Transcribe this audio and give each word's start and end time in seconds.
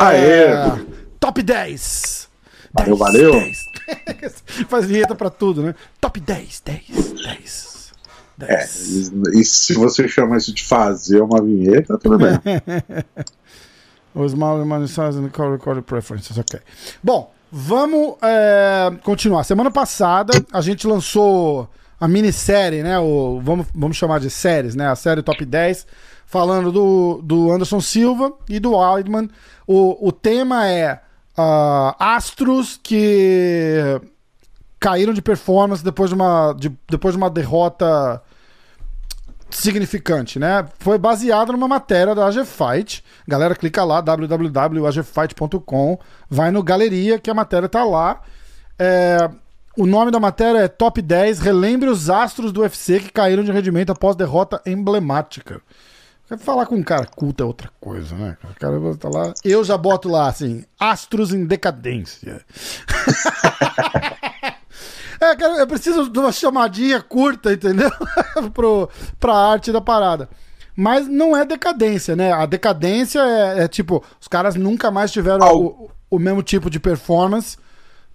Aê! 0.00 0.48
Top 1.18 1.42
10! 1.42 2.28
Valeu, 2.74 2.96
valeu. 2.96 3.32
10. 3.32 3.66
Faz 4.68 4.84
vinheta 4.84 5.14
pra 5.14 5.30
tudo, 5.30 5.62
né? 5.62 5.74
Top 5.98 6.20
10, 6.20 6.62
10, 6.62 6.82
10. 7.24 7.92
É, 8.42 8.56
10. 8.56 9.12
e, 9.34 9.40
e 9.40 9.44
se 9.44 9.72
você 9.74 10.06
chama 10.06 10.36
isso 10.36 10.52
de 10.52 10.62
fazer 10.62 11.22
uma 11.22 11.42
vinheta, 11.42 11.96
tudo 11.96 12.18
bem. 12.18 12.32
Os 14.14 14.34
mal 14.34 14.58
size 14.86 15.18
and 15.18 15.30
call 15.30 15.52
record 15.52 15.82
preferences, 15.84 16.36
ok. 16.36 16.60
Bom, 17.02 17.32
vamos 17.50 18.16
é, 18.22 18.90
continuar. 19.02 19.44
Semana 19.44 19.70
passada 19.70 20.32
a 20.52 20.60
gente 20.60 20.86
lançou 20.86 21.68
a 22.00 22.08
minissérie, 22.08 22.82
né? 22.82 22.98
O, 22.98 23.40
vamos, 23.42 23.66
vamos 23.74 23.96
chamar 23.96 24.20
de 24.20 24.30
séries, 24.30 24.74
né? 24.74 24.88
A 24.88 24.96
série 24.96 25.22
Top 25.22 25.44
10, 25.44 25.86
falando 26.26 26.72
do, 26.72 27.20
do 27.22 27.50
Anderson 27.52 27.80
Silva 27.80 28.32
e 28.48 28.58
do 28.58 28.76
Wildman. 28.76 29.28
O, 29.66 30.08
o 30.08 30.12
tema 30.12 30.68
é 30.68 31.00
ah, 31.36 31.94
astros 31.98 32.78
que 32.82 34.00
caíram 34.78 35.12
de 35.12 35.20
performance 35.20 35.84
depois 35.84 36.08
de 36.10 36.14
uma, 36.16 36.54
de- 36.54 36.72
depois 36.88 37.14
de 37.14 37.18
uma 37.18 37.28
derrota 37.28 38.22
significante, 39.56 40.38
né? 40.38 40.66
Foi 40.78 40.98
baseado 40.98 41.52
numa 41.52 41.68
matéria 41.68 42.14
da 42.14 42.26
AG 42.26 42.44
Fight. 42.44 43.02
Galera, 43.26 43.54
clica 43.54 43.84
lá, 43.84 44.00
www.agfight.com, 44.00 45.98
vai 46.28 46.50
no 46.50 46.62
Galeria, 46.62 47.18
que 47.18 47.30
a 47.30 47.34
matéria 47.34 47.68
tá 47.68 47.84
lá. 47.84 48.20
É, 48.78 49.30
o 49.76 49.86
nome 49.86 50.10
da 50.10 50.18
matéria 50.18 50.60
é 50.60 50.68
Top 50.68 51.00
10, 51.00 51.40
relembre 51.40 51.88
os 51.88 52.10
astros 52.10 52.52
do 52.52 52.62
UFC 52.62 53.00
que 53.00 53.12
caíram 53.12 53.44
de 53.44 53.52
rendimento 53.52 53.90
após 53.90 54.16
derrota 54.16 54.60
emblemática. 54.66 55.60
Falar 56.38 56.66
com 56.66 56.76
um 56.76 56.82
cara 56.82 57.06
culto 57.06 57.42
é 57.42 57.46
outra 57.46 57.68
coisa, 57.80 58.14
né? 58.14 58.36
O 58.44 58.54
cara 58.60 58.78
tá 58.96 59.08
lá. 59.08 59.34
Eu 59.44 59.64
já 59.64 59.76
boto 59.76 60.08
lá 60.08 60.28
assim, 60.28 60.64
astros 60.78 61.34
em 61.34 61.44
decadência. 61.44 62.40
É, 65.20 65.60
eu 65.60 65.66
preciso 65.66 66.08
de 66.08 66.18
uma 66.18 66.32
chamadinha 66.32 67.00
curta, 67.02 67.52
entendeu? 67.52 67.90
Pro, 68.54 68.88
pra 69.18 69.34
arte 69.34 69.70
da 69.70 69.80
parada. 69.80 70.28
Mas 70.74 71.06
não 71.06 71.36
é 71.36 71.44
decadência, 71.44 72.16
né? 72.16 72.32
A 72.32 72.46
decadência 72.46 73.20
é, 73.20 73.64
é 73.64 73.68
tipo, 73.68 74.02
os 74.18 74.26
caras 74.26 74.54
nunca 74.54 74.90
mais 74.90 75.12
tiveram 75.12 75.44
Al- 75.44 75.60
o, 75.62 75.90
o 76.10 76.18
mesmo 76.18 76.42
tipo 76.42 76.70
de 76.70 76.80
performance 76.80 77.58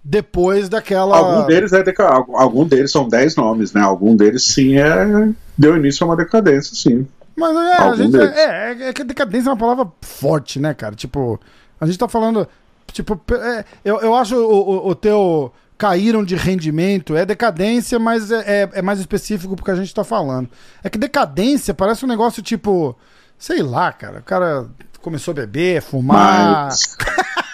depois 0.02 0.68
daquela. 0.68 1.16
Algum 1.16 1.46
deles 1.46 1.72
é 1.72 1.82
deca... 1.82 2.08
algum 2.08 2.66
deles 2.66 2.90
são 2.90 3.08
10 3.08 3.36
nomes, 3.36 3.72
né? 3.72 3.80
Algum 3.82 4.16
deles 4.16 4.44
sim 4.44 4.76
é 4.76 5.28
deu 5.56 5.76
início 5.76 6.04
a 6.04 6.08
uma 6.08 6.16
decadência, 6.16 6.74
sim. 6.74 7.06
Mas 7.36 7.54
é, 7.56 7.82
a 7.82 7.94
gente, 7.94 8.12
deles. 8.12 8.36
é, 8.36 8.72
é, 8.72 8.88
é 8.88 8.92
que 8.92 9.04
decadência 9.04 9.48
é 9.48 9.52
uma 9.52 9.58
palavra 9.58 9.86
forte, 10.00 10.58
né, 10.58 10.74
cara? 10.74 10.94
Tipo, 10.94 11.38
a 11.80 11.86
gente 11.86 11.98
tá 11.98 12.08
falando. 12.08 12.48
Tipo, 12.92 13.20
é, 13.32 13.64
eu, 13.84 14.00
eu 14.00 14.14
acho 14.14 14.36
o, 14.36 14.86
o, 14.86 14.88
o 14.88 14.94
teu 14.94 15.52
caíram 15.78 16.24
de 16.24 16.34
rendimento 16.34 17.16
é 17.16 17.24
decadência, 17.24 17.98
mas 17.98 18.30
é, 18.30 18.62
é, 18.62 18.70
é 18.74 18.82
mais 18.82 18.98
específico 18.98 19.56
porque 19.56 19.70
a 19.70 19.76
gente 19.76 19.94
tá 19.94 20.04
falando. 20.04 20.48
É 20.82 20.88
que 20.88 20.98
decadência 20.98 21.74
parece 21.74 22.04
um 22.04 22.08
negócio 22.08 22.42
tipo. 22.42 22.96
Sei 23.38 23.62
lá, 23.62 23.92
cara. 23.92 24.20
O 24.20 24.22
cara 24.22 24.66
começou 25.00 25.32
a 25.32 25.34
beber, 25.34 25.82
fumar. 25.82 26.66
Mas. 26.66 26.96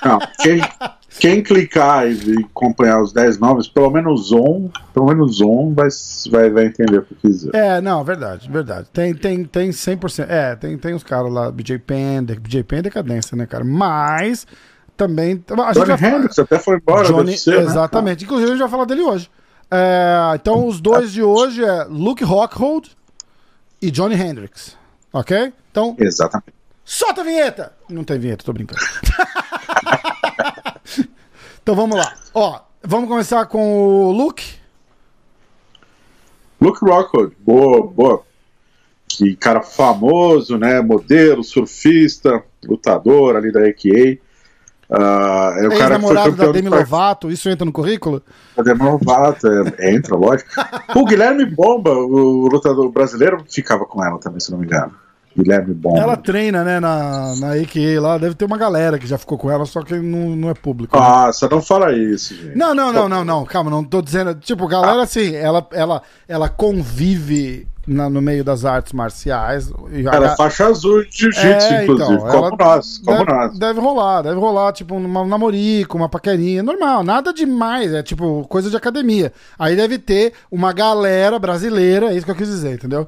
Não, 0.05 0.19
quem, 0.41 0.61
quem 1.21 1.43
clicar 1.43 2.09
e, 2.09 2.45
acompanhar 2.45 3.01
os 3.01 3.13
10 3.13 3.39
nomes, 3.39 3.69
pelo 3.69 3.91
menos 3.91 4.33
um, 4.33 4.69
pelo 4.93 5.07
menos 5.07 5.41
um 5.41 5.73
vai, 5.73 5.89
vai, 6.31 6.51
vai 6.51 6.67
entender 6.67 6.99
o 6.99 7.03
que 7.03 7.15
quiser. 7.15 7.51
É, 7.55 7.81
não, 7.81 8.03
verdade, 8.03 8.51
verdade. 8.51 8.89
Tem, 8.93 9.15
tem, 9.15 9.45
tem 9.45 9.71
100%. 9.71 10.27
É, 10.29 10.57
tem, 10.57 10.77
tem 10.79 10.95
os 10.95 11.05
caras 11.05 11.33
lá, 11.33 11.51
BJ 11.51 11.79
Penn, 11.79 12.25
BJ 12.25 12.65
Penn 12.65 12.79
é 12.79 12.83
decadência, 12.83 13.37
né, 13.37 13.47
cara? 13.47 13.65
Mas 13.65 14.47
também. 15.07 15.45
A 15.65 15.73
Johnny 15.73 15.97
falar- 15.99 16.15
Hendricks 16.17 16.39
até 16.39 16.59
foi 16.59 16.77
embora 16.77 17.07
Johnny, 17.09 17.31
UFC, 17.31 17.51
né? 17.51 17.59
exatamente. 17.63 18.25
Inclusive, 18.25 18.49
a 18.51 18.55
gente 18.55 18.61
vai 18.63 18.71
falar 18.71 18.85
dele 18.85 19.03
hoje. 19.03 19.31
É, 19.71 20.33
então, 20.35 20.67
os 20.67 20.81
dois 20.81 21.13
de 21.13 21.23
hoje 21.23 21.65
é 21.65 21.85
Luke 21.85 22.23
Rockhold 22.23 22.91
e 23.81 23.91
Johnny 23.91 24.15
Hendricks. 24.15 24.77
Ok? 25.13 25.53
Então, 25.71 25.97
Exatamente. 25.99 26.53
solta 26.85 27.21
a 27.23 27.25
vinheta! 27.25 27.73
Não 27.89 28.05
tem 28.05 28.19
vinheta, 28.19 28.45
tô 28.45 28.53
brincando. 28.53 28.81
então, 31.63 31.75
vamos 31.75 31.97
lá. 31.97 32.15
Ó, 32.35 32.61
vamos 32.83 33.09
começar 33.09 33.47
com 33.47 34.07
o 34.09 34.13
Luke. 34.13 34.55
Luke 36.61 36.85
Rockwood, 36.85 37.35
boa, 37.41 37.87
boa. 37.87 38.23
Que 39.09 39.35
cara 39.37 39.61
famoso, 39.63 40.57
né? 40.57 40.81
Modelo, 40.81 41.43
surfista, 41.45 42.43
lutador 42.65 43.37
ali 43.37 43.53
da 43.53 43.61
AKA. 43.67 44.19
Ah, 44.95 45.55
é 45.57 45.67
o 45.67 45.79
cara 45.79 45.99
que 45.99 46.07
foi 46.07 46.33
da 46.33 46.53
Demi 46.53 46.69
Lovato. 46.69 47.31
Isso 47.31 47.49
entra 47.49 47.65
no 47.65 47.73
currículo? 47.73 48.23
da 48.55 48.63
Demi 48.63 48.83
Lovato, 48.83 49.47
é, 49.79 49.95
entra, 49.95 50.15
lógico. 50.15 50.51
O 50.95 51.07
Guilherme 51.07 51.47
Bomba, 51.47 51.91
o 51.91 52.47
lutador 52.49 52.91
brasileiro, 52.91 53.43
ficava 53.49 53.87
com 53.87 54.05
ela 54.05 54.19
também, 54.19 54.41
se 54.41 54.51
não 54.51 54.59
me 54.59 54.67
engano. 54.67 54.93
Guilherme 55.35 55.73
Bomba. 55.73 55.99
Ela 55.99 56.17
treina, 56.17 56.63
né, 56.63 56.79
na, 56.79 57.35
na 57.37 57.53
AKA 57.55 58.01
lá. 58.01 58.19
Deve 58.19 58.35
ter 58.35 58.45
uma 58.45 58.59
galera 58.59 58.99
que 58.99 59.07
já 59.07 59.17
ficou 59.17 59.39
com 59.39 59.51
ela, 59.51 59.65
só 59.65 59.81
que 59.81 59.95
não, 59.95 60.37
não 60.37 60.51
é 60.51 60.55
público. 60.55 60.95
né? 60.95 61.03
Nossa, 61.03 61.49
não 61.49 61.63
fala 61.63 61.93
isso, 61.97 62.35
gente. 62.35 62.57
Não, 62.57 62.75
não, 62.75 62.93
não, 62.93 63.09
não, 63.09 63.25
não. 63.25 63.45
Calma, 63.47 63.71
não 63.71 63.83
tô 63.83 64.03
dizendo. 64.03 64.35
Tipo, 64.35 64.69
galera, 64.69 65.03
assim, 65.03 65.35
ela, 65.35 65.67
ela, 65.73 66.03
ela 66.29 66.49
convive 66.51 67.67
na- 67.87 68.09
no 68.09 68.23
meio 68.23 68.45
das 68.45 68.65
artes 68.65 68.93
marciais. 68.93 69.73
E 69.93 70.07
a- 70.09 70.13
Ela 70.15 70.37
faixa 70.37 70.67
azul 70.67 71.05
de 71.05 71.11
jiu-jitsu, 71.19 71.47
É, 71.47 71.83
inclusive. 71.85 72.15
então, 72.15 72.29
como 72.29 72.57
nós, 72.57 72.99
como 73.05 73.19
deve, 73.19 73.33
nós. 73.33 73.59
deve 73.59 73.81
rolar, 73.81 74.23
deve 74.23 74.39
rolar, 74.41 74.73
tipo, 74.73 74.95
um 74.95 75.27
namorico, 75.27 75.97
uma 75.97 76.09
paquerinha, 76.09 76.63
normal, 76.63 77.03
nada 77.03 77.33
demais, 77.33 77.93
é 77.93 78.03
tipo 78.03 78.47
coisa 78.49 78.71
de 78.71 78.77
academia. 78.77 79.33
Aí 79.59 79.75
deve 79.75 79.99
ter 79.99 80.33
uma 80.51 80.73
galera 80.73 81.39
brasileira, 81.39 82.13
é 82.13 82.17
isso 82.17 82.25
que 82.25 82.31
eu 82.31 82.37
quis 82.37 82.49
dizer, 82.49 82.75
entendeu? 82.75 83.07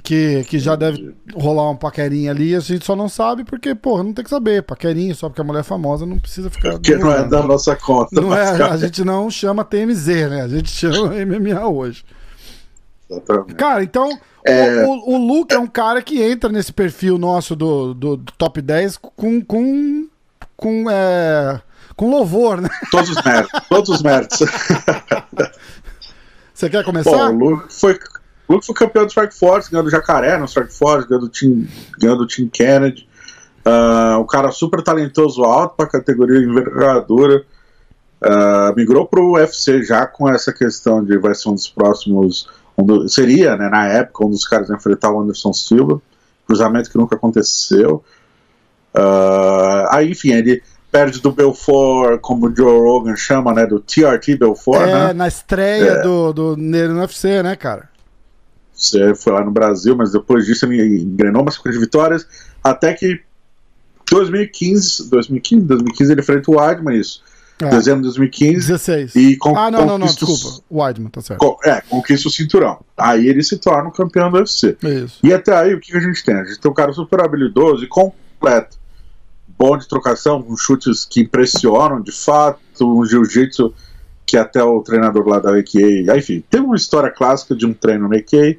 Que, 0.00 0.44
que 0.44 0.60
já 0.60 0.76
deve 0.76 1.12
rolar 1.34 1.64
uma 1.64 1.74
paquerinha 1.76 2.30
ali, 2.30 2.54
a 2.54 2.60
gente 2.60 2.84
só 2.84 2.94
não 2.94 3.08
sabe 3.08 3.42
porque, 3.42 3.74
porra, 3.74 4.04
não 4.04 4.12
tem 4.12 4.22
que 4.22 4.30
saber. 4.30 4.62
Paquerinha, 4.62 5.12
só 5.12 5.28
porque 5.28 5.40
a 5.40 5.44
mulher 5.44 5.60
é 5.60 5.64
famosa, 5.64 6.06
não 6.06 6.20
precisa 6.20 6.48
ficar. 6.48 6.72
Porque 6.74 6.94
não 6.94 7.10
é 7.10 7.24
da 7.26 7.42
nossa 7.42 7.74
conta. 7.74 8.20
Não 8.20 8.32
é, 8.32 8.62
a 8.62 8.76
gente 8.76 9.02
não 9.02 9.28
chama 9.28 9.64
TMZ, 9.64 10.06
né? 10.30 10.42
A 10.42 10.48
gente 10.48 10.70
chama 10.70 11.14
MMA 11.16 11.66
hoje. 11.66 12.04
Exatamente. 13.10 13.54
Cara, 13.54 13.82
então, 13.82 14.18
É. 14.44 14.84
o, 14.84 14.90
o, 14.90 15.14
o 15.14 15.18
Luke 15.18 15.54
é 15.54 15.58
um 15.58 15.66
cara 15.66 16.02
que 16.02 16.22
entra 16.22 16.50
nesse 16.50 16.72
perfil 16.72 17.16
nosso 17.18 17.56
do, 17.56 17.94
do, 17.94 18.16
do 18.16 18.32
top 18.32 18.60
10 18.60 18.96
com. 18.98 19.40
com. 19.42 20.08
com, 20.56 20.90
é, 20.90 21.60
com 21.96 22.10
louvor, 22.10 22.60
né? 22.60 22.68
Todos 22.90 23.10
os 23.10 23.22
méritos. 23.24 23.60
Todos 23.68 23.88
os 23.90 24.02
méritos. 24.02 24.38
Você 26.54 26.68
quer 26.68 26.78
Bom, 26.82 26.86
começar? 26.86 27.30
o 27.30 27.32
Luke 27.32 27.72
foi, 27.72 27.98
o 28.48 28.54
Luke 28.54 28.66
foi 28.66 28.74
campeão 28.74 29.04
do 29.04 29.08
Strike 29.10 29.34
Force, 29.36 29.70
ganhou 29.70 29.84
do 29.84 29.90
Jacaré 29.90 30.36
no 30.38 30.46
Strike 30.46 30.72
Force, 30.74 31.06
ganhou 31.08 31.22
do 31.22 31.28
Team, 31.28 31.66
ganhou 31.98 32.16
do 32.18 32.26
team 32.26 32.48
Kennedy. 32.48 33.08
Ah, 33.64 34.18
um 34.20 34.26
cara 34.26 34.50
super 34.50 34.82
talentoso, 34.82 35.42
alto 35.44 35.76
para 35.76 35.86
categoria 35.86 36.38
envergadura. 36.38 37.44
Ah, 38.20 38.72
migrou 38.76 39.06
para 39.06 39.20
o 39.20 39.34
UFC 39.34 39.82
já 39.84 40.06
com 40.06 40.28
essa 40.28 40.52
questão 40.52 41.04
de 41.04 41.16
vai 41.18 41.34
ser 41.34 41.48
um 41.48 41.54
dos 41.54 41.68
próximos. 41.68 42.48
Um 42.78 42.84
do- 42.86 43.08
seria, 43.08 43.56
né, 43.56 43.68
na 43.68 43.86
época, 43.88 44.24
um 44.24 44.30
dos 44.30 44.46
caras 44.46 44.70
a 44.70 44.76
enfrentar 44.76 45.10
o 45.10 45.20
Anderson 45.20 45.52
Silva. 45.52 46.00
Cruzamento 46.46 46.88
que 46.90 46.96
nunca 46.96 47.16
aconteceu. 47.16 48.04
Ah, 48.94 49.88
aí, 49.96 50.10
enfim, 50.12 50.30
ele 50.32 50.62
perde 50.90 51.20
do 51.20 51.30
Belfort, 51.32 52.20
como 52.20 52.46
o 52.48 52.56
Joe 52.56 52.80
Rogan 52.80 53.16
chama, 53.16 53.52
né? 53.52 53.66
Do 53.66 53.78
TRT 53.80 54.36
Belfort, 54.36 54.80
é, 54.88 54.92
né? 55.08 55.12
na 55.12 55.28
estreia 55.28 55.90
É. 55.92 56.02
do, 56.02 56.32
do 56.32 56.56
no 56.56 57.00
UFC, 57.00 57.42
né, 57.42 57.54
cara? 57.56 57.88
Você 58.72 59.14
foi 59.14 59.32
lá 59.32 59.44
no 59.44 59.50
Brasil, 59.50 59.96
mas 59.96 60.12
depois 60.12 60.46
disso 60.46 60.64
ele 60.64 61.00
engrenou 61.02 61.42
uma 61.42 61.50
sequência 61.50 61.78
de 61.78 61.84
vitórias, 61.84 62.26
até 62.62 62.94
que 62.94 63.20
2015, 64.10 65.10
2015, 65.10 65.64
2015 65.66 66.12
ele 66.12 66.20
enfrenta 66.20 66.50
o 66.50 66.56
Weidman, 66.56 66.96
isso. 66.98 67.22
É, 67.60 67.70
Dezembro 67.70 68.02
de 68.02 68.08
2015, 68.08 68.54
16. 68.54 69.16
e 69.16 69.36
con 69.36 69.56
Ah, 69.56 69.70
não, 69.70 69.84
não, 69.84 69.98
não, 69.98 70.06
desculpa. 70.06 70.62
O 70.70 70.80
Weidman, 70.80 71.10
tá 71.10 71.20
certo. 71.20 71.58
é, 71.64 71.80
conquista 71.80 72.28
o 72.28 72.30
cinturão. 72.30 72.78
Aí 72.96 73.26
ele 73.26 73.42
se 73.42 73.58
torna 73.58 73.88
o 73.88 73.92
campeão 73.92 74.30
do 74.30 74.38
UFC. 74.38 74.76
Isso. 74.82 75.18
E 75.24 75.32
até 75.32 75.56
aí, 75.56 75.74
o 75.74 75.80
que 75.80 75.90
que 75.90 75.96
a 75.96 76.00
gente 76.00 76.22
tem? 76.24 76.36
A 76.36 76.44
gente 76.44 76.60
tem 76.60 76.70
um 76.70 76.74
cara 76.74 76.92
super 76.92 77.20
habilidoso 77.20 77.84
e 77.84 77.88
completo. 77.88 78.78
Bom 79.58 79.76
de 79.76 79.88
trocação, 79.88 80.40
com 80.40 80.56
chutes 80.56 81.04
que 81.04 81.20
impressionam 81.22 82.00
de 82.00 82.12
fato, 82.12 82.60
um 82.80 83.04
jiu-jitsu 83.04 83.74
que 84.24 84.36
até 84.36 84.62
o 84.62 84.80
treinador 84.82 85.26
lá 85.26 85.40
da 85.40 85.56
AKA. 85.58 86.16
Enfim, 86.16 86.44
tem 86.48 86.60
uma 86.60 86.76
história 86.76 87.10
clássica 87.10 87.56
de 87.56 87.66
um 87.66 87.72
treino 87.72 88.08
na 88.08 88.18
AKA. 88.18 88.56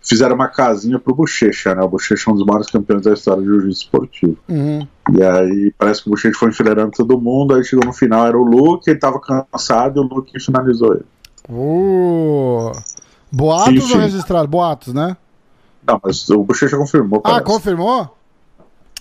Fizeram 0.00 0.34
uma 0.34 0.48
casinha 0.48 0.98
pro 0.98 1.14
Bochecha, 1.14 1.74
né? 1.74 1.82
O 1.82 1.88
Bochecha 1.88 2.30
é 2.30 2.32
um 2.32 2.36
dos 2.36 2.46
maiores 2.46 2.70
campeões 2.70 3.02
da 3.02 3.12
história 3.12 3.42
do 3.42 3.48
jiu-jitsu 3.48 3.82
esportivo. 3.82 4.38
Uhum. 4.48 4.86
E 5.10 5.22
aí 5.22 5.74
parece 5.76 6.02
que 6.02 6.08
o 6.08 6.10
Bochecha 6.12 6.38
foi 6.38 6.50
enfileirando 6.50 6.92
todo 6.92 7.20
mundo, 7.20 7.54
aí 7.54 7.64
chegou 7.64 7.84
no 7.84 7.92
final, 7.92 8.26
era 8.26 8.38
o 8.38 8.44
Luke, 8.44 8.88
ele 8.88 8.98
tava 9.00 9.20
cansado 9.20 10.00
e 10.00 10.00
o 10.00 10.06
Luke 10.06 10.38
finalizou 10.38 10.94
ele. 10.94 11.04
Uh, 11.48 12.70
boatos 13.30 13.74
Enfim. 13.84 13.94
ou 13.94 14.00
registrado? 14.00 14.46
Boatos, 14.46 14.94
né? 14.94 15.16
Não, 15.84 16.00
mas 16.02 16.28
o 16.30 16.44
Bochecha 16.44 16.76
confirmou, 16.76 17.20
Ah, 17.24 17.30
parece. 17.30 17.44
confirmou? 17.44 18.16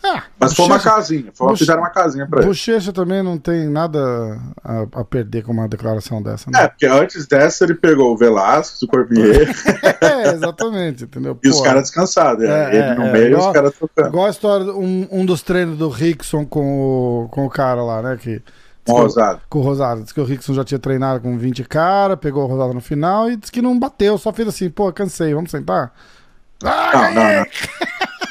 Ah, 0.03 0.24
Mas 0.39 0.53
foi 0.56 0.65
uma 0.65 0.75
Bochecha- 0.77 0.95
casinha, 0.95 1.31
foi 1.33 1.45
uma, 1.45 1.51
Boche- 1.53 1.59
fizeram 1.59 1.81
uma 1.81 1.89
casinha 1.92 2.25
pra 2.27 2.39
ele. 2.39 2.48
Bochecha 2.48 2.92
também 2.92 3.21
não 3.21 3.38
tem 3.38 3.69
nada 3.69 4.39
a, 4.63 4.86
a 5.00 5.03
perder 5.06 5.44
com 5.44 5.51
uma 5.51 5.68
declaração 5.68 6.21
dessa, 6.24 6.50
É, 6.50 6.53
né? 6.63 6.68
porque 6.69 6.88
antes 6.88 7.27
dessa 7.27 7.63
ele 7.63 7.75
pegou 7.75 8.12
o 8.13 8.18
Velasquez, 8.18 8.81
o 8.81 8.88
Cormier 8.88 9.48
É, 10.01 10.30
exatamente, 10.33 11.03
entendeu? 11.03 11.38
e 11.44 11.50
os 11.50 11.57
Pô, 11.57 11.63
caras 11.63 11.83
descansados. 11.83 12.44
É, 12.44 12.68
ele 12.69 12.77
é, 12.77 12.95
no 12.95 13.03
é, 13.06 13.12
meio 13.12 13.31
e 13.31 13.36
os 13.36 13.51
caras 13.51 13.74
tocando. 13.77 14.07
Igual 14.07 14.25
a 14.25 14.30
história, 14.31 14.65
de 14.65 14.71
um, 14.71 15.07
um 15.12 15.25
dos 15.25 15.42
treinos 15.44 15.77
do 15.77 15.88
Rickson 15.89 16.45
com 16.45 17.24
o, 17.25 17.30
com 17.30 17.45
o 17.45 17.50
cara 17.50 17.83
lá, 17.83 18.01
né? 18.01 18.18
Que, 18.19 18.42
Com 18.83 18.94
o 18.94 18.97
Rosado. 19.04 19.42
Com 19.50 19.59
o 19.59 19.62
Rosado. 19.62 20.01
Diz 20.01 20.12
que 20.12 20.19
o 20.19 20.25
Rickson 20.25 20.56
já 20.56 20.63
tinha 20.63 20.80
treinado 20.80 21.19
com 21.21 21.38
20 21.38 21.63
cara, 21.65 22.18
pegou 22.18 22.44
o 22.44 22.47
Rosado 22.47 22.74
no 22.74 22.81
final 22.81 23.30
e 23.30 23.36
disse 23.36 23.51
que 23.51 23.62
não 23.62 23.77
bateu, 23.77 24.18
só 24.18 24.33
fez 24.33 24.47
assim, 24.47 24.68
pô, 24.69 24.92
cansei, 24.92 25.31
vamos 25.36 25.51
sentar? 25.51 25.94
Ah, 26.63 26.92
Não, 26.94 27.13
não, 27.13 27.24
não. 27.36 27.45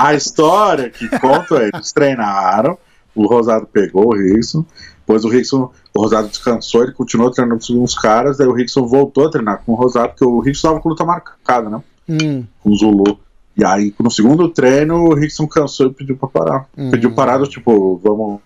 A 0.00 0.14
história 0.14 0.90
que 0.90 1.08
conta 1.18 1.62
é: 1.62 1.70
eles 1.74 1.92
treinaram, 1.92 2.78
o 3.14 3.26
Rosado 3.26 3.66
pegou 3.66 4.08
o 4.08 4.16
Rickson, 4.16 4.64
depois 5.00 5.24
o 5.24 5.28
Rickson, 5.28 5.70
o 5.94 6.02
Rosado 6.02 6.28
descansou, 6.28 6.82
ele 6.84 6.92
continuou 6.92 7.30
treinando 7.30 7.60
com 7.66 7.82
uns 7.82 7.94
caras, 7.94 8.38
daí 8.38 8.46
o 8.46 8.52
Rickson 8.52 8.86
voltou 8.86 9.26
a 9.26 9.30
treinar 9.30 9.62
com 9.64 9.72
o 9.72 9.74
Rosado, 9.74 10.10
porque 10.10 10.24
o 10.24 10.40
Rickson 10.40 10.68
tava 10.68 10.80
com 10.80 10.88
luta 10.88 11.04
marcada, 11.04 11.68
né? 11.68 11.82
Hum, 12.08 12.44
Com 12.62 12.70
o 12.70 12.76
Zulu. 12.76 13.20
E 13.56 13.64
aí, 13.64 13.94
no 14.00 14.10
segundo 14.10 14.48
treino, 14.48 15.04
o 15.04 15.14
Rickson 15.14 15.46
cansou 15.46 15.88
e 15.88 15.92
pediu 15.92 16.16
pra 16.16 16.28
parar. 16.28 16.66
Hum. 16.76 16.90
Pediu 16.90 17.14
parada, 17.14 17.44
tipo, 17.44 17.96
vamos. 18.02 18.40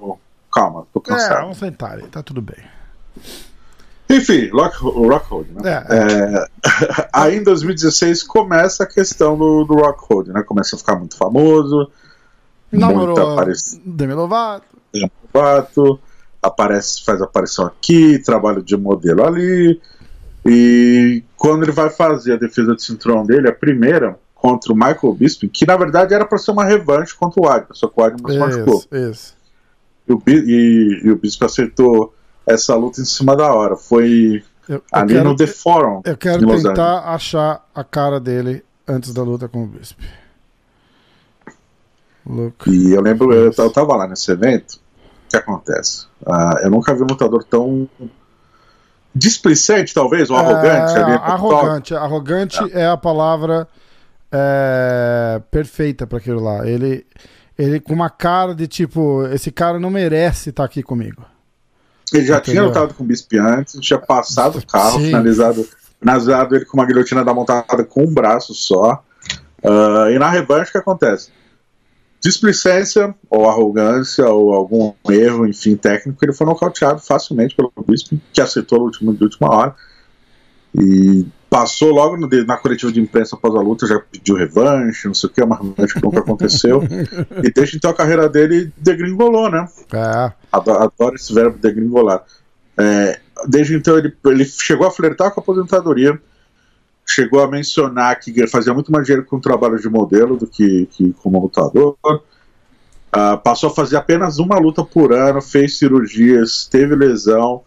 Calma, 0.52 0.86
tô 0.92 1.00
é, 1.00 1.08
cansado. 1.08 1.42
vamos 1.42 1.58
sentar 1.58 1.98
aí, 1.98 2.06
tá 2.08 2.22
tudo 2.22 2.40
bem. 2.40 2.56
Enfim, 4.16 4.48
Rock, 4.50 4.76
Rockhold, 4.82 5.48
né? 5.52 5.84
É, 5.88 5.96
É, 5.96 6.46
aí 7.12 7.36
em 7.36 7.42
2016 7.42 8.22
começa 8.22 8.84
a 8.84 8.86
questão 8.86 9.36
do, 9.36 9.64
do 9.64 9.74
Rockhold, 9.74 10.30
né? 10.32 10.42
Começa 10.42 10.76
a 10.76 10.78
ficar 10.78 10.96
muito 10.96 11.16
famoso, 11.16 11.90
Namorou 12.72 13.16
aparição. 13.32 13.80
Demi 13.84 14.14
Lovato. 14.14 14.66
Fato, 15.32 15.98
aparece, 16.42 17.04
faz 17.04 17.20
aparição 17.22 17.66
aqui, 17.66 18.18
trabalho 18.18 18.62
de 18.62 18.76
modelo 18.76 19.24
ali. 19.24 19.80
E 20.46 21.22
quando 21.36 21.62
ele 21.62 21.72
vai 21.72 21.88
fazer 21.90 22.34
a 22.34 22.36
defesa 22.36 22.74
de 22.74 22.82
cinturão 22.82 23.24
dele, 23.24 23.48
a 23.48 23.52
primeira 23.52 24.18
contra 24.34 24.72
o 24.72 24.76
Michael 24.76 25.14
Bisping, 25.14 25.48
que 25.48 25.64
na 25.64 25.76
verdade 25.76 26.12
era 26.12 26.24
para 26.26 26.36
ser 26.36 26.50
uma 26.50 26.64
revanche 26.64 27.14
contra 27.14 27.40
o 27.42 27.48
Adman, 27.48 27.72
só 27.72 27.88
que 27.88 27.98
o 27.98 28.30
se 28.30 28.38
machucou. 28.38 28.78
Isso, 28.92 29.10
isso. 29.10 29.36
E 30.06 30.12
o, 30.12 30.18
Bi- 30.18 30.44
e, 30.46 31.00
e 31.04 31.10
o 31.10 31.16
Bisping 31.16 31.46
aceitou 31.46 32.14
essa 32.46 32.74
luta 32.74 33.00
em 33.00 33.04
cima 33.04 33.36
da 33.36 33.52
hora. 33.52 33.76
Foi 33.76 34.42
Eu, 34.68 34.76
eu 34.76 34.82
ali 34.92 35.14
quero, 35.14 35.28
no 35.30 35.36
The 35.36 35.46
Forum. 35.46 36.02
eu 36.04 36.16
quero 36.16 36.46
tentar 36.46 37.00
achar 37.14 37.66
a 37.74 37.84
cara 37.84 38.18
dele 38.20 38.64
antes 38.86 39.12
da 39.12 39.22
luta 39.22 39.48
com 39.48 39.64
o 39.64 39.66
Bisp. 39.66 39.98
Look. 42.26 42.70
E 42.70 42.92
eu 42.92 43.02
lembro, 43.02 43.32
eu, 43.32 43.52
eu 43.52 43.70
tava 43.70 43.96
lá 43.96 44.06
nesse 44.08 44.30
evento. 44.30 44.74
O 45.26 45.28
que 45.30 45.36
acontece? 45.36 46.06
Ah, 46.26 46.60
eu 46.62 46.70
nunca 46.70 46.94
vi 46.94 47.02
um 47.02 47.06
lutador 47.06 47.44
tão 47.44 47.88
displicente, 49.14 49.92
talvez, 49.92 50.30
ou 50.30 50.36
arrogante. 50.36 50.96
É, 50.96 51.02
ali 51.02 51.12
no 51.12 51.18
toque. 51.18 51.30
arrogante. 51.30 51.94
Arrogante 51.94 52.58
é 52.72 52.86
a 52.86 52.96
palavra 52.96 53.68
é, 54.32 55.40
perfeita 55.50 56.06
para 56.06 56.18
aquilo 56.18 56.42
lá. 56.42 56.66
Ele, 56.66 57.06
ele 57.58 57.78
com 57.80 57.92
uma 57.92 58.10
cara 58.10 58.54
de 58.54 58.66
tipo, 58.66 59.26
esse 59.26 59.50
cara 59.50 59.78
não 59.78 59.90
merece 59.90 60.50
estar 60.50 60.64
aqui 60.64 60.82
comigo. 60.82 61.24
Ele 62.12 62.26
já 62.26 62.38
Entendeu? 62.38 62.40
tinha 62.42 62.62
lutado 62.62 62.94
com 62.94 63.02
o 63.02 63.06
Bispe 63.06 63.38
antes, 63.38 63.78
tinha 63.80 63.98
passado 63.98 64.58
o 64.58 64.66
carro, 64.66 64.98
Sim. 64.98 65.06
finalizado, 65.06 65.66
finalizado 65.98 66.54
ele 66.54 66.64
com 66.64 66.76
uma 66.76 66.86
guilhotina 66.86 67.24
da 67.24 67.34
montada 67.34 67.84
com 67.84 68.04
um 68.04 68.12
braço 68.12 68.54
só. 68.54 69.02
Ah, 69.64 70.10
e 70.10 70.18
na 70.18 70.28
revanche, 70.28 70.68
o 70.68 70.72
que 70.72 70.78
acontece? 70.78 71.30
Displicência, 72.20 73.14
ou 73.28 73.48
arrogância, 73.48 74.26
ou 74.26 74.52
algum 74.54 74.94
erro, 75.10 75.46
enfim, 75.46 75.76
técnico, 75.76 76.24
ele 76.24 76.32
foi 76.32 76.46
nocauteado 76.46 77.00
facilmente 77.00 77.54
pelo 77.54 77.72
Bispe, 77.86 78.20
que 78.32 78.40
último, 78.80 79.14
de 79.14 79.24
última 79.24 79.54
hora. 79.54 79.74
E 80.74 81.26
passou 81.54 81.92
logo 81.92 82.16
no- 82.16 82.28
na 82.44 82.56
coletiva 82.56 82.90
de 82.90 83.00
imprensa 83.00 83.36
após 83.36 83.54
a 83.54 83.60
luta, 83.60 83.86
já 83.86 84.00
pediu 84.00 84.34
revanche, 84.34 85.06
não 85.06 85.14
sei 85.14 85.30
o 85.30 85.32
que, 85.32 85.40
uma 85.40 85.56
revanche 85.56 85.94
que 85.94 86.02
nunca 86.02 86.18
aconteceu. 86.18 86.82
e 87.44 87.52
desde 87.52 87.76
então 87.76 87.92
a 87.92 87.94
carreira 87.94 88.28
dele 88.28 88.72
degringolou, 88.76 89.48
né? 89.48 89.68
É. 89.92 90.32
Adoro, 90.50 90.82
adoro 90.82 91.14
esse 91.14 91.32
verbo 91.32 91.56
degringolar. 91.56 92.24
É, 92.76 93.20
desde 93.46 93.76
então 93.76 93.96
ele, 93.96 94.12
ele 94.24 94.44
chegou 94.44 94.84
a 94.84 94.90
flertar 94.90 95.30
com 95.30 95.38
a 95.38 95.42
aposentadoria, 95.44 96.20
chegou 97.06 97.40
a 97.40 97.46
mencionar 97.48 98.18
que 98.18 98.44
fazia 98.48 98.74
muito 98.74 98.90
mais 98.90 99.06
dinheiro 99.06 99.24
com 99.24 99.36
o 99.36 99.40
trabalho 99.40 99.78
de 99.78 99.88
modelo 99.88 100.36
do 100.36 100.48
que, 100.48 100.86
que 100.90 101.12
como 101.22 101.40
lutador. 101.40 101.96
Ah, 103.12 103.36
passou 103.36 103.70
a 103.70 103.72
fazer 103.72 103.96
apenas 103.96 104.40
uma 104.40 104.58
luta 104.58 104.82
por 104.82 105.12
ano, 105.12 105.40
fez 105.40 105.78
cirurgias, 105.78 106.66
teve 106.68 106.96
lesão, 106.96 107.62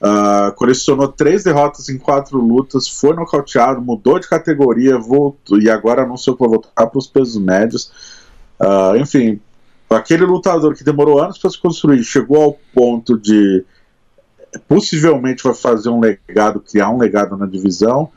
ah, 0.00 0.52
colecionou 0.56 1.08
três 1.08 1.44
derrotas 1.44 1.88
em 1.88 1.98
quatro 1.98 2.38
lutas, 2.38 2.88
foi 2.88 3.14
nocauteado, 3.14 3.80
mudou 3.80 4.18
de 4.18 4.28
categoria, 4.28 4.98
voltou 4.98 5.60
e 5.60 5.70
agora 5.70 6.02
anunciou 6.02 6.36
que 6.36 6.42
vai 6.42 6.50
voltar 6.50 6.86
para 6.86 6.98
os 6.98 7.06
pesos 7.06 7.40
médios. 7.40 7.90
Ah, 8.60 8.92
enfim, 8.96 9.40
aquele 9.90 10.24
lutador 10.24 10.74
que 10.74 10.84
demorou 10.84 11.22
anos 11.22 11.38
para 11.38 11.50
se 11.50 11.58
construir 11.58 12.02
chegou 12.02 12.42
ao 12.42 12.58
ponto 12.74 13.18
de 13.18 13.64
possivelmente 14.68 15.42
vai 15.42 15.54
fazer 15.54 15.88
um 15.88 16.00
legado, 16.00 16.60
criar 16.60 16.90
um 16.90 16.98
legado 16.98 17.36
na 17.36 17.46
divisão. 17.46 18.10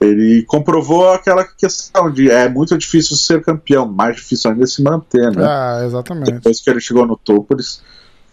Ele 0.00 0.44
comprovou 0.44 1.10
aquela 1.10 1.44
questão 1.44 2.10
de 2.10 2.30
é 2.30 2.48
muito 2.48 2.76
difícil 2.78 3.16
ser 3.16 3.42
campeão, 3.42 3.86
mais 3.86 4.16
difícil 4.16 4.50
ainda 4.50 4.62
é 4.62 4.66
se 4.66 4.80
manter, 4.80 5.34
né? 5.34 5.44
É, 5.82 5.86
exatamente. 5.86 6.32
Depois 6.32 6.60
que 6.60 6.70
ele 6.70 6.80
chegou 6.80 7.06
no 7.06 7.16
topo, 7.16 7.54
eles. 7.54 7.82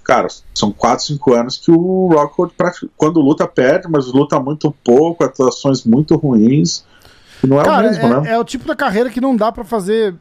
Cara, 0.05 0.27
são 0.53 0.71
4, 0.71 1.03
5 1.05 1.33
anos 1.33 1.57
que 1.57 1.71
o 1.71 2.09
Rockhold, 2.13 2.53
quando 2.95 3.19
luta, 3.19 3.47
perde, 3.47 3.87
mas 3.89 4.05
luta 4.05 4.39
muito 4.39 4.71
pouco, 4.83 5.23
atuações 5.23 5.83
muito 5.83 6.15
ruins. 6.15 6.85
Não 7.43 7.59
é 7.59 7.65
Cara, 7.65 7.87
o 7.87 7.89
mesmo, 7.89 8.05
é, 8.05 8.21
né? 8.21 8.31
é 8.33 8.39
o 8.39 8.43
tipo 8.43 8.65
da 8.67 8.75
carreira 8.75 9.09
que 9.09 9.19
não 9.19 9.35
dá 9.35 9.51
pra 9.51 9.63
fazer 9.63 10.15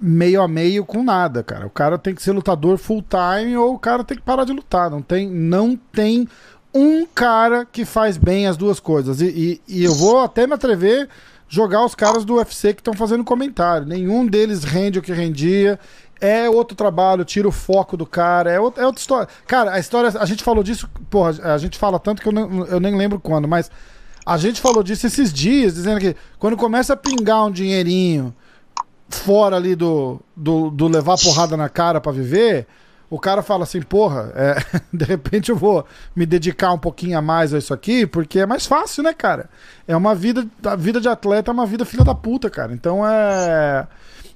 meio 0.00 0.40
a 0.42 0.48
meio 0.48 0.84
com 0.84 1.02
nada, 1.02 1.42
cara. 1.42 1.66
O 1.66 1.70
cara 1.70 1.98
tem 1.98 2.14
que 2.14 2.22
ser 2.22 2.32
lutador 2.32 2.78
full 2.78 3.02
time 3.02 3.56
ou 3.56 3.74
o 3.74 3.78
cara 3.78 4.02
tem 4.02 4.16
que 4.16 4.22
parar 4.22 4.44
de 4.44 4.52
lutar. 4.52 4.90
Não 4.90 5.02
tem, 5.02 5.28
não 5.28 5.76
tem 5.92 6.26
um 6.74 7.04
cara 7.06 7.64
que 7.64 7.84
faz 7.84 8.16
bem 8.16 8.46
as 8.46 8.56
duas 8.56 8.80
coisas. 8.80 9.20
E, 9.20 9.26
e- 9.26 9.60
e 9.80 9.84
eu 9.84 9.94
vou 9.94 10.20
até 10.20 10.46
me 10.46 10.54
atrever 10.54 11.08
jogar 11.48 11.84
os 11.84 11.94
caras 11.94 12.24
do 12.24 12.34
UFC 12.36 12.74
que 12.74 12.80
estão 12.80 12.94
fazendo 12.94 13.22
comentário. 13.24 13.86
Nenhum 13.86 14.26
deles 14.26 14.64
rende 14.64 14.98
o 14.98 15.02
que 15.02 15.12
rendia. 15.12 15.78
É 16.20 16.48
outro 16.48 16.74
trabalho, 16.76 17.24
tira 17.24 17.46
o 17.46 17.52
foco 17.52 17.96
do 17.96 18.06
cara, 18.06 18.50
é, 18.50 18.58
outra- 18.58 18.82
é 18.82 18.86
outra 18.86 19.00
história. 19.00 19.28
Cara, 19.46 19.72
a 19.72 19.78
história, 19.78 20.10
a 20.18 20.24
gente 20.24 20.42
falou 20.42 20.62
disso, 20.62 20.88
porra, 21.10 21.34
a 21.54 21.58
gente 21.58 21.76
fala 21.78 21.98
tanto 21.98 22.22
que 22.22 22.28
eu, 22.28 22.32
não- 22.32 22.64
eu 22.66 22.80
nem 22.80 22.96
lembro 22.96 23.20
quando, 23.20 23.46
mas 23.46 23.70
a 24.24 24.36
gente 24.38 24.60
falou 24.60 24.82
disso 24.82 25.06
esses 25.06 25.32
dias, 25.32 25.74
dizendo 25.74 26.00
que 26.00 26.16
quando 26.38 26.56
começa 26.56 26.94
a 26.94 26.96
pingar 26.96 27.44
um 27.46 27.50
dinheirinho 27.50 28.34
fora 29.08 29.56
ali 29.56 29.74
do, 29.76 30.20
do, 30.34 30.70
do 30.70 30.88
levar 30.88 31.16
porrada 31.18 31.56
na 31.56 31.68
cara 31.68 32.00
pra 32.00 32.10
viver, 32.12 32.66
o 33.08 33.20
cara 33.20 33.40
fala 33.42 33.62
assim, 33.62 33.80
porra, 33.82 34.32
é, 34.34 34.56
de 34.92 35.04
repente 35.04 35.50
eu 35.50 35.56
vou 35.56 35.84
me 36.14 36.26
dedicar 36.26 36.72
um 36.72 36.78
pouquinho 36.78 37.16
a 37.16 37.22
mais 37.22 37.54
a 37.54 37.58
isso 37.58 37.72
aqui, 37.72 38.04
porque 38.06 38.40
é 38.40 38.46
mais 38.46 38.66
fácil, 38.66 39.02
né, 39.04 39.12
cara? 39.12 39.48
É 39.86 39.96
uma 39.96 40.14
vida, 40.14 40.44
a 40.64 40.74
vida 40.74 41.00
de 41.00 41.08
atleta 41.08 41.50
é 41.50 41.54
uma 41.54 41.66
vida 41.66 41.84
filha 41.84 42.02
da 42.02 42.14
puta, 42.14 42.50
cara. 42.50 42.72
Então 42.72 43.06
é. 43.06 43.86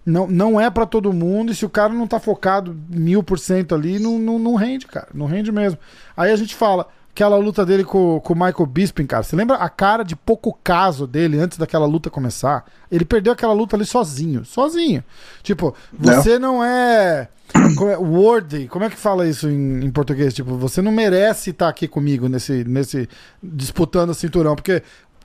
Não, 0.05 0.27
não 0.27 0.61
é 0.61 0.71
pra 0.71 0.87
todo 0.87 1.13
mundo, 1.13 1.53
e 1.53 1.55
se 1.55 1.65
o 1.65 1.71
cara 1.71 1.93
não 1.93 2.07
tá 2.07 2.19
focado 2.19 2.77
mil 2.89 3.23
por 3.23 3.39
cento 3.39 3.75
ali, 3.75 3.99
não, 3.99 4.19
não, 4.19 4.39
não 4.39 4.55
rende, 4.55 4.87
cara. 4.87 5.09
Não 5.13 5.27
rende 5.27 5.53
mesmo. 5.53 5.79
Aí 6.17 6.33
a 6.33 6.37
gente 6.37 6.55
fala, 6.55 6.89
aquela 7.11 7.37
luta 7.37 7.67
dele 7.67 7.85
com, 7.85 8.19
com 8.21 8.33
o 8.33 8.37
Michael 8.37 8.67
Bisping, 8.67 9.07
cara. 9.07 9.23
Você 9.23 9.37
lembra 9.37 9.57
a 9.57 9.69
cara 9.69 10.03
de 10.03 10.17
pouco 10.17 10.59
caso 10.65 11.07
dele 11.07 11.39
antes 11.39 11.59
daquela 11.59 11.87
luta 11.87 12.09
começar? 12.09 12.65
Ele 12.91 13.05
perdeu 13.05 13.33
aquela 13.33 13.53
luta 13.53 13.77
ali 13.77 13.85
sozinho. 13.85 14.45
Sozinho. 14.45 15.05
Tipo, 15.43 15.75
você 15.93 16.39
não, 16.39 16.65
é. 16.65 17.29
Como 17.77 17.91
é 17.91 17.97
worthy, 17.97 18.69
como 18.69 18.85
é 18.85 18.91
que 18.91 18.97
fala 18.97 19.27
isso 19.27 19.49
em, 19.49 19.85
em 19.85 19.91
português? 19.91 20.33
Tipo, 20.33 20.57
você 20.57 20.81
não 20.81 20.93
merece 20.93 21.51
estar 21.51 21.69
aqui 21.69 21.89
comigo 21.89 22.29
nesse, 22.29 22.63
nesse 22.63 23.09
disputando 23.43 24.11
o 24.11 24.15
cinturão, 24.15 24.55
porque 24.55 24.85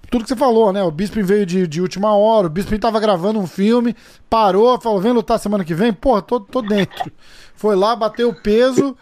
tudo 0.10 0.24
que 0.24 0.30
você 0.30 0.36
falou, 0.36 0.72
né? 0.72 0.84
O 0.84 0.92
Bisping 0.92 1.24
veio 1.24 1.46
de, 1.46 1.68
de 1.68 1.82
última 1.82 2.16
hora, 2.16 2.48
o 2.48 2.50
Bisping 2.50 2.78
tava 2.78 3.00
gravando 3.00 3.40
um 3.40 3.48
filme, 3.48 3.96
parou, 4.30 4.80
falou: 4.80 5.02
vem 5.02 5.12
lutar 5.12 5.40
semana 5.40 5.64
que 5.64 5.74
vem? 5.74 5.94
Porra, 5.94 6.22
tô, 6.22 6.40
tô 6.40 6.62
dentro. 6.62 7.12
Foi 7.56 7.76
lá, 7.76 7.96
bateu 7.96 8.30
o 8.30 8.36
peso 8.36 8.96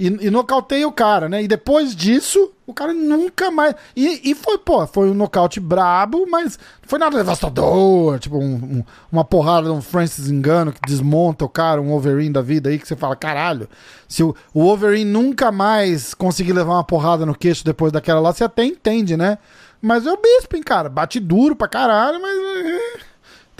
e, 0.00 0.06
e 0.06 0.30
nocauteia 0.30 0.88
o 0.88 0.92
cara, 0.92 1.28
né? 1.28 1.42
E 1.42 1.46
depois 1.46 1.94
disso, 1.94 2.50
o 2.66 2.72
cara 2.72 2.94
nunca 2.94 3.50
mais. 3.50 3.74
E, 3.94 4.30
e 4.30 4.34
foi, 4.34 4.56
pô, 4.56 4.86
foi 4.86 5.10
um 5.10 5.14
nocaute 5.14 5.60
brabo, 5.60 6.26
mas 6.26 6.58
não 6.80 6.88
foi 6.88 6.98
nada 6.98 7.18
devastador. 7.18 8.18
Tipo, 8.18 8.38
um, 8.38 8.54
um, 8.54 8.84
uma 9.12 9.26
porrada, 9.26 9.70
um 9.70 9.82
Francis 9.82 10.30
Engano 10.30 10.72
que 10.72 10.80
desmonta 10.86 11.44
o 11.44 11.50
cara, 11.50 11.82
um 11.82 11.88
Wolverine 11.88 12.32
da 12.32 12.40
vida 12.40 12.70
aí, 12.70 12.78
que 12.78 12.88
você 12.88 12.96
fala, 12.96 13.14
caralho. 13.14 13.68
Se 14.08 14.22
o, 14.22 14.34
o 14.54 14.76
nunca 15.04 15.52
mais 15.52 16.14
conseguir 16.14 16.54
levar 16.54 16.72
uma 16.72 16.84
porrada 16.84 17.26
no 17.26 17.34
queixo 17.34 17.62
depois 17.62 17.92
daquela 17.92 18.20
lá, 18.20 18.32
você 18.32 18.42
até 18.42 18.64
entende, 18.64 19.18
né? 19.18 19.36
Mas 19.80 20.06
é 20.06 20.12
o 20.12 20.16
Bisping, 20.16 20.62
cara. 20.62 20.88
Bate 20.88 21.18
duro 21.18 21.56
pra 21.56 21.68
caralho, 21.68 22.20
mas. 22.20 22.36
É, 22.36 23.10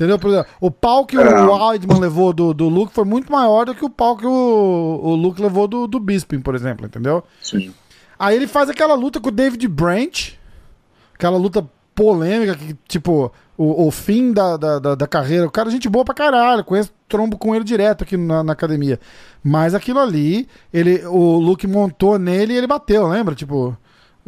Entendeu? 0.00 0.18
Por 0.18 0.30
exemplo, 0.30 0.50
o 0.60 0.70
pau 0.70 1.04
que 1.04 1.14
é. 1.16 1.20
o 1.20 1.68
Weidman 1.68 2.00
levou 2.00 2.32
do, 2.32 2.54
do 2.54 2.70
Luke 2.70 2.94
foi 2.94 3.04
muito 3.04 3.30
maior 3.30 3.66
do 3.66 3.74
que 3.74 3.84
o 3.84 3.90
pau 3.90 4.16
que 4.16 4.24
o, 4.24 5.00
o 5.02 5.14
Luke 5.14 5.42
levou 5.42 5.68
do, 5.68 5.86
do 5.86 6.00
Bisping, 6.00 6.40
por 6.40 6.54
exemplo, 6.54 6.86
entendeu? 6.86 7.22
Sim. 7.42 7.74
Aí 8.18 8.34
ele 8.34 8.46
faz 8.46 8.70
aquela 8.70 8.94
luta 8.94 9.20
com 9.20 9.28
o 9.28 9.32
David 9.32 9.68
Branch, 9.68 10.38
aquela 11.14 11.36
luta 11.36 11.68
polêmica, 11.94 12.54
que, 12.54 12.74
tipo, 12.88 13.30
o, 13.58 13.88
o 13.88 13.90
fim 13.90 14.32
da, 14.32 14.56
da, 14.56 14.78
da, 14.78 14.94
da, 14.94 15.06
carreira. 15.06 15.46
O 15.46 15.50
cara 15.50 15.68
é 15.68 15.72
gente 15.72 15.86
boa 15.86 16.02
pra 16.02 16.14
caralho, 16.14 16.64
conheço 16.64 16.90
trombo 17.06 17.36
com 17.36 17.54
ele 17.54 17.62
direto 17.62 18.04
aqui 18.04 18.16
na, 18.16 18.42
na, 18.42 18.54
academia. 18.54 18.98
Mas 19.44 19.74
aquilo 19.74 19.98
ali, 19.98 20.48
ele, 20.72 21.04
o 21.06 21.38
Luke 21.38 21.66
montou 21.66 22.18
nele 22.18 22.54
e 22.54 22.56
ele 22.56 22.66
bateu, 22.66 23.06
lembra? 23.06 23.34
Tipo. 23.34 23.76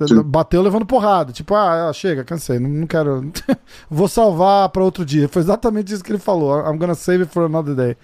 Sim. 0.07 0.23
Bateu 0.23 0.63
levando 0.63 0.87
porrada. 0.87 1.33
Tipo, 1.33 1.55
ah, 1.55 1.89
ah 1.89 1.93
chega, 1.93 2.25
cansei, 2.25 2.59
não, 2.59 2.69
não 2.69 2.87
quero. 2.87 3.31
Vou 3.91 4.09
salvar 4.09 4.69
para 4.71 4.83
outro 4.83 5.05
dia. 5.05 5.29
Foi 5.29 5.43
exatamente 5.43 5.93
isso 5.93 6.03
que 6.03 6.11
ele 6.11 6.19
falou. 6.19 6.59
I'm 6.61 6.79
gonna 6.79 6.95
save 6.95 7.23
it 7.23 7.33
for 7.33 7.45
another 7.45 7.75
day. 7.75 7.97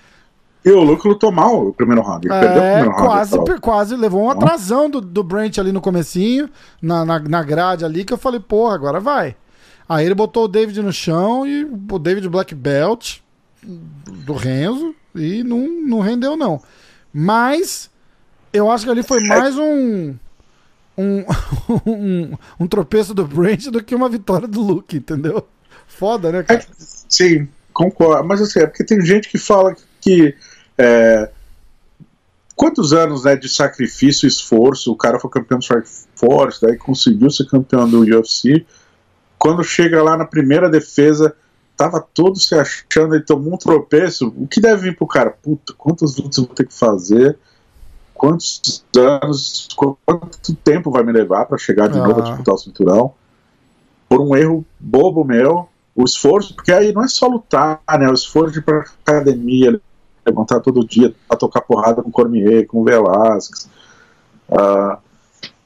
E 0.64 0.70
o 0.70 0.82
Luke 0.82 1.06
lutou 1.06 1.32
mal 1.32 1.68
o 1.68 1.72
primeiro 1.72 2.02
round. 2.02 2.26
Ele 2.26 2.34
é, 2.34 2.40
perdeu 2.40 2.62
o 2.62 2.66
primeiro 2.66 2.90
round. 2.90 3.06
Quase, 3.06 3.60
quase 3.60 3.96
levou 3.96 4.24
um 4.24 4.30
atrasão 4.30 4.90
do, 4.90 5.00
do 5.00 5.22
Brent 5.22 5.58
ali 5.58 5.72
no 5.72 5.80
comecinho, 5.80 6.50
na, 6.82 7.04
na, 7.04 7.18
na 7.20 7.42
grade 7.42 7.84
ali, 7.84 8.04
que 8.04 8.12
eu 8.12 8.18
falei, 8.18 8.40
porra, 8.40 8.74
agora 8.74 9.00
vai. 9.00 9.36
Aí 9.88 10.04
ele 10.04 10.14
botou 10.14 10.44
o 10.44 10.48
David 10.48 10.82
no 10.82 10.92
chão 10.92 11.46
e 11.46 11.64
o 11.64 11.98
David 11.98 12.28
Black 12.28 12.54
Belt 12.54 13.20
do 13.62 14.34
Renzo 14.34 14.94
e 15.14 15.42
não, 15.42 15.66
não 15.86 16.00
rendeu, 16.00 16.36
não. 16.36 16.60
Mas 17.12 17.90
eu 18.52 18.70
acho 18.70 18.84
que 18.84 18.90
ali 18.90 19.02
foi 19.02 19.20
mais 19.26 19.56
um 19.56 20.14
um, 20.98 21.24
um, 21.86 22.38
um, 22.60 22.66
tropeço 22.66 23.14
do 23.14 23.24
Brent 23.24 23.66
do 23.68 23.82
que 23.82 23.94
uma 23.94 24.08
vitória 24.08 24.48
do 24.48 24.60
Luke, 24.60 24.96
entendeu? 24.96 25.46
Foda, 25.86 26.32
né, 26.32 26.42
cara? 26.42 26.60
É, 26.60 26.66
sim, 27.08 27.48
concordo. 27.72 28.26
Mas 28.26 28.42
assim, 28.42 28.58
é 28.58 28.66
porque 28.66 28.84
tem 28.84 29.00
gente 29.00 29.28
que 29.28 29.38
fala 29.38 29.76
que. 30.00 30.34
É, 30.76 31.30
quantos 32.54 32.92
anos 32.92 33.24
né, 33.24 33.36
de 33.36 33.48
sacrifício 33.48 34.26
e 34.26 34.28
esforço 34.28 34.92
o 34.92 34.96
cara 34.96 35.20
foi 35.20 35.30
campeão 35.30 35.58
do 35.58 35.62
Strike 35.62 35.88
Force, 36.16 36.60
daí 36.60 36.76
conseguiu 36.76 37.30
ser 37.30 37.46
campeão 37.46 37.88
do 37.88 38.00
UFC. 38.00 38.66
Quando 39.38 39.62
chega 39.62 40.02
lá 40.02 40.16
na 40.16 40.24
primeira 40.24 40.68
defesa, 40.68 41.34
tava 41.76 42.00
todo 42.00 42.40
se 42.40 42.56
achando, 42.56 43.14
ele 43.14 43.24
tomou 43.24 43.54
um 43.54 43.56
tropeço. 43.56 44.34
O 44.36 44.48
que 44.48 44.60
deve 44.60 44.90
vir 44.90 44.96
pro 44.96 45.06
cara? 45.06 45.30
Puta, 45.30 45.72
quantas 45.74 46.16
lutas 46.16 46.38
eu 46.38 46.44
vou 46.44 46.54
ter 46.54 46.66
que 46.66 46.74
fazer? 46.74 47.38
Quantos 48.18 48.84
anos, 48.96 49.68
quanto 49.76 50.54
tempo 50.56 50.90
vai 50.90 51.04
me 51.04 51.12
levar 51.12 51.46
para 51.46 51.56
chegar 51.56 51.88
de 51.88 51.98
ah. 51.98 52.06
novo 52.06 52.20
a 52.20 52.24
disputar 52.24 52.54
o 52.54 52.58
cinturão. 52.58 53.14
Por 54.08 54.20
um 54.20 54.36
erro 54.36 54.66
bobo 54.78 55.24
meu, 55.24 55.68
o 55.94 56.04
esforço, 56.04 56.54
porque 56.54 56.72
aí 56.72 56.92
não 56.92 57.04
é 57.04 57.08
só 57.08 57.28
lutar, 57.28 57.80
né? 57.98 58.08
O 58.08 58.14
esforço 58.14 58.52
de 58.52 58.58
ir 58.58 58.62
pra 58.62 58.84
academia, 59.06 59.80
levantar 60.26 60.60
todo 60.60 60.86
dia 60.86 61.14
a 61.30 61.36
tocar 61.36 61.60
porrada 61.60 62.02
com 62.02 62.10
Cormier, 62.10 62.66
com 62.66 62.82
Velasquez. 62.82 63.68
Uh, 64.48 64.98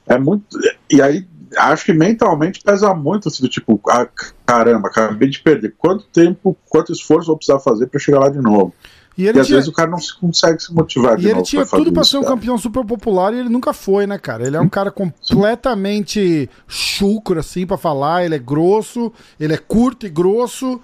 é 0.06 0.18
muito. 0.18 0.44
E 0.90 1.00
aí 1.00 1.26
acho 1.56 1.85
que 1.85 1.92
mentalmente 1.92 2.62
pesa 2.62 2.92
muito 2.94 3.28
assim, 3.28 3.42
do 3.42 3.49
tipo, 3.49 3.80
ah, 3.88 4.06
caramba, 4.44 4.88
acabei 4.88 5.28
de 5.28 5.40
perder. 5.40 5.75
Quanto 5.78 6.04
tempo, 6.06 6.56
quanto 6.68 6.92
esforço 6.92 7.28
vou 7.28 7.37
precisar 7.37 7.61
fazer 7.61 7.87
para 7.87 8.00
chegar 8.00 8.21
lá 8.21 8.28
de 8.28 8.40
novo? 8.40 8.75
E, 9.16 9.25
e 9.25 9.28
às 9.28 9.47
tinha... 9.47 9.57
vezes 9.57 9.69
o 9.69 9.73
cara 9.73 9.90
não 9.90 9.99
se 9.99 10.19
consegue 10.19 10.62
se 10.62 10.73
motivar 10.73 11.21
E 11.21 11.28
ele 11.28 11.42
tinha 11.42 11.66
tudo 11.66 11.92
para 11.92 12.04
ser 12.04 12.19
um 12.19 12.25
campeão 12.25 12.57
super 12.57 12.85
popular 12.85 13.35
e 13.35 13.38
ele 13.38 13.49
nunca 13.49 13.73
foi, 13.73 14.07
né, 14.07 14.19
cara? 14.19 14.47
Ele 14.47 14.57
é 14.57 14.61
um 14.61 14.69
cara 14.69 14.90
completamente 14.90 16.49
chucro, 16.66 17.38
assim, 17.38 17.66
para 17.66 17.76
falar. 17.76 18.25
Ele 18.25 18.35
é 18.35 18.38
grosso, 18.38 19.12
ele 19.38 19.52
é 19.52 19.59
curto 19.59 20.07
e 20.07 20.11
grosso. 20.11 20.81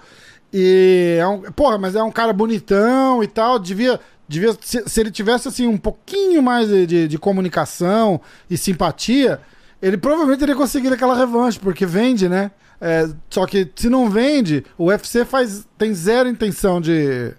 E 0.53 1.17
é 1.19 1.27
um. 1.27 1.41
Porra, 1.51 1.77
mas 1.77 1.95
é 1.95 2.03
um 2.03 2.11
cara 2.11 2.33
bonitão 2.33 3.23
e 3.23 3.27
tal. 3.27 3.57
Devia. 3.57 3.99
devia 4.27 4.55
se, 4.61 4.83
se 4.85 4.99
ele 4.99 5.11
tivesse, 5.11 5.47
assim, 5.47 5.67
um 5.67 5.77
pouquinho 5.77 6.41
mais 6.41 6.69
de, 6.69 6.85
de, 6.85 7.07
de 7.07 7.17
comunicação 7.17 8.21
e 8.49 8.57
simpatia, 8.57 9.39
ele 9.81 9.97
provavelmente 9.97 10.39
teria 10.39 10.55
conseguido 10.55 10.93
aquela 10.93 11.15
revanche, 11.15 11.59
porque 11.59 11.85
vende, 11.85 12.29
né? 12.29 12.51
É, 12.81 13.09
só 13.29 13.45
que 13.45 13.69
se 13.75 13.89
não 13.89 14.09
vende, 14.09 14.63
o 14.77 14.85
UFC 14.85 15.25
faz, 15.25 15.67
tem 15.77 15.93
zero 15.93 16.29
intenção 16.29 16.79
de, 16.79 17.33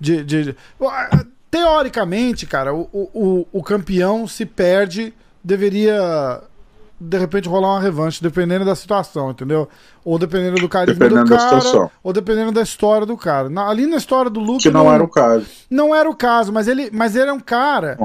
de, 0.00 0.24
de, 0.24 0.56
teoricamente, 1.50 2.46
cara, 2.46 2.74
o, 2.74 2.88
o, 2.92 3.46
o 3.52 3.62
campeão 3.62 4.26
se 4.26 4.46
perde, 4.46 5.12
deveria 5.42 6.42
de 7.00 7.18
repente 7.18 7.48
rolar 7.48 7.72
uma 7.72 7.80
revanche, 7.80 8.22
dependendo 8.22 8.64
da 8.64 8.74
situação, 8.74 9.30
entendeu? 9.30 9.66
Ou 10.04 10.18
dependendo 10.18 10.60
do 10.60 10.68
carisma 10.68 11.08
dependendo 11.08 11.30
do 11.30 11.36
cara, 11.36 11.90
ou 12.02 12.12
dependendo 12.12 12.52
da 12.52 12.60
história 12.60 13.06
do 13.06 13.16
cara. 13.16 13.48
Na, 13.48 13.68
ali 13.68 13.86
na 13.86 13.96
história 13.96 14.30
do 14.30 14.38
Luke. 14.38 14.62
Que 14.62 14.70
não, 14.70 14.84
não, 14.84 14.92
era 14.92 15.02
o 15.02 15.08
caso. 15.08 15.46
Não 15.70 15.94
era 15.94 16.08
o 16.08 16.14
caso, 16.14 16.52
mas 16.52 16.68
ele, 16.68 16.90
mas 16.92 17.16
ele 17.16 17.30
é 17.30 17.32
um 17.32 17.40
cara. 17.40 17.98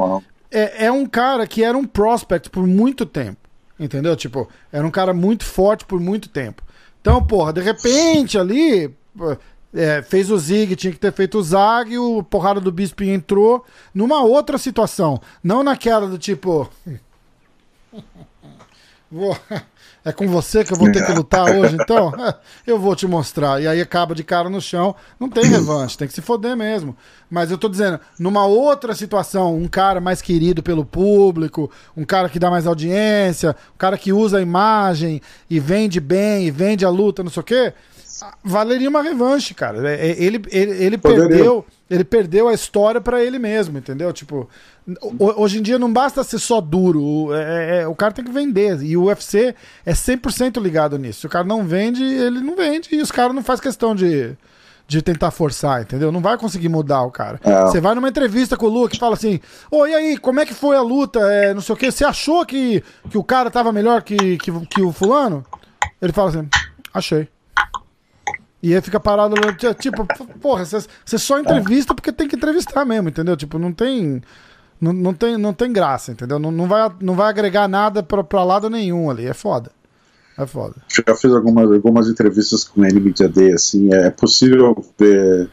É, 0.49 0.85
é 0.85 0.91
um 0.91 1.05
cara 1.05 1.45
que 1.45 1.61
era 1.61 1.77
um 1.77 1.83
prospect 1.83 2.49
por 2.49 2.65
muito 2.65 3.05
tempo. 3.05 3.37
Entendeu? 3.77 4.15
Tipo, 4.15 4.47
era 4.71 4.87
um 4.87 4.91
cara 4.91 5.13
muito 5.13 5.43
forte 5.43 5.83
por 5.83 5.99
muito 5.99 6.29
tempo. 6.29 6.63
Então, 7.01 7.21
porra, 7.21 7.51
de 7.51 7.61
repente 7.61 8.39
ali 8.39 8.95
é, 9.75 10.01
fez 10.01 10.31
o 10.31 10.37
Zig, 10.37 10.75
tinha 10.75 10.93
que 10.93 10.99
ter 10.99 11.11
feito 11.11 11.37
o 11.37 11.43
Zag, 11.43 11.97
o 11.97 12.23
porrada 12.23 12.61
do 12.61 12.71
Bispo 12.71 13.03
entrou 13.03 13.65
numa 13.93 14.23
outra 14.23 14.57
situação. 14.57 15.21
Não 15.43 15.63
naquela 15.63 16.07
do 16.07 16.17
tipo. 16.17 16.69
Vou... 19.11 19.37
É 20.07 20.11
com 20.11 20.27
você 20.27 20.63
que 20.63 20.71
eu 20.71 20.77
vou 20.77 20.91
ter 20.91 21.03
que 21.03 21.11
lutar 21.13 21.49
hoje, 21.49 21.75
então? 21.81 22.13
Eu 22.65 22.77
vou 22.77 22.95
te 22.95 23.07
mostrar. 23.07 23.59
E 23.59 23.67
aí 23.67 23.81
acaba 23.81 24.13
de 24.13 24.23
cara 24.23 24.51
no 24.51 24.61
chão. 24.61 24.95
Não 25.19 25.27
tem 25.27 25.45
revanche, 25.45 25.97
tem 25.97 26.07
que 26.07 26.13
se 26.13 26.21
foder 26.21 26.55
mesmo. 26.55 26.95
Mas 27.27 27.49
eu 27.49 27.57
tô 27.57 27.67
dizendo, 27.67 27.99
numa 28.19 28.45
outra 28.45 28.93
situação, 28.93 29.57
um 29.57 29.67
cara 29.67 29.99
mais 29.99 30.21
querido 30.21 30.61
pelo 30.61 30.85
público, 30.85 31.71
um 31.97 32.05
cara 32.05 32.29
que 32.29 32.37
dá 32.37 32.51
mais 32.51 32.67
audiência, 32.67 33.55
um 33.73 33.77
cara 33.79 33.97
que 33.97 34.13
usa 34.13 34.37
a 34.37 34.41
imagem 34.43 35.19
e 35.49 35.59
vende 35.59 35.99
bem, 35.99 36.45
e 36.45 36.51
vende 36.51 36.85
a 36.85 36.89
luta, 36.89 37.23
não 37.23 37.31
sei 37.31 37.41
o 37.41 37.43
quê 37.43 37.73
valeria 38.43 38.89
uma 38.89 39.01
revanche, 39.01 39.53
cara. 39.53 39.89
É, 39.89 40.07
é, 40.09 40.23
ele, 40.23 40.41
ele, 40.49 40.83
ele 40.83 40.97
perdeu, 40.97 41.65
ele 41.89 42.03
perdeu 42.03 42.47
a 42.47 42.53
história 42.53 43.01
para 43.01 43.23
ele 43.23 43.39
mesmo, 43.39 43.77
entendeu? 43.77 44.11
Tipo, 44.13 44.49
hoje 45.19 45.59
em 45.59 45.61
dia 45.61 45.79
não 45.79 45.91
basta 45.91 46.23
ser 46.23 46.39
só 46.39 46.61
duro, 46.61 47.33
é, 47.33 47.81
é, 47.81 47.87
o 47.87 47.95
cara 47.95 48.13
tem 48.13 48.25
que 48.25 48.31
vender. 48.31 48.81
E 48.81 48.95
o 48.95 49.05
UFC 49.05 49.55
é 49.85 49.93
100% 49.93 50.61
ligado 50.61 50.97
nisso. 50.97 51.21
Se 51.21 51.27
o 51.27 51.29
cara 51.29 51.45
não 51.45 51.65
vende, 51.65 52.03
ele 52.03 52.39
não 52.39 52.55
vende 52.55 52.89
e 52.91 53.01
os 53.01 53.11
caras 53.11 53.35
não 53.35 53.43
faz 53.43 53.59
questão 53.59 53.95
de 53.95 54.35
de 54.87 55.01
tentar 55.01 55.31
forçar, 55.31 55.81
entendeu? 55.81 56.11
Não 56.11 56.21
vai 56.21 56.37
conseguir 56.37 56.69
mudar 56.69 57.01
o 57.01 57.11
cara. 57.11 57.39
É. 57.43 57.61
Você 57.63 57.81
vai 57.81 57.95
numa 57.95 58.07
entrevista 58.07 58.55
com 58.55 58.67
o 58.67 58.69
Luke 58.69 58.95
e 58.95 58.99
fala 58.99 59.15
assim: 59.15 59.39
Ô, 59.71 59.79
oh, 59.79 59.87
e 59.87 59.95
aí, 59.95 60.17
como 60.17 60.39
é 60.39 60.45
que 60.45 60.53
foi 60.53 60.75
a 60.75 60.81
luta? 60.81 61.19
É, 61.21 61.53
não 61.53 61.61
sei 61.61 61.73
o 61.73 61.77
que. 61.77 61.91
Você 61.91 62.05
achou 62.05 62.45
que, 62.45 62.83
que 63.09 63.17
o 63.17 63.23
cara 63.23 63.49
tava 63.49 63.71
melhor 63.71 64.03
que, 64.03 64.37
que, 64.37 64.51
que 64.67 64.81
o 64.81 64.91
fulano? 64.91 65.43
Ele 66.01 66.13
fala 66.13 66.29
assim: 66.29 66.47
achei. 66.93 67.27
E 68.65 68.73
aí 68.73 68.81
fica 68.81 68.99
parado, 68.99 69.35
tipo, 69.79 70.07
porra, 70.41 70.65
você 70.65 71.19
só 71.19 71.39
entrevista 71.39 71.93
porque 71.93 72.11
tem 72.11 72.27
que 72.27 72.35
entrevistar 72.35 72.83
mesmo, 72.83 73.09
entendeu? 73.09 73.37
Tipo, 73.37 73.59
não 73.59 73.71
tem. 73.71 74.23
Não, 74.81 74.91
não, 74.91 75.13
tem, 75.13 75.37
não 75.37 75.53
tem 75.53 75.71
graça, 75.71 76.11
entendeu? 76.11 76.39
Não, 76.39 76.49
não, 76.49 76.67
vai, 76.67 76.91
não 76.99 77.13
vai 77.13 77.29
agregar 77.29 77.67
nada 77.67 78.01
pra, 78.01 78.23
pra 78.23 78.43
lado 78.43 78.67
nenhum 78.67 79.07
ali. 79.07 79.27
É 79.27 79.35
foda. 79.35 79.69
É 80.35 80.47
foda. 80.47 80.77
Já 80.89 81.15
fiz 81.15 81.31
algumas, 81.31 81.71
algumas 81.71 82.09
entrevistas 82.09 82.63
com 82.63 82.81
o 82.81 82.83
NMedia 82.83 83.29
Day, 83.29 83.53
assim, 83.53 83.93
é 83.93 84.09
possível 84.09 84.83
ver. 84.97 85.47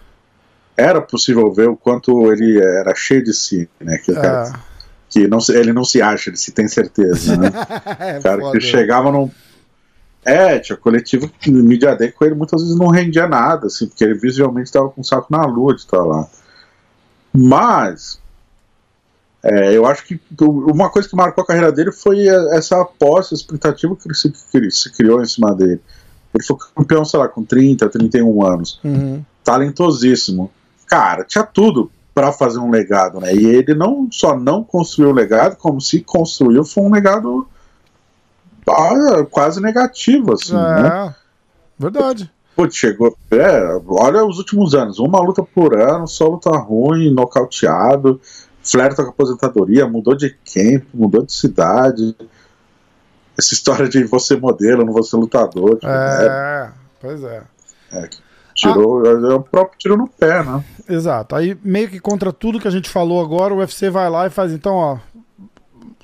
Era 0.75 1.03
possível 1.03 1.53
ver 1.53 1.69
o 1.69 1.77
quanto 1.77 2.33
ele 2.33 2.59
era 2.63 2.95
cheio 2.95 3.23
de 3.23 3.35
si, 3.35 3.69
né? 3.79 3.99
Que, 3.99 4.13
é. 4.13 4.15
cara, 4.15 4.53
que 5.11 5.29
não, 5.29 5.39
ele 5.51 5.75
não 5.75 5.85
se 5.85 6.01
acha, 6.01 6.31
ele 6.31 6.39
se 6.39 6.51
tem 6.51 6.67
certeza, 6.67 7.37
né? 7.37 7.51
é, 8.01 8.21
cara 8.21 8.41
foda. 8.41 8.59
que 8.59 8.65
chegava 8.65 9.13
num 9.13 9.31
é, 10.25 10.59
tinha 10.59 10.77
coletivo 10.77 11.29
que 11.29 11.51
Media 11.51 11.97
Day 11.97 12.13
com 12.13 12.25
ele 12.25 12.35
muitas 12.35 12.63
vezes 12.63 12.77
não 12.77 12.89
rendia 12.89 13.27
nada, 13.27 13.67
assim, 13.67 13.87
porque 13.87 14.05
ele 14.05 14.15
visualmente 14.15 14.69
estava 14.69 14.89
com 14.89 15.01
o 15.01 15.05
saco 15.05 15.27
na 15.31 15.45
lua 15.45 15.75
de 15.75 15.81
estar 15.81 16.03
lá. 16.03 16.27
Mas 17.33 18.21
é, 19.43 19.77
eu 19.77 19.85
acho 19.85 20.05
que 20.05 20.21
uma 20.41 20.89
coisa 20.89 21.09
que 21.09 21.17
marcou 21.17 21.43
a 21.43 21.47
carreira 21.47 21.73
dele 21.73 21.91
foi 21.91 22.27
essa 22.53 22.81
aposta, 22.81 23.35
expectativa 23.35 23.97
que 23.97 24.07
ele 24.07 24.15
se, 24.15 24.31
que 24.31 24.71
se 24.71 24.93
criou 24.93 25.21
em 25.21 25.27
cima 25.27 25.53
dele. 25.55 25.81
Ele 26.33 26.45
foi 26.45 26.57
campeão, 26.75 27.05
sei 27.05 27.19
lá, 27.19 27.29
com 27.29 27.43
30, 27.43 27.89
31 27.89 28.47
anos. 28.47 28.81
Uhum. 28.85 29.25
Talentosíssimo. 29.43 30.51
Cara, 30.87 31.25
tinha 31.25 31.45
tudo 31.45 31.91
para 32.15 32.33
fazer 32.33 32.59
um 32.59 32.71
legado, 32.71 33.21
né? 33.21 33.35
E 33.35 33.45
ele 33.45 33.75
não 33.75 34.09
só 34.11 34.39
não 34.39 34.63
construiu 34.63 35.11
o 35.11 35.15
legado, 35.15 35.57
como 35.57 35.81
se 35.81 36.01
construiu, 36.01 36.65
foi 36.65 36.85
um 36.85 36.93
legado 36.93 37.47
quase 39.31 39.61
negativo, 39.61 40.35
assim, 40.35 40.57
é, 40.57 40.83
né? 40.83 41.15
Verdade. 41.79 42.31
Putz, 42.55 42.77
chegou. 42.77 43.17
É, 43.31 43.81
olha 43.87 44.25
os 44.25 44.39
últimos 44.39 44.75
anos, 44.75 44.99
uma 44.99 45.21
luta 45.21 45.43
por 45.43 45.75
ano, 45.75 46.07
só 46.07 46.27
luta 46.27 46.51
ruim, 46.51 47.13
nocauteado, 47.13 48.21
flerta 48.63 49.03
com 49.03 49.09
a 49.09 49.13
aposentadoria, 49.13 49.89
mudou 49.89 50.15
de 50.15 50.31
camp, 50.31 50.85
mudou 50.93 51.25
de 51.25 51.33
cidade. 51.33 52.15
Essa 53.39 53.55
história 53.55 53.89
de 53.89 54.05
você 54.05 54.37
modelo, 54.37 54.85
não 54.85 54.93
você 54.93 55.17
lutador. 55.17 55.77
Tipo, 55.77 55.87
é, 55.87 56.29
né? 56.29 56.73
pois 57.01 57.23
é. 57.25 57.43
é 57.93 58.09
tirou, 58.55 59.03
ah. 59.05 59.33
é 59.33 59.35
o 59.35 59.41
próprio 59.41 59.79
tiro 59.79 59.97
no 59.97 60.07
pé, 60.07 60.43
né? 60.43 60.63
Exato. 60.89 61.35
Aí, 61.35 61.57
meio 61.63 61.89
que 61.89 61.99
contra 61.99 62.33
tudo 62.33 62.61
que 62.61 62.69
a 62.69 62.73
gente 62.73 62.89
falou 62.89 63.23
agora, 63.23 63.55
o 63.55 63.59
UFC 63.59 63.91
vai 63.91 64.09
lá 64.09 64.27
e 64.27 64.31
faz, 64.31 64.53
então, 64.53 64.75
ó, 64.75 64.99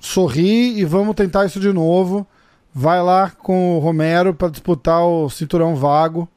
sorri 0.00 0.78
e 0.78 0.84
vamos 0.84 1.14
tentar 1.14 1.44
isso 1.44 1.60
de 1.60 1.72
novo. 1.72 2.26
Vai 2.80 3.02
lá 3.02 3.32
com 3.32 3.76
o 3.76 3.80
Romero 3.80 4.32
para 4.32 4.48
disputar 4.48 5.02
o 5.02 5.28
cinturão 5.28 5.74
vago, 5.74 6.28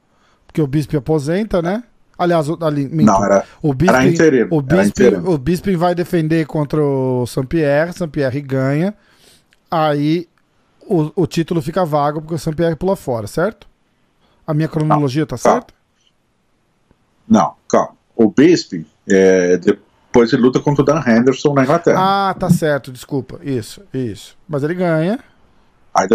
porque 0.47 0.59
o 0.59 0.65
Bisping 0.65 0.97
aposenta, 0.97 1.61
né? 1.61 1.83
Aliás, 2.17 2.47
ali, 2.61 2.87
minto, 2.87 3.05
não, 3.05 3.23
era, 3.23 3.45
o 3.61 3.75
Bisping, 3.75 3.95
era 3.95 4.07
interino, 4.07 4.47
o 4.49 4.59
Bisping, 4.59 5.03
era 5.03 5.19
o 5.19 5.37
Bisping 5.37 5.75
vai 5.75 5.93
defender 5.93 6.47
contra 6.47 6.81
o 6.81 7.27
Saint-Pierre, 7.27 7.93
Saint-Pierre 7.93 8.41
ganha. 8.41 8.95
Aí 9.69 10.27
o, 10.87 11.11
o 11.15 11.27
título 11.27 11.61
fica 11.61 11.85
vago 11.85 12.21
porque 12.21 12.33
o 12.33 12.39
Saint-Pierre 12.39 12.75
pula 12.75 12.95
fora, 12.95 13.27
certo? 13.27 13.67
A 14.47 14.51
minha 14.51 14.67
cronologia 14.67 15.21
não, 15.21 15.27
tá 15.27 15.37
certa? 15.37 15.71
Não, 17.29 17.53
calma. 17.69 17.91
O 18.15 18.31
Bisping, 18.31 18.83
é, 19.07 19.57
depois 19.57 20.33
ele 20.33 20.41
luta 20.41 20.59
contra 20.59 20.81
o 20.81 20.85
Dan 20.85 21.03
Henderson 21.05 21.53
na 21.53 21.61
Inglaterra. 21.61 22.29
Ah, 22.29 22.33
tá 22.33 22.49
certo, 22.49 22.91
desculpa. 22.91 23.39
Isso, 23.43 23.83
isso. 23.93 24.35
Mas 24.49 24.63
ele 24.63 24.73
ganha. 24.73 25.19
Aí, 25.93 26.07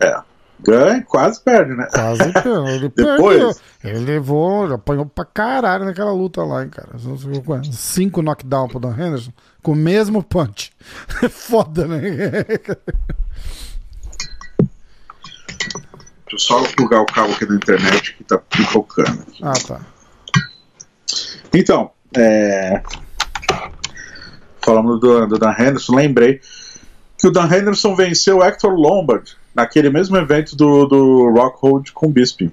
é, 0.00 0.20
ganha 0.60 1.02
quase 1.02 1.40
perde, 1.42 1.74
né? 1.74 1.86
Quase 1.92 2.32
perde. 2.32 2.70
Ele 2.70 2.92
Depois... 2.94 3.60
Ele 3.84 3.98
levou, 4.00 4.72
apanhou 4.72 5.06
pra 5.06 5.24
caralho 5.24 5.84
naquela 5.84 6.12
luta 6.12 6.42
lá, 6.42 6.64
hein, 6.64 6.68
cara. 6.68 6.90
Cinco 7.70 8.22
knockdown 8.22 8.68
pro 8.68 8.80
Dan 8.80 8.92
Henderson 8.92 9.32
com 9.62 9.72
o 9.72 9.76
mesmo 9.76 10.22
punch. 10.22 10.72
Foda, 11.30 11.86
né? 11.86 12.00
Deixa 16.28 16.32
eu 16.32 16.38
só 16.38 16.62
plugar 16.74 17.00
o 17.00 17.06
cabo 17.06 17.32
aqui 17.32 17.46
na 17.46 17.54
internet 17.54 18.14
que 18.14 18.24
tá 18.24 18.38
pipocando. 18.38 19.24
Ah, 19.42 19.52
tá. 19.66 19.80
Então, 21.54 21.90
é... 22.16 22.82
falando 24.60 24.98
do, 24.98 25.26
do 25.26 25.38
Dan 25.38 25.54
Henderson, 25.58 25.94
lembrei 25.94 26.40
que 27.16 27.26
o 27.26 27.30
Dan 27.30 27.46
Henderson 27.46 27.94
venceu 27.94 28.38
o 28.38 28.44
Hector 28.44 28.72
Lombard 28.72 29.36
naquele 29.58 29.90
mesmo 29.90 30.16
evento 30.16 30.54
do, 30.54 30.86
do 30.86 31.30
Rockhold 31.30 31.92
com 31.92 32.06
o 32.06 32.10
Bisping. 32.10 32.52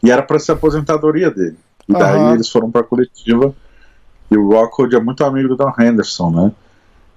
E 0.00 0.08
era 0.08 0.22
para 0.22 0.38
ser 0.38 0.52
a 0.52 0.54
aposentadoria 0.54 1.32
dele. 1.32 1.58
E 1.88 1.92
daí 1.92 2.16
uhum. 2.16 2.34
eles 2.34 2.48
foram 2.48 2.70
pra 2.70 2.84
coletiva. 2.84 3.52
E 4.30 4.38
o 4.38 4.52
Rockhold 4.52 4.94
é 4.94 5.00
muito 5.00 5.24
amigo 5.24 5.56
do 5.56 5.74
Henderson, 5.76 6.30
né? 6.30 6.52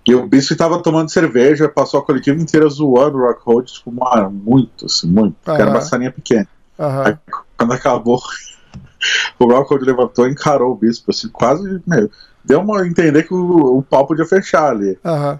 E 0.07 0.15
o 0.15 0.25
Bisping 0.25 0.55
tava 0.55 0.81
tomando 0.81 1.11
cerveja, 1.11 1.69
passou 1.69 1.99
a 1.99 2.03
coletiva 2.03 2.41
inteira 2.41 2.67
zoando 2.67 3.19
o 3.19 3.27
Rockhold, 3.27 3.71
tipo, 3.71 3.91
mano, 3.91 4.31
muito, 4.31 4.87
assim, 4.87 5.07
muito. 5.07 5.35
Uhum. 5.47 5.55
Era 5.55 5.69
uma 5.69 5.81
salinha 5.81 6.11
pequena. 6.11 6.47
Uhum. 6.79 7.01
Aí, 7.03 7.17
quando 7.55 7.73
acabou, 7.73 8.19
o 9.37 9.45
Rockhold 9.45 9.85
levantou 9.85 10.27
e 10.27 10.31
encarou 10.31 10.71
o 10.71 10.75
Bispo, 10.75 11.11
assim, 11.11 11.29
quase, 11.29 11.79
meu, 11.85 12.09
deu 12.43 12.59
uma 12.59 12.87
entender 12.87 13.21
que 13.21 13.33
o, 13.35 13.77
o 13.77 13.83
pau 13.83 14.07
podia 14.07 14.25
fechar 14.25 14.71
ali. 14.71 14.97
Uhum. 15.05 15.39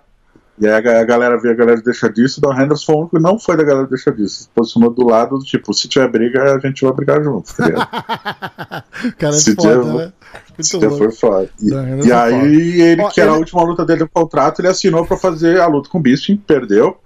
E 0.58 0.66
aí 0.66 0.74
a, 0.74 1.04
galera 1.04 1.38
vê 1.38 1.50
a 1.50 1.54
galera 1.54 1.82
deixa 1.82 2.10
disso, 2.10 2.40
o 2.40 2.42
Don 2.42 2.54
Henderson 2.54 2.86
foi 2.86 2.96
o 2.96 3.00
único 3.00 3.18
que 3.18 3.22
não 3.22 3.38
foi 3.38 3.58
da 3.58 3.64
galera 3.64 3.88
deixa 3.88 4.10
disso. 4.10 4.44
Se 4.44 4.50
posicionou 4.50 4.90
do 4.90 5.06
lado, 5.06 5.38
tipo, 5.40 5.74
se 5.74 5.90
tiver 5.90 6.08
briga, 6.08 6.56
a 6.56 6.60
gente 6.60 6.82
vai 6.82 6.94
brigar 6.94 7.22
junto, 7.22 7.54
tá 7.54 7.66
ligado? 7.66 7.90
cara, 9.18 9.36
é 9.36 9.40
se 9.40 9.54
foda, 9.54 9.82
tiver, 9.82 9.96
né? 9.96 10.14
Se 10.62 10.80
tiver 10.80 10.98
foi 10.98 11.12
foda. 11.12 11.50
E, 11.62 11.70
e 11.70 12.12
aí 12.12 12.34
foda. 12.34 12.48
ele, 12.48 13.02
oh, 13.02 13.10
que 13.10 13.20
era 13.20 13.32
ele... 13.32 13.36
a 13.36 13.40
última 13.40 13.64
luta 13.64 13.86
dele 13.86 14.02
no 14.02 14.10
contrato, 14.10 14.62
ele 14.62 14.70
assinou 14.70 15.06
pra 15.06 15.18
fazer 15.18 15.60
a 15.60 15.68
luta 15.68 15.90
com 15.90 15.98
o 15.98 16.02
Bisping, 16.02 16.38
perdeu. 16.38 16.98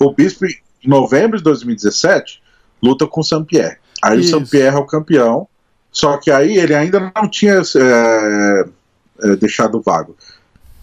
O 0.00 0.12
Bisping, 0.12 0.54
em 0.84 0.88
novembro 0.88 1.38
de 1.38 1.44
2017, 1.44 2.42
luta 2.82 3.06
com 3.06 3.20
o 3.20 3.24
Saint-Pierre. 3.24 3.76
Aí 4.02 4.18
Isso. 4.18 4.34
o 4.34 4.38
Saint-Pierre 4.40 4.76
é 4.76 4.80
o 4.80 4.86
campeão, 4.86 5.46
só 5.92 6.16
que 6.16 6.32
aí 6.32 6.58
ele 6.58 6.74
ainda 6.74 7.12
não 7.14 7.28
tinha 7.28 7.62
é, 7.76 8.64
é, 9.22 9.36
deixado 9.36 9.80
vago. 9.80 10.16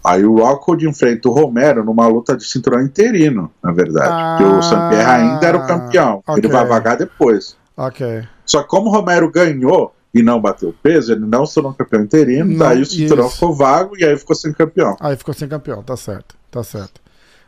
Aí 0.04 0.24
o 0.24 0.36
Rockwood 0.36 0.86
enfrenta 0.86 1.28
o 1.30 1.32
Romero 1.32 1.82
numa 1.82 2.06
luta 2.06 2.36
de 2.36 2.44
cinturão 2.44 2.82
interino, 2.82 3.50
na 3.62 3.72
verdade. 3.72 4.10
Ah, 4.12 4.36
porque 4.36 4.52
o 4.52 4.62
Saint-Pierre 4.62 5.10
ainda 5.10 5.46
era 5.46 5.56
o 5.56 5.66
campeão. 5.66 6.22
Okay. 6.26 6.34
Ele 6.36 6.48
vai 6.48 6.66
vagar 6.66 6.98
depois. 6.98 7.56
Ok. 7.74 8.22
Só 8.44 8.62
que 8.62 8.68
como 8.68 8.90
o 8.90 8.92
Romero 8.92 9.30
ganhou 9.30 9.94
e 10.12 10.22
não 10.22 10.40
bateu 10.40 10.74
peso, 10.82 11.12
ele 11.12 11.24
não 11.24 11.46
se 11.46 11.54
tornou 11.54 11.72
campeão 11.72 12.02
interino, 12.02 12.50
não, 12.50 12.58
daí 12.58 12.82
o 12.82 12.86
cinturão 12.86 13.26
isso. 13.26 13.36
ficou 13.36 13.54
vago 13.54 13.96
e 13.98 14.04
aí 14.04 14.16
ficou 14.16 14.36
sem 14.36 14.52
campeão. 14.52 14.94
Aí 15.00 15.16
ficou 15.16 15.32
sem 15.32 15.48
campeão, 15.48 15.82
tá 15.82 15.96
certo, 15.96 16.36
tá 16.50 16.62
certo. 16.62 17.00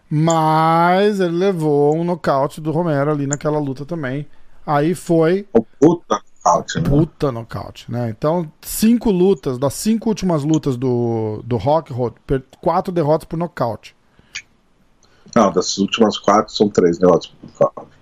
Mas 0.08 1.20
ele 1.20 1.36
levou 1.36 1.94
um 1.94 2.04
nocaute 2.04 2.60
do 2.60 2.70
Romero 2.70 3.10
ali 3.10 3.26
naquela 3.26 3.58
luta 3.58 3.84
também. 3.84 4.26
Aí 4.66 4.94
foi. 4.94 5.46
O 5.52 5.62
puta 5.62 6.20
nocaute, 6.46 6.80
né? 6.80 6.88
Puta 6.88 7.32
nocaute, 7.32 7.90
né? 7.90 8.10
Então, 8.10 8.50
cinco 8.60 9.10
lutas, 9.10 9.58
das 9.58 9.74
cinco 9.74 10.08
últimas 10.08 10.44
lutas 10.44 10.76
do, 10.76 11.42
do 11.44 11.56
Rock, 11.56 11.92
quatro 12.60 12.92
derrotas 12.92 13.26
por 13.26 13.36
nocaute. 13.36 13.94
Não, 15.34 15.50
das 15.52 15.76
últimas 15.78 16.18
quatro 16.18 16.52
são 16.52 16.68
três 16.68 16.98
derrotas 16.98 17.26
por 17.26 17.46
nocaute. 17.46 17.96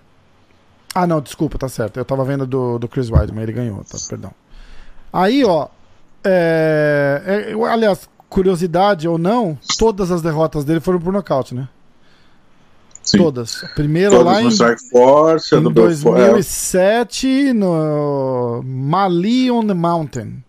Ah, 0.93 1.05
não, 1.05 1.19
desculpa, 1.19 1.57
tá 1.57 1.67
certo. 1.67 1.97
Eu 1.97 2.05
tava 2.05 2.23
vendo 2.23 2.47
do, 2.47 2.79
do 2.79 2.87
Chris 2.87 3.09
Weidman, 3.09 3.43
ele 3.43 3.51
ganhou, 3.51 3.83
tá, 3.83 3.97
perdão. 4.07 4.31
Aí, 5.11 5.43
ó, 5.43 5.67
é, 6.23 7.51
é, 7.51 7.69
aliás, 7.69 8.07
curiosidade 8.29 9.07
ou 9.07 9.17
não, 9.17 9.57
todas 9.77 10.11
as 10.11 10.21
derrotas 10.21 10.63
dele 10.63 10.79
foram 10.79 10.99
por 10.99 11.11
nocaute, 11.11 11.53
né? 11.53 11.67
Sim. 13.05 13.19
Todas. 13.19 13.63
Todas 13.75 14.25
lá 14.25 14.41
no 14.41 14.47
em, 14.47 14.51
Strike 14.51 14.89
Force, 14.89 15.55
em 15.55 15.61
2007 15.71 17.53
no 17.53 18.63
Mali 18.63 19.51
on 19.51 19.65
the 19.67 19.75
Mountain. 19.75 20.43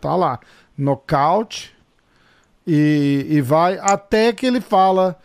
Tá 0.00 0.16
lá. 0.16 0.40
Knockout. 0.76 1.72
E, 2.66 3.26
e 3.30 3.40
vai 3.40 3.78
até 3.78 4.32
que 4.32 4.44
ele 4.44 4.60
fala: 4.60 5.16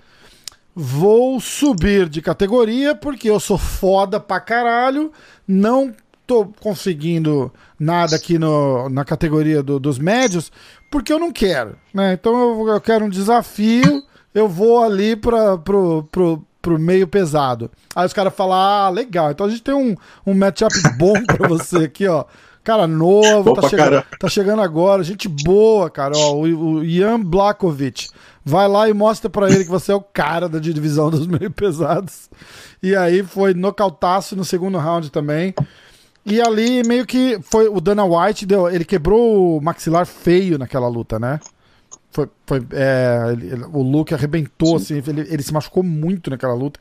Vou 0.75 1.39
subir 1.39 2.07
de 2.07 2.21
categoria 2.21 2.93
porque 2.93 3.29
eu 3.29 3.39
sou 3.39 3.57
foda 3.57 4.19
pra 4.19 4.39
caralho. 4.39 5.11
Não 5.47 5.91
tô 6.27 6.45
conseguindo 6.61 7.51
nada 7.79 8.15
aqui 8.15 8.37
no, 8.37 8.87
na 8.89 9.03
categoria 9.03 9.63
do, 9.63 9.79
dos 9.79 9.97
médios 9.97 10.51
porque 10.91 11.11
eu 11.11 11.19
não 11.19 11.31
quero. 11.31 11.75
Né? 11.91 12.13
Então 12.13 12.33
eu, 12.39 12.67
eu 12.69 12.79
quero 12.79 13.05
um 13.05 13.09
desafio 13.09 14.03
eu 14.33 14.47
vou 14.47 14.83
ali 14.83 15.15
pra, 15.15 15.57
pro, 15.57 16.07
pro, 16.11 16.45
pro 16.61 16.79
meio 16.79 17.07
pesado. 17.07 17.69
Aí 17.95 18.05
os 18.05 18.13
caras 18.13 18.33
falam, 18.33 18.57
ah, 18.57 18.89
legal, 18.89 19.31
então 19.31 19.45
a 19.45 19.49
gente 19.49 19.63
tem 19.63 19.73
um, 19.73 19.95
um 20.25 20.33
matchup 20.33 20.73
bom 20.97 21.13
pra 21.25 21.47
você 21.47 21.77
aqui, 21.77 22.07
ó. 22.07 22.25
Cara 22.63 22.85
novo, 22.85 23.55
tá 23.55 23.67
chegando, 23.67 24.03
tá 24.19 24.29
chegando, 24.29 24.61
agora, 24.61 25.03
gente 25.03 25.27
boa, 25.27 25.89
cara. 25.89 26.15
Ó, 26.15 26.35
o, 26.35 26.41
o 26.41 26.83
Ian 26.83 27.19
Blakovic. 27.19 28.07
Vai 28.45 28.67
lá 28.67 28.87
e 28.87 28.93
mostra 28.93 29.29
para 29.29 29.49
ele 29.49 29.63
que 29.63 29.69
você 29.69 29.91
é 29.91 29.95
o 29.95 30.01
cara 30.01 30.47
da 30.47 30.59
divisão 30.59 31.09
dos 31.09 31.25
meio 31.25 31.49
pesados. 31.49 32.29
E 32.81 32.95
aí 32.95 33.23
foi 33.23 33.55
nocautaço 33.55 34.35
no 34.35 34.45
segundo 34.45 34.77
round 34.77 35.11
também. 35.11 35.55
E 36.23 36.39
ali 36.39 36.83
meio 36.83 37.05
que 37.05 37.39
foi 37.41 37.67
o 37.67 37.81
Dana 37.81 38.05
White 38.05 38.45
deu, 38.45 38.69
ele 38.69 38.85
quebrou 38.85 39.57
o 39.57 39.61
maxilar 39.61 40.05
feio 40.05 40.57
naquela 40.57 40.87
luta, 40.87 41.19
né? 41.19 41.39
Foi, 42.11 42.29
foi, 42.45 42.59
é, 42.73 43.29
ele, 43.31 43.63
o 43.71 43.81
Luke 43.81 44.13
arrebentou, 44.13 44.77
Sim. 44.79 44.99
assim, 44.99 45.11
ele, 45.11 45.21
ele 45.21 45.43
se 45.43 45.53
machucou 45.53 45.81
muito 45.81 46.29
naquela 46.29 46.53
luta. 46.53 46.79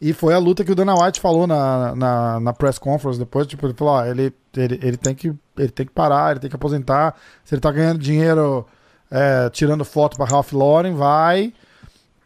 E 0.00 0.12
foi 0.12 0.32
a 0.32 0.38
luta 0.38 0.64
que 0.64 0.70
o 0.70 0.74
Dana 0.74 0.94
White 0.94 1.20
falou 1.20 1.46
na, 1.46 1.94
na, 1.96 2.40
na 2.40 2.52
press 2.52 2.78
conference 2.78 3.18
depois, 3.18 3.48
tipo, 3.48 3.66
ele 3.66 3.74
falou, 3.74 3.94
ó, 3.94 4.04
ele, 4.04 4.32
ele, 4.56 4.78
ele, 4.80 4.96
tem 4.96 5.14
que, 5.14 5.34
ele 5.56 5.70
tem 5.70 5.84
que 5.84 5.92
parar, 5.92 6.30
ele 6.30 6.40
tem 6.40 6.48
que 6.48 6.54
aposentar. 6.54 7.16
Se 7.44 7.54
ele 7.54 7.60
tá 7.60 7.72
ganhando 7.72 7.98
dinheiro 7.98 8.64
é, 9.10 9.50
tirando 9.50 9.84
foto 9.84 10.16
pra 10.16 10.26
Ralph 10.26 10.52
Lauren, 10.52 10.94
vai. 10.94 11.52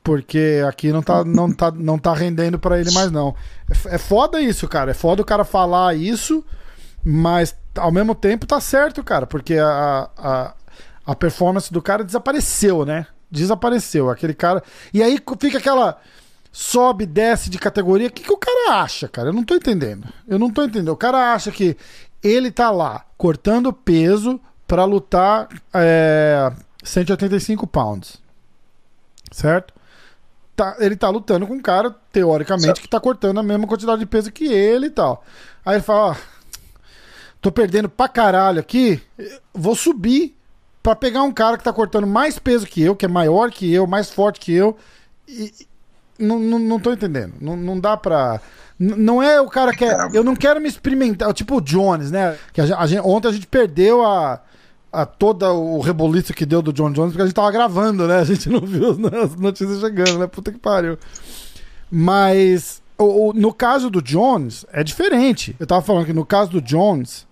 Porque 0.05 0.63
aqui 0.69 0.93
não 0.93 1.01
tá, 1.01 1.25
não 1.25 1.53
tá, 1.53 1.71
não 1.71 1.99
tá 1.99 2.13
rendendo 2.13 2.59
para 2.59 2.79
ele 2.79 2.91
mais, 2.91 3.11
não. 3.11 3.35
É, 3.71 3.95
é 3.95 3.99
foda 3.99 4.41
isso, 4.41 4.69
cara. 4.69 4.91
É 4.91 4.95
foda 4.95 5.23
o 5.23 5.25
cara 5.25 5.45
falar 5.45 5.95
isso, 5.95 6.45
mas 7.05 7.57
ao 7.77 7.93
mesmo 7.93 8.15
tempo 8.15 8.47
tá 8.47 8.61
certo, 8.61 9.03
cara. 9.03 9.27
Porque 9.27 9.57
a, 9.57 10.11
a, 10.19 10.55
a 11.07 11.15
performance 11.15 11.73
do 11.73 11.83
cara 11.83 12.05
desapareceu, 12.05 12.85
né? 12.85 13.07
Desapareceu. 13.31 14.11
Aquele 14.11 14.35
cara. 14.35 14.63
E 14.93 15.03
aí 15.03 15.19
fica 15.39 15.59
aquela. 15.59 15.99
Sobe, 16.51 17.07
desce 17.07 17.49
de 17.49 17.59
categoria. 17.59 18.09
O 18.09 18.11
que, 18.11 18.23
que 18.23 18.33
o 18.33 18.37
cara 18.37 18.83
acha, 18.83 19.09
cara? 19.09 19.31
Eu 19.31 19.33
não 19.33 19.43
tô 19.43 19.55
entendendo. 19.55 20.07
Eu 20.29 20.39
não 20.39 20.51
tô 20.51 20.63
entendendo. 20.63 20.91
O 20.91 20.97
cara 20.97 21.33
acha 21.33 21.51
que 21.51 21.77
ele 22.23 22.51
tá 22.51 22.71
lá 22.71 23.07
cortando 23.17 23.73
peso 23.73 24.39
para 24.67 24.85
lutar 24.85 25.49
é, 25.73 26.53
185 26.85 27.67
pounds. 27.67 28.23
Certo? 29.31 29.73
Tá, 30.55 30.77
ele 30.79 30.95
tá 30.95 31.09
lutando 31.09 31.47
com 31.47 31.55
um 31.55 31.63
cara, 31.63 31.95
teoricamente, 32.13 32.67
certo. 32.67 32.81
que 32.83 32.89
tá 32.89 33.01
cortando 33.01 33.41
a 33.41 33.43
mesma 33.43 33.67
quantidade 33.67 34.01
de 34.01 34.07
peso 34.07 34.31
que 34.31 34.45
ele 34.45 34.87
e 34.87 34.91
tal. 34.91 35.25
Aí 35.65 35.77
ele 35.77 35.83
fala: 35.83 36.11
ó, 36.11 36.17
tô 37.41 37.51
perdendo 37.51 37.89
pra 37.89 38.09
caralho 38.09 38.61
aqui, 38.61 39.03
vou 39.55 39.75
subir 39.75 40.37
para 40.83 40.97
pegar 40.97 41.23
um 41.23 41.33
cara 41.33 41.57
que 41.57 41.65
tá 41.65 41.73
cortando 41.73 42.07
mais 42.07 42.39
peso 42.39 42.67
que 42.67 42.83
eu, 42.83 42.97
que 42.97 43.05
é 43.05 43.09
maior 43.09 43.51
que 43.51 43.73
eu, 43.73 43.87
mais 43.87 44.11
forte 44.11 44.41
que 44.41 44.53
eu. 44.53 44.77
E, 45.29 45.53
não, 46.19 46.39
não, 46.39 46.59
não 46.59 46.81
tô 46.81 46.93
entendendo. 46.93 47.35
Não, 47.41 47.57
não 47.57 47.79
dá 47.79 47.97
pra. 47.97 48.41
Não 48.79 49.23
é 49.23 49.41
o 49.41 49.49
cara 49.49 49.73
que 49.73 49.85
é. 49.85 49.95
Eu 50.13 50.25
não 50.25 50.35
quero 50.35 50.61
me 50.61 50.69
experimentar. 50.69 51.33
Tipo 51.33 51.57
o 51.57 51.61
Jones, 51.61 52.11
né? 52.11 52.37
Que 52.53 52.61
a, 52.61 52.79
a 52.79 52.87
gente, 52.87 53.01
ontem 53.01 53.29
a 53.29 53.33
gente 53.33 53.47
perdeu 53.47 54.05
a, 54.05 54.41
a 54.93 55.07
todo 55.07 55.45
o 55.47 55.81
reboliço 55.81 56.35
que 56.35 56.45
deu 56.45 56.61
do 56.61 56.73
John 56.73 56.93
Jones, 56.93 57.13
porque 57.13 57.23
a 57.23 57.27
gente 57.27 57.35
tava 57.35 57.51
gravando, 57.51 58.07
né? 58.09 58.19
A 58.19 58.25
gente 58.25 58.49
não 58.49 58.61
viu 58.61 58.91
as 58.91 59.37
notícias 59.37 59.81
chegando, 59.81 60.19
né? 60.19 60.27
Puta 60.27 60.51
que 60.51 60.59
pariu. 60.59 60.99
Mas 61.91 62.83
o, 62.99 63.29
o, 63.29 63.33
no 63.33 63.53
caso 63.53 63.89
do 63.89 64.03
Jones, 64.03 64.67
é 64.73 64.83
diferente. 64.83 65.55
Eu 65.59 65.67
tava 65.67 65.83
falando 65.83 66.07
que 66.07 66.13
no 66.13 66.27
caso 66.27 66.51
do 66.51 66.61
Jones, 66.61 67.27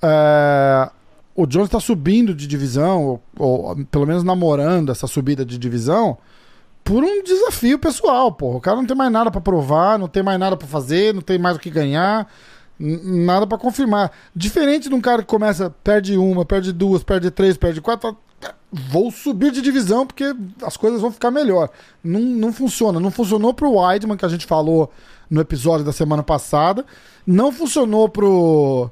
é, 0.00 0.90
o 1.36 1.46
Jones 1.46 1.68
tá 1.68 1.78
subindo 1.78 2.34
de 2.34 2.46
divisão, 2.46 3.04
ou, 3.04 3.22
ou 3.38 3.76
pelo 3.86 4.06
menos 4.06 4.24
namorando 4.24 4.90
essa 4.90 5.06
subida 5.06 5.44
de 5.44 5.58
divisão 5.58 6.16
por 6.82 7.02
um 7.02 7.22
desafio 7.22 7.78
pessoal, 7.78 8.30
porra. 8.30 8.56
O 8.58 8.60
cara 8.60 8.76
não 8.76 8.86
tem 8.86 8.96
mais 8.96 9.10
nada 9.10 9.28
para 9.28 9.40
provar, 9.40 9.98
não 9.98 10.06
tem 10.06 10.22
mais 10.22 10.38
nada 10.38 10.56
para 10.56 10.68
fazer, 10.68 11.12
não 11.12 11.20
tem 11.20 11.36
mais 11.36 11.56
o 11.56 11.58
que 11.60 11.68
ganhar, 11.68 12.30
nada 12.78 13.44
para 13.44 13.58
confirmar. 13.58 14.12
Diferente 14.34 14.88
de 14.88 14.94
um 14.94 15.00
cara 15.00 15.22
que 15.22 15.28
começa, 15.28 15.68
perde 15.82 16.16
uma, 16.16 16.44
perde 16.44 16.72
duas, 16.72 17.02
perde 17.02 17.28
três, 17.30 17.56
perde 17.56 17.80
quatro, 17.80 18.16
vou 18.70 19.10
subir 19.10 19.50
de 19.50 19.60
divisão 19.60 20.06
porque 20.06 20.32
as 20.62 20.76
coisas 20.76 21.00
vão 21.00 21.10
ficar 21.10 21.32
melhor. 21.32 21.70
Não, 22.04 22.20
não 22.20 22.52
funciona. 22.52 23.00
Não 23.00 23.10
funcionou 23.10 23.52
pro 23.52 23.72
Weidman, 23.72 24.16
que 24.16 24.24
a 24.24 24.28
gente 24.28 24.46
falou 24.46 24.90
no 25.28 25.40
episódio 25.40 25.84
da 25.84 25.92
semana 25.92 26.22
passada. 26.22 26.86
Não 27.26 27.50
funcionou 27.50 28.08
pro, 28.08 28.88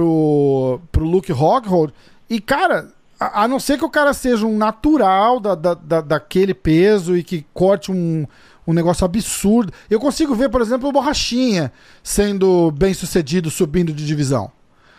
pro, 0.00 0.80
pro 0.90 1.04
Luke 1.04 1.30
Rockhold. 1.30 1.92
E, 2.28 2.40
cara, 2.40 2.88
a, 3.18 3.42
a, 3.42 3.48
não 3.48 3.60
ser 3.60 3.76
que 3.76 3.84
o 3.84 3.90
cara 3.90 4.14
seja 4.14 4.46
um 4.46 4.56
natural 4.56 5.38
da, 5.38 5.54
da, 5.54 5.74
da, 5.74 6.00
daquele 6.00 6.54
peso 6.54 7.16
e 7.16 7.22
que 7.22 7.44
corte 7.52 7.92
um, 7.92 8.26
um 8.66 8.72
negócio 8.72 9.04
absurdo. 9.04 9.72
Eu 9.90 10.00
consigo 10.00 10.34
ver, 10.34 10.48
por 10.48 10.62
exemplo, 10.62 10.88
o 10.88 10.92
Borrachinha 10.92 11.70
sendo 12.02 12.70
bem 12.70 12.94
sucedido 12.94 13.50
subindo 13.50 13.92
de 13.92 14.06
divisão. 14.06 14.50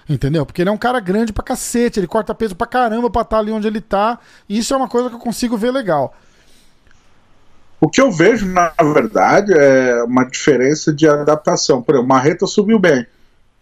Entendeu? 0.07 0.45
Porque 0.45 0.61
ele 0.61 0.69
é 0.69 0.73
um 0.73 0.77
cara 0.77 0.99
grande 0.99 1.31
pra 1.31 1.43
cacete, 1.43 1.99
ele 1.99 2.07
corta 2.07 2.35
peso 2.35 2.55
pra 2.55 2.67
caramba 2.67 3.09
pra 3.09 3.21
estar 3.21 3.39
ali 3.39 3.51
onde 3.51 3.67
ele 3.67 3.81
tá. 3.81 4.19
E 4.47 4.57
isso 4.57 4.73
é 4.73 4.77
uma 4.77 4.87
coisa 4.87 5.09
que 5.09 5.15
eu 5.15 5.19
consigo 5.19 5.57
ver 5.57 5.71
legal. 5.71 6.13
O 7.79 7.89
que 7.89 7.99
eu 8.01 8.11
vejo, 8.11 8.45
na 8.45 8.71
verdade, 8.93 9.53
é 9.53 10.03
uma 10.03 10.25
diferença 10.25 10.93
de 10.93 11.07
adaptação. 11.07 11.81
Por 11.81 11.95
exemplo, 11.95 12.05
o 12.05 12.07
Marreta 12.07 12.45
subiu 12.45 12.77
bem. 12.77 13.07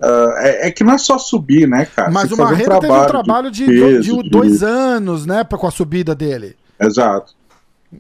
Uh, 0.02 0.32
é, 0.38 0.68
é, 0.68 0.72
que 0.72 0.84
não 0.84 0.94
é 0.94 0.98
só 0.98 1.18
subir, 1.18 1.68
né, 1.68 1.86
cara? 1.86 2.10
Mas 2.10 2.32
o 2.32 2.38
Marreta 2.38 2.78
um 2.78 2.80
teve 2.80 2.94
um 2.94 3.06
trabalho 3.06 3.52
de, 3.52 3.66
de, 3.66 3.72
peso, 3.72 4.24
de 4.24 4.30
dois 4.30 4.60
de... 4.60 4.66
anos, 4.66 5.26
né, 5.26 5.44
com 5.44 5.68
a 5.68 5.72
subida 5.72 6.16
dele. 6.16 6.56
Exato. 6.80 7.34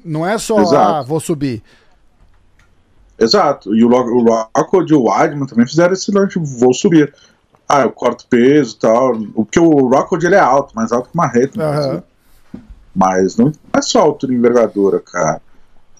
Não 0.06 0.26
é 0.26 0.38
só, 0.38 0.62
Exato. 0.62 0.94
ah, 0.94 1.02
vou 1.02 1.20
subir. 1.20 1.62
Exato. 3.18 3.76
E 3.76 3.84
o, 3.84 3.90
o 3.90 4.24
Rockwood 4.56 4.94
e 4.94 4.96
o 4.96 5.10
Weidman 5.10 5.46
também 5.46 5.68
fizeram 5.68 5.92
esse 5.92 6.10
lance, 6.12 6.40
vou 6.40 6.74
subir. 6.74 7.14
Ah, 7.68 7.82
eu 7.82 7.92
corto 7.92 8.26
peso 8.28 8.76
e 8.76 8.80
tal. 8.80 9.20
Porque 9.36 9.60
o 9.60 9.88
Rockwood 9.90 10.26
ele 10.26 10.36
é 10.36 10.40
alto, 10.40 10.74
mais 10.74 10.94
alto 10.94 11.10
que 11.10 11.16
o 11.16 11.18
Marreta. 11.18 11.60
Uhum. 11.60 12.62
Mas 12.96 13.36
não 13.36 13.52
é 13.74 13.82
só 13.82 14.00
altura 14.00 14.34
e 14.34 14.36
envergadura, 14.36 15.00
cara. 15.00 15.42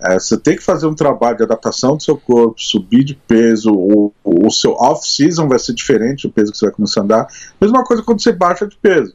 É, 0.02 0.14
você 0.18 0.38
tem 0.38 0.56
que 0.56 0.64
fazer 0.64 0.88
um 0.88 0.96
trabalho 0.96 1.38
de 1.38 1.44
adaptação 1.44 1.98
do 1.98 2.04
seu 2.04 2.18
corpo, 2.18 2.56
subir 2.58 3.04
de 3.04 3.16
peso, 3.16 3.72
o, 3.74 4.14
o 4.24 4.50
seu 4.50 4.72
off-season 4.72 5.48
vai 5.48 5.60
ser 5.60 5.74
diferente 5.74 6.26
do 6.26 6.34
peso 6.34 6.52
que 6.52 6.58
você 6.58 6.68
vai 6.68 6.76
começar 6.76 7.02
a 7.02 7.04
andar. 7.04 7.28
Mesma 7.60 7.84
coisa 7.84 8.02
quando 8.02 8.22
você 8.22 8.32
baixa 8.32 8.66
de 8.66 8.78
peso. 8.78 9.14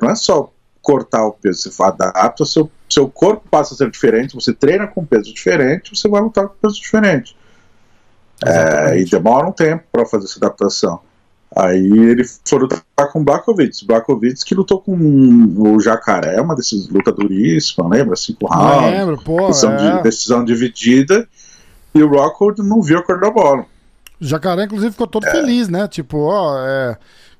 Não 0.00 0.10
é 0.10 0.14
só 0.16 0.52
cortar 0.82 1.24
o 1.24 1.32
peso, 1.32 1.70
você 1.70 1.82
adapta, 1.82 2.44
seu, 2.44 2.70
seu 2.88 3.08
corpo 3.08 3.48
passa 3.48 3.74
a 3.74 3.76
ser 3.76 3.90
diferente, 3.90 4.34
você 4.34 4.52
treina 4.52 4.86
com 4.86 5.04
peso 5.04 5.32
diferente, 5.32 5.94
você 5.94 6.08
vai 6.08 6.20
lutar 6.20 6.48
com 6.48 6.54
peso 6.60 6.80
diferente. 6.80 7.36
É, 8.44 8.98
e 8.98 9.04
demora 9.04 9.46
um 9.46 9.52
tempo 9.52 9.84
para 9.90 10.06
fazer 10.06 10.24
essa 10.24 10.38
adaptação. 10.38 11.00
Aí 11.54 11.86
ele 11.86 12.24
foi 12.44 12.58
lutar 12.58 12.82
com 13.12 13.20
o 13.20 13.24
Blakovic. 13.24 13.86
Blakovic 13.86 14.44
que 14.44 14.54
lutou 14.54 14.80
com 14.80 14.94
o 14.94 15.80
Jacaré, 15.80 16.40
uma 16.40 16.54
desses 16.54 16.88
lutadoríssimos, 16.88 17.90
lembra? 17.90 18.16
Cinco 18.16 18.46
rounds. 18.46 18.98
Lembro, 18.98 19.18
pô. 19.24 19.46
Decisão, 19.48 19.72
é. 19.72 19.96
de, 19.96 20.02
decisão 20.02 20.44
dividida. 20.44 21.28
E 21.94 22.02
o 22.02 22.08
Rockhold 22.08 22.58
não 22.62 22.82
viu 22.82 22.98
a 22.98 23.02
cor 23.02 23.18
da 23.18 23.30
bola. 23.30 23.64
O 24.20 24.24
Jacaré, 24.24 24.64
inclusive, 24.64 24.92
ficou 24.92 25.06
todo 25.06 25.26
é. 25.26 25.30
feliz, 25.30 25.68
né? 25.68 25.88
Tipo, 25.88 26.18
ó, 26.18 26.58
é. 26.58 26.98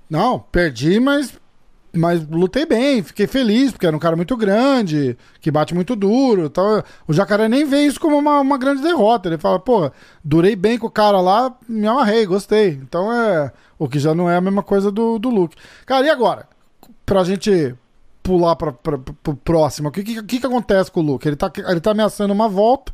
Não, 0.09 0.39
perdi, 0.39 0.99
mas 0.99 1.35
mas 1.93 2.27
lutei 2.29 2.67
bem, 2.67 3.03
fiquei 3.03 3.27
feliz, 3.27 3.73
porque 3.73 3.87
era 3.87 3.97
um 3.97 3.99
cara 4.01 4.15
muito 4.15 4.37
grande, 4.37 5.17
que 5.41 5.51
bate 5.51 5.75
muito 5.75 5.97
duro. 5.97 6.47
Então, 6.47 6.83
o 7.07 7.13
Jacaré 7.13 7.49
nem 7.49 7.65
vê 7.65 7.83
isso 7.83 7.99
como 7.99 8.17
uma, 8.17 8.41
uma 8.41 8.59
grande 8.59 8.83
derrota. 8.83 9.29
Ele 9.29 9.39
fala, 9.39 9.59
pô, 9.59 9.91
durei 10.23 10.55
bem 10.55 10.79
com 10.79 10.87
o 10.87 10.91
cara 10.91 11.21
lá, 11.21 11.53
me 11.69 11.87
amarrei, 11.87 12.27
gostei. 12.27 12.69
Então 12.83 13.13
é. 13.13 13.53
O 13.79 13.89
que 13.89 13.99
já 13.99 14.15
não 14.15 14.29
é 14.29 14.37
a 14.37 14.41
mesma 14.41 14.63
coisa 14.63 14.91
do, 14.91 15.19
do 15.19 15.31
Luke. 15.31 15.57
Cara, 15.87 16.07
e 16.07 16.11
agora? 16.11 16.47
Pra 17.07 17.25
gente 17.25 17.75
pular 18.23 18.57
pra, 18.57 18.73
pra, 18.73 18.99
pro 18.99 19.37
próximo, 19.37 19.89
o 19.89 19.93
que, 19.93 20.03
que, 20.03 20.23
que, 20.23 20.47
acontece 20.47 20.91
com 20.91 21.01
o 21.01 21.03
Luke? 21.03 21.27
Ele 21.27 21.37
tá, 21.37 21.51
ele 21.57 21.81
tá 21.81 21.93
ameaçando 21.93 22.33
uma 22.33 22.49
volta. 22.49 22.93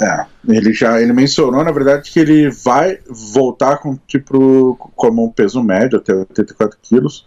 É, 0.00 0.26
ele 0.46 0.72
já 0.72 1.00
ele 1.00 1.12
mencionou, 1.12 1.64
na 1.64 1.72
verdade, 1.72 2.10
que 2.10 2.20
ele 2.20 2.50
vai 2.50 2.98
voltar 3.08 3.78
com 3.78 3.96
tipo 4.06 4.76
como 4.94 5.24
um 5.24 5.30
peso 5.30 5.62
médio 5.62 5.98
até 5.98 6.14
84 6.14 6.78
quilos 6.82 7.24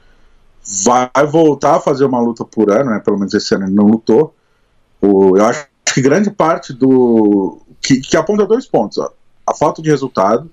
vai 0.64 1.10
voltar 1.28 1.78
a 1.78 1.80
fazer 1.80 2.06
uma 2.06 2.20
luta 2.20 2.46
por 2.46 2.72
ano, 2.72 2.92
né? 2.92 3.00
Pelo 3.00 3.18
menos 3.18 3.34
esse 3.34 3.54
ano 3.54 3.66
ele 3.66 3.74
não 3.74 3.86
lutou. 3.86 4.36
O, 5.02 5.38
eu 5.38 5.46
acho 5.46 5.68
que 5.86 6.02
grande 6.02 6.30
parte 6.30 6.74
do. 6.74 7.62
que, 7.82 8.00
que 8.00 8.16
aponta 8.16 8.46
dois 8.46 8.66
pontos: 8.66 8.98
ó. 8.98 9.12
a 9.46 9.54
falta 9.54 9.82
de 9.82 9.90
resultado 9.90 10.50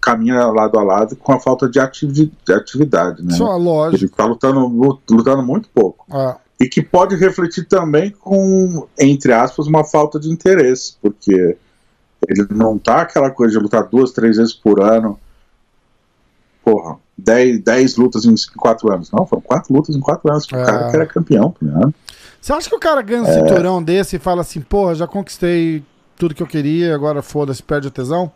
caminha 0.00 0.46
lado 0.46 0.78
a 0.78 0.82
lado 0.82 1.16
com 1.16 1.32
a 1.32 1.40
falta 1.40 1.68
de, 1.68 1.78
ativi 1.78 2.32
de 2.44 2.52
atividade, 2.52 3.22
né? 3.22 3.34
Só 3.34 3.56
lógico. 3.56 3.96
Ele 3.96 4.06
está 4.06 4.24
lutando, 4.24 4.66
lutando 5.10 5.42
muito 5.42 5.68
pouco. 5.68 6.06
Ah. 6.10 6.36
E 6.58 6.68
que 6.68 6.82
pode 6.82 7.16
refletir 7.16 7.66
também 7.66 8.10
com, 8.10 8.86
entre 8.98 9.32
aspas, 9.32 9.66
uma 9.66 9.84
falta 9.84 10.18
de 10.18 10.30
interesse, 10.30 10.94
porque 11.00 11.56
ele 12.28 12.46
não 12.50 12.78
tá 12.78 13.02
aquela 13.02 13.30
coisa 13.30 13.56
de 13.56 13.62
lutar 13.62 13.88
duas, 13.88 14.12
três 14.12 14.36
vezes 14.36 14.52
por 14.52 14.82
ano. 14.82 15.18
Porra, 16.62 16.98
10, 17.16 17.60
10 17.60 17.96
lutas 17.96 18.24
em 18.24 18.34
4 18.56 18.92
anos. 18.92 19.10
Não, 19.10 19.26
foram 19.26 19.42
4 19.42 19.72
lutas 19.72 19.96
em 19.96 20.00
4 20.00 20.30
anos. 20.30 20.44
O 20.44 20.56
é. 20.56 20.64
cara 20.64 20.90
que 20.90 20.96
era 20.96 21.06
campeão. 21.06 21.54
Né? 21.60 21.92
Você 22.40 22.52
acha 22.52 22.68
que 22.68 22.76
o 22.76 22.80
cara 22.80 23.02
ganha 23.02 23.22
um 23.22 23.26
é... 23.26 23.32
cinturão 23.32 23.82
desse 23.82 24.16
e 24.16 24.18
fala 24.18 24.42
assim, 24.42 24.60
porra, 24.60 24.94
já 24.94 25.06
conquistei 25.06 25.82
tudo 26.16 26.34
que 26.34 26.42
eu 26.42 26.46
queria, 26.46 26.94
agora 26.94 27.22
foda-se, 27.22 27.62
perde 27.62 27.88
o 27.88 27.90
tesão? 27.90 28.30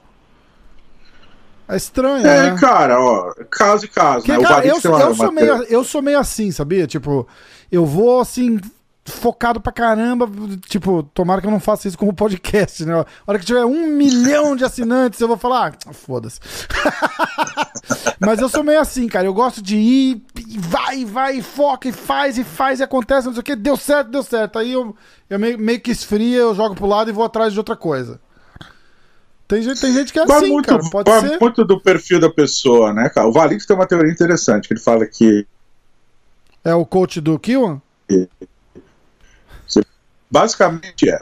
É 1.67 1.77
estranho, 1.77 2.27
é, 2.27 2.51
né? 2.51 2.57
cara, 2.59 3.01
ó, 3.01 3.33
caso 3.51 3.87
e 3.87 3.89
caso, 3.89 4.29
né? 4.29 4.39
Cara, 4.43 4.67
eu, 4.67 4.75
eu, 4.75 5.15
sou 5.15 5.33
meio, 5.33 5.63
eu 5.65 5.85
sou 5.85 6.03
meio 6.03 6.19
assim, 6.19 6.51
sabia? 6.51 6.87
Tipo, 6.87 7.27
eu 7.73 7.87
vou 7.87 8.21
assim, 8.21 8.61
focado 9.05 9.61
pra 9.61 9.73
caramba. 9.73 10.29
Tipo, 10.67 11.03
tomara 11.03 11.41
que 11.41 11.47
eu 11.47 11.51
não 11.51 11.61
faça 11.61 11.87
isso 11.87 11.99
como 11.99 12.15
podcast, 12.15 12.85
né? 12.85 12.95
A 12.95 13.07
hora 13.27 13.39
que 13.39 13.45
tiver 13.45 13.65
um 13.65 13.87
milhão 13.89 14.57
de 14.57 14.65
assinantes, 14.65 15.21
eu 15.21 15.29
vou 15.29 15.37
falar, 15.37 15.77
ah, 15.87 15.93
foda-se. 15.93 16.41
Mas 18.19 18.41
eu 18.41 18.49
sou 18.49 18.65
meio 18.65 18.81
assim, 18.81 19.07
cara. 19.07 19.27
Eu 19.27 19.35
gosto 19.35 19.63
de 19.63 19.77
ir, 19.77 20.23
vai, 20.59 21.05
vai, 21.05 21.43
foca, 21.43 21.89
e 21.89 21.93
faz, 21.93 22.39
e 22.39 22.45
faz, 22.45 22.81
e 22.81 22.83
acontece, 22.83 23.27
não 23.27 23.35
sei 23.35 23.41
o 23.41 23.45
que. 23.45 23.57
Deu 23.57 23.77
certo, 23.77 24.11
deu 24.11 24.23
certo. 24.23 24.59
Aí 24.59 24.73
eu, 24.73 24.95
eu 25.29 25.39
meio, 25.39 25.59
meio 25.59 25.81
que 25.81 25.91
esfria, 25.91 26.39
eu 26.39 26.55
jogo 26.55 26.75
pro 26.75 26.87
lado 26.87 27.11
e 27.11 27.13
vou 27.13 27.25
atrás 27.25 27.53
de 27.53 27.59
outra 27.59 27.77
coisa. 27.77 28.21
Tem 29.47 29.63
gente, 29.63 29.81
tem 29.81 29.93
gente 29.93 30.13
que 30.13 30.19
é 30.19 30.25
vai 30.27 30.39
assim, 30.39 30.51
muito, 30.51 30.69
cara. 30.69 30.83
Pode 30.91 31.11
vai 31.11 31.21
ser. 31.21 31.39
muito 31.39 31.65
do 31.65 31.81
perfil 31.81 32.19
da 32.19 32.31
pessoa, 32.31 32.93
né, 32.93 33.09
cara? 33.11 33.29
O 33.29 33.33
Valide 33.33 33.67
tem 33.67 33.77
uma 33.77 33.87
teoria 33.87 34.11
interessante, 34.11 34.69
que 34.69 34.75
ele 34.75 34.81
fala 34.81 35.07
que. 35.07 35.47
É 36.65 36.75
o 36.75 36.87
coach 36.87 37.21
do 37.21 37.39
Kiwan? 37.39 37.81
Basicamente 40.31 41.09
é. 41.09 41.21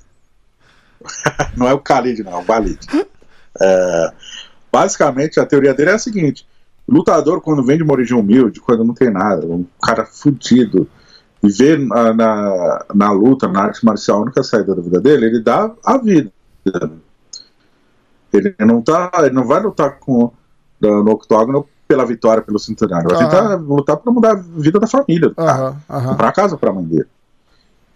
não 1.56 1.68
é 1.68 1.74
o 1.74 1.78
Khalid, 1.78 2.22
não, 2.22 2.32
é 2.32 2.36
o 2.36 2.44
Khalid. 2.44 2.78
É, 3.60 4.12
basicamente, 4.70 5.38
a 5.38 5.46
teoria 5.46 5.74
dele 5.74 5.90
é 5.90 5.94
a 5.94 5.98
seguinte: 5.98 6.46
lutador, 6.88 7.40
quando 7.40 7.64
vem 7.64 7.76
de 7.76 7.82
uma 7.82 7.92
origem 7.92 8.16
humilde, 8.16 8.60
quando 8.60 8.84
não 8.84 8.94
tem 8.94 9.10
nada, 9.10 9.46
um 9.46 9.66
cara 9.82 10.06
fudido, 10.06 10.88
e 11.42 11.50
vê 11.50 11.76
na, 11.76 12.14
na, 12.14 12.86
na 12.94 13.12
luta, 13.12 13.48
na 13.48 13.62
arte 13.62 13.84
marcial, 13.84 14.18
a 14.18 14.22
única 14.22 14.42
saída 14.42 14.74
da 14.74 14.80
vida 14.82 15.00
dele, 15.00 15.26
ele 15.26 15.40
dá 15.40 15.70
a 15.84 15.98
vida. 15.98 16.32
Ele 18.32 18.54
não, 18.60 18.80
tá, 18.80 19.10
ele 19.18 19.30
não 19.30 19.44
vai 19.46 19.60
lutar 19.62 19.98
com, 19.98 20.30
no 20.80 21.10
octógono 21.10 21.66
pela 21.86 22.06
vitória 22.06 22.42
pelo 22.42 22.58
cinturão. 22.58 22.98
Ele 23.00 23.08
vai 23.08 23.16
Aham. 23.16 23.28
tentar 23.28 23.54
lutar 23.56 23.96
pra 23.98 24.12
mudar 24.12 24.32
a 24.32 24.34
vida 24.36 24.80
da 24.80 24.86
família. 24.86 25.34
cara. 25.34 25.50
Aham, 25.52 25.76
aham. 25.90 26.08
comprar 26.10 26.32
casa 26.32 26.56
pra 26.56 26.72
mãe 26.72 26.84
dele. 26.84 27.06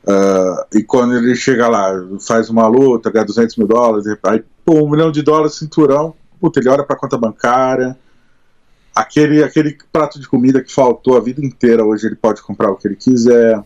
Ah, 0.06 0.66
e 0.74 0.82
quando 0.82 1.16
ele 1.16 1.34
chega 1.34 1.66
lá, 1.66 1.90
faz 2.26 2.48
uma 2.48 2.66
luta, 2.68 3.10
ganha 3.10 3.24
200 3.24 3.56
mil 3.56 3.66
dólares, 3.66 4.06
aí, 4.24 4.44
pô, 4.64 4.74
um 4.84 4.90
milhão 4.90 5.10
de 5.10 5.20
dólares, 5.22 5.54
cinturão, 5.56 6.14
puta, 6.40 6.60
ele 6.60 6.68
olha 6.68 6.84
pra 6.84 6.94
conta 6.94 7.18
bancária, 7.18 7.96
aquele, 8.94 9.42
aquele 9.42 9.76
prato 9.92 10.20
de 10.20 10.28
comida 10.28 10.62
que 10.62 10.72
faltou 10.72 11.16
a 11.16 11.20
vida 11.20 11.44
inteira, 11.44 11.84
hoje 11.84 12.06
ele 12.06 12.14
pode 12.16 12.40
comprar 12.42 12.70
o 12.70 12.76
que 12.76 12.86
ele 12.86 12.94
quiser, 12.96 13.58
o 13.58 13.64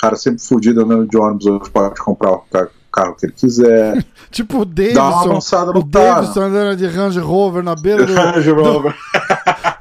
cara 0.00 0.16
sempre 0.16 0.42
fudido 0.42 0.82
andando 0.82 1.06
de 1.06 1.16
ônibus, 1.18 1.46
hoje 1.46 1.70
pode 1.70 2.00
comprar 2.00 2.32
o 2.32 2.38
ca- 2.50 2.68
carro 2.92 3.16
que 3.16 3.26
ele 3.26 3.32
quiser, 3.32 4.04
Tipo 4.30 4.60
o 4.60 4.64
dá 4.64 4.82
uma 4.82 5.10
Davidson. 5.10 5.30
avançada 5.30 5.70
O 5.70 5.74
no 5.74 5.86
cara. 5.86 6.14
Davidson 6.14 6.40
andando 6.42 6.76
de 6.76 6.86
Range 6.86 7.18
Rover 7.18 7.62
na 7.62 7.74
beira 7.74 8.04
do. 8.06 8.14
Range 8.14 8.50
Rover. 8.50 8.94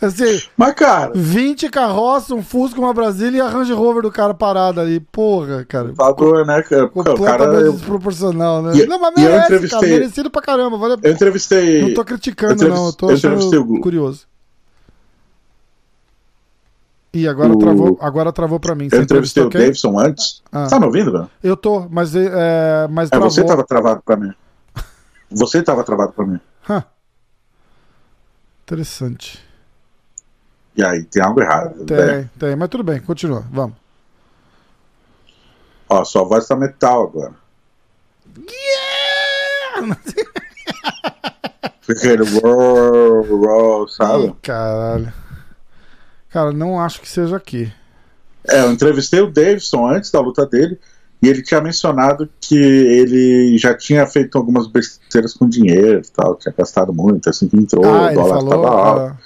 Assim, 0.00 0.42
Mas, 0.56 0.74
cara, 0.74 1.12
20 1.14 1.70
carroças, 1.70 2.30
um 2.30 2.42
Fusca, 2.42 2.78
uma 2.78 2.92
Brasília 2.92 3.38
e 3.38 3.40
a 3.40 3.48
Range 3.48 3.72
Rover 3.72 4.02
do 4.02 4.12
cara 4.12 4.34
parado 4.34 4.78
ali. 4.80 5.00
Porra, 5.00 5.64
cara. 5.64 5.92
doido, 6.16 6.46
né? 6.46 6.62
cara? 6.62 6.84
O 6.84 7.02
cara, 7.02 7.16
Completamente 7.16 7.64
eu, 7.64 7.72
desproporcional, 7.72 8.62
né? 8.62 8.76
E- 8.76 8.86
não, 8.86 9.00
mas 9.00 9.12
eu 9.16 9.30
merece, 9.30 9.68
cara. 9.68 9.86
Merecido 9.86 10.30
pra 10.30 10.42
caramba. 10.42 10.76
Vale... 10.76 10.96
eu 11.02 11.12
entrevistei. 11.12 11.80
Não 11.80 11.94
tô 11.94 12.04
criticando, 12.04 12.62
eu 12.62 12.68
não. 12.68 12.86
Eu 12.86 12.92
tô 12.92 13.10
eu 13.10 13.62
o 13.62 13.80
curioso. 13.80 14.26
Ih, 17.16 17.26
agora, 17.28 17.50
O- 17.54 17.58
travou, 17.58 17.98
agora 18.02 18.30
travou 18.30 18.60
pra 18.60 18.74
mim. 18.74 18.90
Você 18.90 18.96
Eu 18.96 19.02
entrevistei 19.02 19.42
o 19.42 19.48
quem? 19.48 19.58
Davidson 19.62 19.98
antes. 19.98 20.42
Ah. 20.52 20.66
Tá 20.66 20.78
me 20.78 20.84
ouvindo, 20.84 21.10
velho? 21.10 21.30
Eu 21.42 21.56
tô, 21.56 21.88
mas, 21.88 22.14
é, 22.14 22.86
mas 22.90 23.08
É, 23.08 23.10
travou. 23.12 23.30
você 23.30 23.42
tava 23.44 23.64
travado 23.64 24.02
pra 24.04 24.16
mim. 24.16 24.34
Você 25.30 25.62
tava 25.62 25.82
travado 25.82 26.12
pra 26.12 26.26
mim. 26.26 26.38
Interessante. 28.64 29.42
E 30.76 30.84
aí, 30.84 31.04
tem 31.04 31.22
algo 31.22 31.40
errado. 31.40 31.86
Tem, 31.86 31.96
né? 31.96 32.28
tem, 32.38 32.54
mas 32.54 32.68
tudo 32.68 32.84
bem, 32.84 33.00
continua. 33.00 33.44
Vamos. 33.50 33.76
Ó, 35.88 36.04
sua 36.04 36.22
voz 36.24 36.46
tá 36.46 36.54
metal 36.54 37.04
agora. 37.04 37.32
Fica 41.80 41.98
aquele 42.00 42.24
uou, 42.44 43.24
uou, 43.26 43.88
sabe? 43.88 44.26
Ih, 44.26 44.34
caralho. 44.42 45.12
Cara, 46.36 46.52
não 46.52 46.78
acho 46.78 47.00
que 47.00 47.08
seja 47.08 47.34
aqui. 47.34 47.72
É, 48.46 48.60
eu 48.60 48.70
entrevistei 48.70 49.22
o 49.22 49.30
Davidson 49.30 49.86
antes 49.88 50.10
da 50.10 50.20
luta 50.20 50.44
dele 50.44 50.78
e 51.22 51.28
ele 51.30 51.42
tinha 51.42 51.62
mencionado 51.62 52.28
que 52.38 52.54
ele 52.54 53.56
já 53.56 53.74
tinha 53.74 54.06
feito 54.06 54.36
algumas 54.36 54.66
besteiras 54.66 55.32
com 55.32 55.48
dinheiro 55.48 56.02
e 56.04 56.10
tal, 56.10 56.34
tinha 56.34 56.52
gastado 56.54 56.92
muito, 56.92 57.30
assim 57.30 57.48
que 57.48 57.56
entrou, 57.56 57.82
ah, 57.86 58.10
o 58.10 58.14
dólar 58.14 58.34
falou. 58.34 58.50
tava 58.50 58.68
alto. 58.68 59.00
ah, 59.00 59.16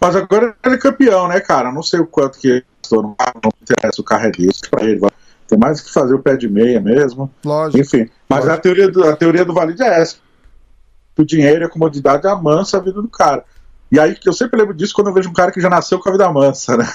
Mas 0.00 0.16
agora 0.16 0.56
ele 0.64 0.74
é 0.74 0.78
campeão, 0.78 1.28
né, 1.28 1.38
cara? 1.38 1.70
Não 1.70 1.84
sei 1.84 2.00
o 2.00 2.06
quanto 2.08 2.36
que 2.36 2.48
ele 2.48 2.64
gastou 2.82 3.00
no 3.00 3.14
carro, 3.14 3.40
não 3.44 3.52
interessa, 3.62 4.00
o 4.00 4.04
carro 4.04 4.26
é 4.26 4.30
dele 4.32 4.52
pra 4.68 4.84
ele. 4.84 5.00
Tem 5.46 5.56
mais 5.56 5.80
que 5.80 5.92
fazer 5.92 6.14
o 6.14 6.18
pé 6.18 6.36
de 6.36 6.48
meia 6.48 6.80
mesmo. 6.80 7.30
lógico. 7.44 7.80
Enfim, 7.80 8.10
mas 8.28 8.40
Lógico. 8.40 8.58
a 8.58 8.60
teoria, 8.60 8.90
do, 8.90 9.04
a 9.04 9.14
teoria 9.14 9.44
do 9.44 9.54
Valide 9.54 9.84
é 9.84 10.00
essa. 10.00 10.16
O 11.16 11.24
dinheiro 11.24 11.62
e 11.62 11.64
a 11.64 11.70
comodidade 11.70 12.26
amansa 12.26 12.76
a 12.76 12.80
vida 12.80 13.00
do 13.00 13.08
cara. 13.08 13.44
E 13.90 14.00
aí, 14.00 14.14
que 14.16 14.28
eu 14.28 14.32
sempre 14.32 14.58
lembro 14.58 14.74
disso 14.74 14.92
quando 14.94 15.08
eu 15.08 15.14
vejo 15.14 15.28
um 15.28 15.32
cara 15.32 15.52
que 15.52 15.60
já 15.60 15.70
nasceu 15.70 15.98
com 15.98 16.08
a 16.08 16.12
vida 16.12 16.30
mansa, 16.32 16.76
né? 16.76 16.86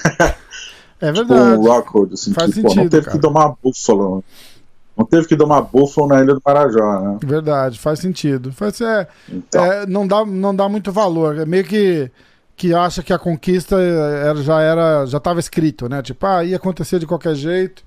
É 1.00 1.12
Tipo 1.12 1.26
verdade. 1.26 1.56
o 1.56 1.62
Rockwood, 1.62 2.14
assim, 2.14 2.32
Faz 2.32 2.54
que, 2.54 2.60
pô, 2.62 2.68
não 2.68 2.74
sentido, 2.74 2.90
teve 2.90 3.04
cara. 3.06 3.16
que 3.16 3.20
domar 3.22 3.54
búfalo. 3.62 4.22
Não 4.96 5.04
teve 5.06 5.26
que 5.26 5.34
domar 5.34 5.62
búfalo 5.62 6.06
na 6.06 6.22
Ilha 6.22 6.34
do 6.34 6.42
Marajó, 6.44 7.00
né? 7.00 7.18
Verdade, 7.24 7.78
faz 7.78 7.98
sentido. 7.98 8.52
Faz, 8.52 8.80
é, 8.80 9.08
Então, 9.28 9.64
é, 9.64 9.86
não, 9.86 10.06
dá, 10.06 10.24
não 10.24 10.54
dá 10.54 10.68
muito 10.68 10.92
valor. 10.92 11.38
É 11.38 11.46
meio 11.46 11.64
que, 11.64 12.10
que 12.54 12.72
acha 12.74 13.02
que 13.02 13.12
a 13.12 13.18
conquista 13.18 13.80
era, 13.80 14.36
já 14.42 14.60
era 14.60 15.06
já 15.06 15.18
estava 15.18 15.40
escrito, 15.40 15.88
né? 15.88 16.02
Tipo, 16.02 16.26
ah, 16.26 16.44
ia 16.44 16.56
acontecer 16.56 16.98
de 16.98 17.06
qualquer 17.06 17.34
jeito. 17.34 17.82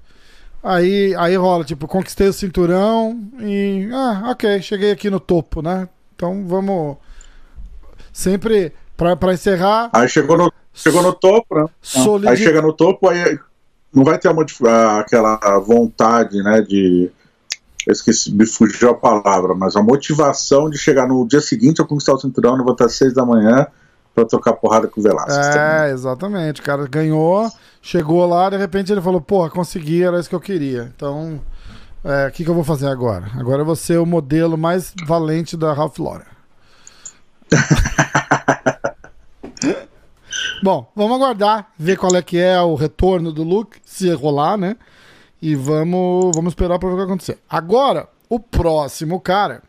Aí, 0.63 1.13
aí 1.15 1.36
rola, 1.38 1.63
tipo, 1.63 1.88
conquistei 1.88 2.28
o 2.28 2.34
cinturão 2.34 3.18
e. 3.39 3.88
Ah, 3.94 4.32
ok, 4.32 4.62
cheguei 4.63 4.91
aqui 4.91 5.10
no 5.12 5.20
topo, 5.20 5.62
né? 5.62 5.88
Então 6.15 6.46
vamos. 6.48 6.98
Sempre, 8.12 8.74
pra, 8.96 9.16
pra 9.16 9.34
encerrar, 9.34 9.90
aí 9.94 10.08
chegou 10.08 10.38
no, 10.38 10.52
chegou 10.74 11.02
no 11.02 11.14
topo, 11.14 11.56
né? 11.56 11.66
Aí 12.28 12.38
chega 12.38 12.62
no 12.62 12.74
topo, 12.74 13.10
aí 13.10 13.38
não 13.94 14.04
vai 14.04 14.18
ter 14.18 14.30
a 14.30 15.00
aquela 15.00 15.60
vontade, 15.60 16.42
né, 16.44 16.62
de... 16.62 17.10
Eu 17.88 17.94
esqueci, 17.94 18.34
me 18.34 18.48
fugiu 18.48 18.90
a 18.90 18.94
palavra, 18.96 19.54
mas 19.54 19.76
a 19.76 19.84
motivação 19.84 20.72
de 20.72 20.78
chegar 20.78 21.08
no 21.08 21.26
dia 21.28 21.40
seguinte 21.40 21.82
a 21.82 21.86
conquistar 21.86 22.14
o 22.14 22.20
cinturão, 22.20 22.56
levantar 22.56 22.86
às 22.86 22.96
seis 22.96 23.14
da 23.14 23.24
manhã 23.24 23.68
pra 24.16 24.26
trocar 24.26 24.54
porrada 24.54 24.88
com 24.88 25.00
o 25.00 25.04
Velasquez. 25.04 25.56
É, 25.56 25.92
exatamente. 25.92 26.62
O 26.62 26.64
cara 26.64 26.88
ganhou, 26.88 27.48
chegou 27.82 28.26
lá, 28.26 28.50
de 28.50 28.58
repente 28.58 28.92
ele 28.92 29.02
falou, 29.02 29.22
porra, 29.22 29.52
consegui, 29.52 30.02
era 30.02 30.20
isso 30.20 30.28
que 30.28 30.34
eu 30.34 30.40
queria. 30.40 30.92
Então, 30.96 31.40
é, 32.04 32.28
o 32.28 32.32
que, 32.32 32.44
que 32.44 32.50
eu 32.50 32.56
vou 32.56 32.64
fazer 32.64 32.88
agora? 32.88 33.28
Agora 33.38 33.62
eu 33.62 33.66
vou 33.66 33.76
ser 33.76 34.00
o 34.00 34.06
modelo 34.06 34.58
mais 34.58 34.94
valente 35.06 35.56
da 35.56 35.74
Ralph 35.74 36.00
Lauren. 36.00 36.26
Bom, 40.62 40.92
vamos 40.96 41.16
aguardar, 41.18 41.72
ver 41.78 41.98
qual 41.98 42.16
é 42.16 42.22
que 42.22 42.38
é 42.38 42.60
o 42.60 42.76
retorno 42.76 43.32
do 43.32 43.44
Luke, 43.44 43.80
se 43.86 44.12
rolar, 44.14 44.58
né? 44.58 44.76
E 45.42 45.56
vamos, 45.56 46.36
vamos 46.36 46.52
esperar 46.52 46.80
pra 46.80 46.90
ver 46.90 46.96
o 46.96 46.98
que 46.98 47.04
vai 47.04 47.06
acontecer. 47.06 47.40
Agora, 47.50 48.08
o 48.30 48.40
próximo 48.40 49.20
cara. 49.20 49.62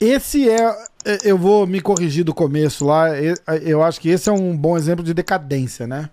Esse 0.00 0.48
é. 0.48 0.56
é, 1.04 1.18
Eu 1.24 1.38
vou 1.38 1.66
me 1.66 1.80
corrigir 1.80 2.24
do 2.24 2.34
começo 2.34 2.84
lá. 2.84 3.18
e- 3.18 3.34
Eu 3.62 3.82
acho 3.82 4.00
que 4.00 4.08
esse 4.08 4.28
é 4.28 4.32
um 4.32 4.56
bom 4.56 4.76
exemplo 4.76 5.04
de 5.04 5.14
decadência, 5.14 5.86
né? 5.86 6.10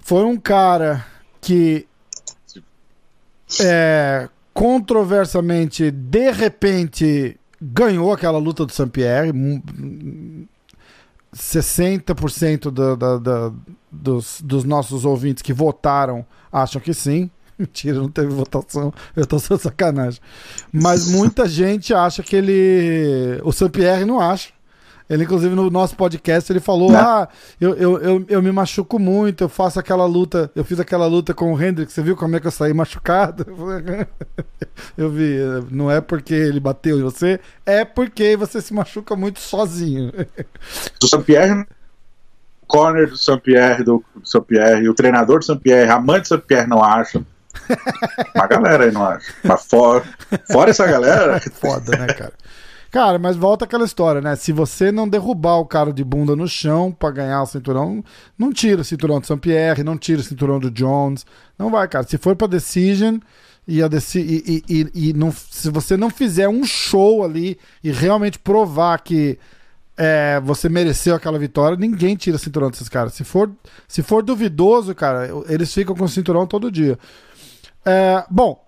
Foi 0.00 0.24
um 0.24 0.36
cara 0.36 1.04
que. 1.40 1.86
É, 3.60 4.28
controversamente, 4.52 5.90
de 5.90 6.30
repente, 6.32 7.38
ganhou 7.72 8.12
aquela 8.12 8.38
luta 8.38 8.66
do 8.66 8.72
Saint-Pierre. 8.72 9.32
Hum, 9.32 10.46
60% 11.34 12.70
da, 12.70 12.94
da, 12.94 13.18
da, 13.18 13.52
dos, 13.90 14.40
dos 14.42 14.64
nossos 14.64 15.04
ouvintes 15.04 15.42
que 15.42 15.52
votaram 15.52 16.24
acham 16.52 16.80
que 16.80 16.92
sim. 16.92 17.30
Mentira, 17.58 17.98
não 17.98 18.08
teve 18.08 18.28
votação. 18.28 18.92
Eu 19.16 19.26
tô 19.26 19.38
só 19.38 19.56
sacanagem. 19.56 20.20
Mas 20.72 21.08
muita 21.08 21.46
gente 21.48 21.94
acha 21.94 22.22
que 22.22 22.36
ele. 22.36 23.40
O 23.44 23.52
Saint-Pierre 23.52 24.04
não 24.04 24.20
acha. 24.20 24.50
Ele, 25.08 25.24
inclusive, 25.24 25.54
no 25.54 25.68
nosso 25.70 25.94
podcast, 25.96 26.50
ele 26.50 26.60
falou: 26.60 26.90
Né? 26.90 26.98
Ah, 26.98 27.28
eu, 27.60 27.74
eu, 27.74 27.98
eu, 28.00 28.26
eu 28.26 28.42
me 28.42 28.50
machuco 28.50 28.98
muito, 28.98 29.44
eu 29.44 29.48
faço 29.48 29.78
aquela 29.78 30.06
luta, 30.06 30.50
eu 30.56 30.64
fiz 30.64 30.80
aquela 30.80 31.06
luta 31.06 31.34
com 31.34 31.52
o 31.52 31.62
Hendrick, 31.62 31.92
você 31.92 32.02
viu 32.02 32.16
como 32.16 32.36
é 32.36 32.40
que 32.40 32.46
eu 32.46 32.50
saí 32.50 32.72
machucado? 32.72 33.44
Eu 34.96 35.10
vi, 35.10 35.38
não 35.70 35.90
é 35.90 36.00
porque 36.00 36.34
ele 36.34 36.58
bateu 36.58 36.98
em 36.98 37.02
você, 37.02 37.38
é 37.64 37.84
porque 37.84 38.36
você 38.36 38.60
se 38.60 38.74
machuca 38.74 39.14
muito 39.14 39.38
sozinho. 39.38 40.12
Do 41.00 41.06
Saint-Pierre, 41.08 41.60
o 42.62 42.66
corner 42.66 43.08
do 43.08 43.16
Saint-Pierre, 43.16 43.84
do 43.84 44.02
Saint-Pierre, 44.24 44.88
o 44.88 44.94
treinador 44.94 45.38
do 45.38 45.44
Saint-Pierre, 45.44 45.90
a 45.90 46.00
mãe 46.00 46.20
do 46.20 46.26
Saint-Pierre 46.26 46.66
não 46.66 46.82
acha. 46.82 47.22
Uma 48.34 48.46
galera 48.46 48.84
aí 48.84 48.90
não 48.90 49.04
acha. 49.04 49.32
Mas 49.44 49.64
fora, 49.64 50.04
fora 50.50 50.70
essa 50.70 50.86
galera, 50.86 51.40
Foda, 51.52 51.96
né, 51.96 52.06
cara? 52.06 52.32
Cara, 52.94 53.18
mas 53.18 53.34
volta 53.34 53.64
aquela 53.64 53.84
história, 53.84 54.20
né? 54.20 54.36
Se 54.36 54.52
você 54.52 54.92
não 54.92 55.08
derrubar 55.08 55.56
o 55.56 55.66
cara 55.66 55.92
de 55.92 56.04
bunda 56.04 56.36
no 56.36 56.46
chão 56.46 56.92
pra 56.92 57.10
ganhar 57.10 57.42
o 57.42 57.46
cinturão, 57.46 58.04
não 58.38 58.52
tira 58.52 58.82
o 58.82 58.84
cinturão 58.84 59.18
do 59.18 59.26
Saint-Pierre, 59.26 59.82
não 59.82 59.98
tira 59.98 60.20
o 60.20 60.22
cinturão 60.22 60.60
do 60.60 60.70
Jones. 60.70 61.26
Não 61.58 61.72
vai, 61.72 61.88
cara. 61.88 62.06
Se 62.06 62.16
for 62.16 62.36
pra 62.36 62.46
Decision 62.46 63.18
e, 63.66 63.82
a 63.82 63.88
deci 63.88 64.20
e, 64.20 64.62
e, 64.68 64.80
e, 64.94 65.08
e 65.08 65.12
não, 65.12 65.32
se 65.32 65.70
você 65.70 65.96
não 65.96 66.08
fizer 66.08 66.48
um 66.48 66.64
show 66.64 67.24
ali 67.24 67.58
e 67.82 67.90
realmente 67.90 68.38
provar 68.38 69.00
que 69.00 69.40
é, 69.96 70.40
você 70.44 70.68
mereceu 70.68 71.16
aquela 71.16 71.36
vitória, 71.36 71.76
ninguém 71.76 72.14
tira 72.14 72.36
o 72.36 72.38
cinturão 72.38 72.70
desses 72.70 72.88
caras. 72.88 73.14
Se 73.14 73.24
for, 73.24 73.50
se 73.88 74.04
for 74.04 74.22
duvidoso, 74.22 74.94
cara, 74.94 75.30
eles 75.48 75.74
ficam 75.74 75.96
com 75.96 76.04
o 76.04 76.08
cinturão 76.08 76.46
todo 76.46 76.70
dia. 76.70 76.96
É, 77.84 78.24
bom, 78.30 78.63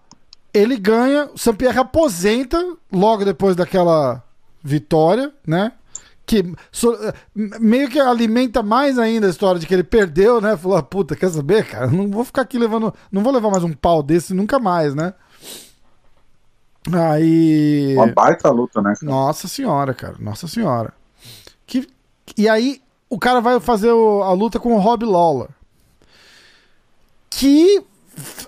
ele 0.57 0.77
ganha, 0.77 1.31
o 1.35 1.39
Sampierre 1.39 1.79
aposenta 1.79 2.59
logo 2.93 3.25
depois 3.25 3.55
daquela 3.57 4.23
vitória, 4.63 5.33
né? 5.47 5.73
Que 6.25 6.45
so- 6.73 6.97
meio 7.35 7.89
que 7.89 8.01
alimenta 8.01 8.63
mais 8.63 8.99
ainda 8.99 9.27
a 9.29 9.31
história 9.31 9.61
de 9.61 9.67
que 9.67 9.73
ele 9.73 9.85
perdeu, 9.85 10.41
né? 10.41 10.57
Falou, 10.57 10.83
puta, 10.83 11.15
quer 11.15 11.29
saber, 11.31 11.65
cara? 11.67 11.87
Não 11.87 12.11
vou 12.11 12.25
ficar 12.25 12.43
aqui 12.43 12.59
levando. 12.59 12.93
Não 13.13 13.23
vou 13.23 13.33
levar 13.33 13.51
mais 13.51 13.63
um 13.63 13.73
pau 13.73 14.03
desse 14.03 14.35
nunca 14.35 14.59
mais, 14.59 14.95
né? 14.95 15.15
Aí. 16.93 17.95
uma 17.97 18.07
baita 18.09 18.49
luta, 18.51 18.81
né? 18.81 18.95
cara? 18.99 19.11
Nossa 19.13 19.49
senhora, 19.49 19.93
cara. 19.95 20.17
Nossa 20.21 20.47
senhora. 20.49 20.93
Que, 21.67 21.87
e 22.37 22.49
aí, 22.49 22.81
o 23.11 23.19
cara 23.19 23.41
vai 23.41 23.59
fazer 23.61 23.91
o- 23.93 24.23
a 24.23 24.33
luta 24.33 24.59
com 24.59 24.75
o 24.75 24.79
Rob 24.81 25.05
Lawler. 25.05 25.49
Que 27.31 27.83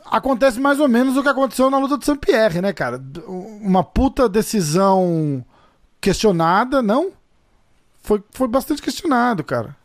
acontece 0.07 0.59
mais 0.59 0.81
ou 0.81 0.89
menos 0.89 1.17
o 1.17 1.23
que 1.23 1.29
aconteceu 1.29 1.71
na 1.71 1.79
luta 1.79 1.97
do 1.97 2.05
Saint-Pierre, 2.05 2.61
né, 2.61 2.73
cara? 2.73 3.01
Uma 3.27 3.85
puta 3.85 4.29
decisão 4.29 5.45
questionada, 6.01 6.81
não? 6.81 7.13
foi, 8.09 8.23
foi 8.31 8.49
bastante 8.49 8.81
questionado, 8.81 9.45
cara. 9.45 9.77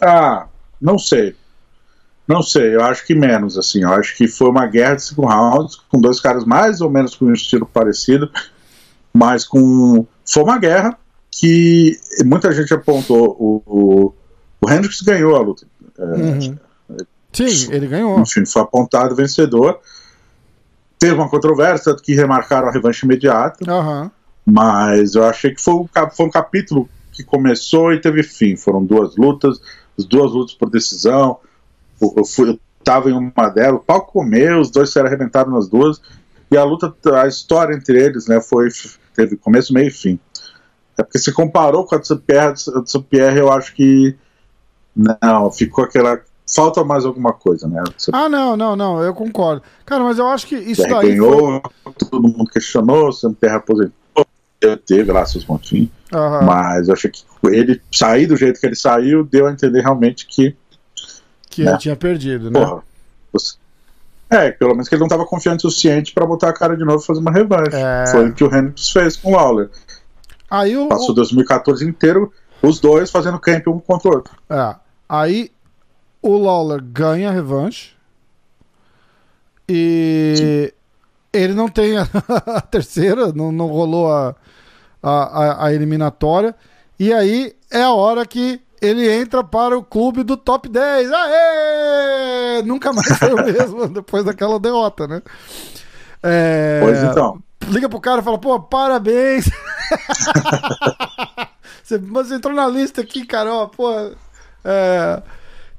Ah, 0.00 0.46
não 0.80 0.98
sei. 0.98 1.36
Não 2.26 2.42
sei, 2.42 2.74
eu 2.74 2.82
acho 2.82 3.06
que 3.06 3.14
menos, 3.14 3.58
assim. 3.58 3.82
Eu 3.82 3.92
acho 3.92 4.16
que 4.16 4.26
foi 4.26 4.48
uma 4.48 4.66
guerra 4.66 4.94
de 4.94 5.02
cinco 5.02 5.26
rounds, 5.26 5.76
com 5.90 6.00
dois 6.00 6.18
caras 6.18 6.46
mais 6.46 6.80
ou 6.80 6.90
menos 6.90 7.14
com 7.14 7.26
um 7.26 7.34
estilo 7.34 7.66
parecido, 7.66 8.30
mas 9.12 9.44
com. 9.44 10.06
Foi 10.24 10.42
uma 10.42 10.58
guerra 10.58 10.98
que 11.30 12.00
muita 12.24 12.50
gente 12.52 12.72
apontou. 12.72 13.36
O, 13.38 13.62
o, 13.66 14.14
o 14.62 14.70
Hendricks 14.70 15.02
ganhou 15.02 15.36
a 15.36 15.40
luta. 15.40 15.66
É, 15.98 16.02
Uhum. 16.02 16.58
Sim, 17.34 17.72
ele 17.72 17.86
ganhou. 17.86 18.20
enfim, 18.20 18.46
foi 18.46 18.62
apontado 18.62 19.14
vencedor. 19.14 19.80
Teve 20.98 21.14
uma 21.14 21.28
controvérsia, 21.28 21.94
que 21.96 22.14
remarcaram 22.14 22.68
a 22.68 22.70
revanche 22.70 23.04
imediata, 23.04 23.70
Aham. 23.70 24.10
mas 24.46 25.14
eu 25.14 25.24
achei 25.24 25.54
que 25.54 25.60
foi 25.60 25.74
um, 25.74 25.88
foi 26.14 26.26
um 26.26 26.30
capítulo 26.30 26.88
que 27.12 27.22
começou 27.22 27.92
e 27.92 28.00
teve 28.00 28.22
fim. 28.22 28.56
Foram 28.56 28.84
duas 28.84 29.16
lutas, 29.16 29.60
as 29.98 30.04
duas 30.04 30.32
lutas 30.32 30.54
por 30.54 30.70
decisão. 30.70 31.38
Eu, 32.00 32.24
fui, 32.24 32.50
eu 32.50 32.58
tava 32.82 33.10
em 33.10 33.12
uma 33.12 33.48
delas, 33.48 33.80
o 33.80 33.84
pau 33.84 34.02
comeu, 34.02 34.60
os 34.60 34.70
dois 34.70 34.92
foram 34.92 35.06
arrebentados 35.06 35.52
nas 35.52 35.68
duas, 35.68 36.00
e 36.50 36.56
a 36.56 36.62
luta, 36.64 36.94
a 37.20 37.26
história 37.26 37.74
entre 37.74 38.00
eles, 38.00 38.26
né, 38.26 38.40
foi, 38.40 38.68
teve 39.14 39.36
começo, 39.36 39.72
meio 39.72 39.88
e 39.88 39.90
fim. 39.90 40.18
É 40.96 41.02
porque 41.02 41.18
se 41.18 41.32
comparou 41.32 41.84
com 41.84 41.96
a 41.96 42.02
Saint-Pierre, 42.02 42.54
a 42.76 42.80
de 42.80 42.90
Saint-Pierre 42.90 43.38
eu 43.38 43.50
acho 43.50 43.74
que 43.74 44.16
não, 44.94 45.50
ficou 45.50 45.84
aquela. 45.84 46.20
Falta 46.54 46.84
mais 46.84 47.04
alguma 47.04 47.32
coisa, 47.32 47.66
né? 47.66 47.82
Você 47.96 48.10
Ah, 48.14 48.28
não, 48.28 48.56
não, 48.56 48.76
não, 48.76 49.02
eu 49.02 49.12
concordo. 49.14 49.62
Cara, 49.84 50.04
mas 50.04 50.18
eu 50.18 50.26
acho 50.28 50.46
que 50.46 50.54
isso 50.56 50.82
daí 50.82 50.90
foi... 50.90 51.08
ganhou, 51.08 51.62
todo 51.98 52.22
mundo 52.22 52.44
questionou, 52.50 53.12
Saint-Pierre 53.12 53.56
aposentou, 53.56 54.26
teve 54.86 55.10
lá 55.12 55.26
seus 55.26 55.44
pontinhos, 55.44 55.88
Aham. 56.12 56.42
mas 56.46 56.88
eu 56.88 56.94
achei 56.94 57.10
que 57.10 57.22
ele 57.48 57.82
sair 57.92 58.26
do 58.26 58.36
jeito 58.36 58.60
que 58.60 58.66
ele 58.66 58.76
saiu 58.76 59.24
deu 59.24 59.46
a 59.46 59.52
entender 59.52 59.80
realmente 59.82 60.26
que, 60.26 60.56
Que 61.50 61.64
né? 61.64 61.72
ele 61.72 61.78
tinha 61.78 61.96
perdido, 61.96 62.50
né? 62.50 62.60
porra, 62.60 62.82
você- 63.32 63.56
é, 64.30 64.50
pelo 64.52 64.70
menos 64.72 64.88
que 64.88 64.94
ele 64.94 65.00
não 65.00 65.06
estava 65.06 65.26
confiante 65.26 65.66
o 65.66 65.70
suficiente 65.70 66.12
para 66.12 66.24
botar 66.26 66.48
a 66.48 66.52
cara 66.52 66.76
de 66.76 66.84
novo 66.84 67.02
e 67.02 67.06
fazer 67.06 67.20
uma 67.20 67.30
revanche. 67.30 67.70
É. 67.76 68.04
Foi 68.10 68.28
o 68.28 68.32
que 68.32 68.42
o 68.42 68.46
Hendricks 68.54 68.88
fez 68.90 69.16
com 69.16 69.32
o 69.32 69.36
Lawler. 69.36 69.70
Aí 70.50 70.76
o, 70.76 70.88
Passou 70.88 71.14
2014 71.14 71.84
inteiro, 71.86 72.32
os 72.62 72.80
dois 72.80 73.10
fazendo 73.10 73.38
camp 73.38 73.66
um 73.68 73.78
contra 73.78 74.08
o 74.10 74.14
outro. 74.14 74.34
É. 74.48 74.74
Aí 75.08 75.50
o 76.28 76.38
Lawler 76.38 76.82
ganha 76.82 77.28
a 77.28 77.32
revanche. 77.32 77.94
E 79.68 80.72
ele 81.32 81.54
não 81.54 81.68
tem 81.68 81.96
a, 81.98 82.06
a 82.46 82.60
terceira, 82.60 83.32
não, 83.32 83.50
não 83.52 83.66
rolou 83.66 84.12
a, 84.12 84.34
a, 85.02 85.66
a- 85.66 85.74
eliminatória. 85.74 86.54
E 86.98 87.12
aí 87.12 87.54
é 87.70 87.82
a 87.82 87.92
hora 87.92 88.24
que 88.26 88.60
ele 88.80 89.10
entra 89.10 89.42
para 89.42 89.76
o 89.76 89.82
clube 89.82 90.22
do 90.22 90.36
top 90.36 90.68
10. 90.68 91.10
Aê! 91.10 92.62
Nunca 92.64 92.92
mais 92.92 93.18
foi 93.18 93.32
o 93.32 93.36
mesmo 93.44 93.88
depois 93.88 94.24
daquela 94.24 94.60
derrota, 94.60 95.08
né? 95.08 95.22
É, 96.22 96.80
Pois 96.82 97.02
então. 97.02 97.42
Liga 97.68 97.88
pro 97.88 98.00
cara 98.00 98.20
e 98.20 98.24
fala, 98.24 98.38
pô, 98.38 98.60
parabéns. 98.60 99.48
você, 101.82 101.98
você 101.98 102.34
entrou 102.34 102.54
na 102.54 102.68
lista 102.68 103.00
aqui, 103.00 103.26
cara, 103.26 103.52
ó, 103.52 103.66
pô. 103.66 103.90
é, 104.64 105.22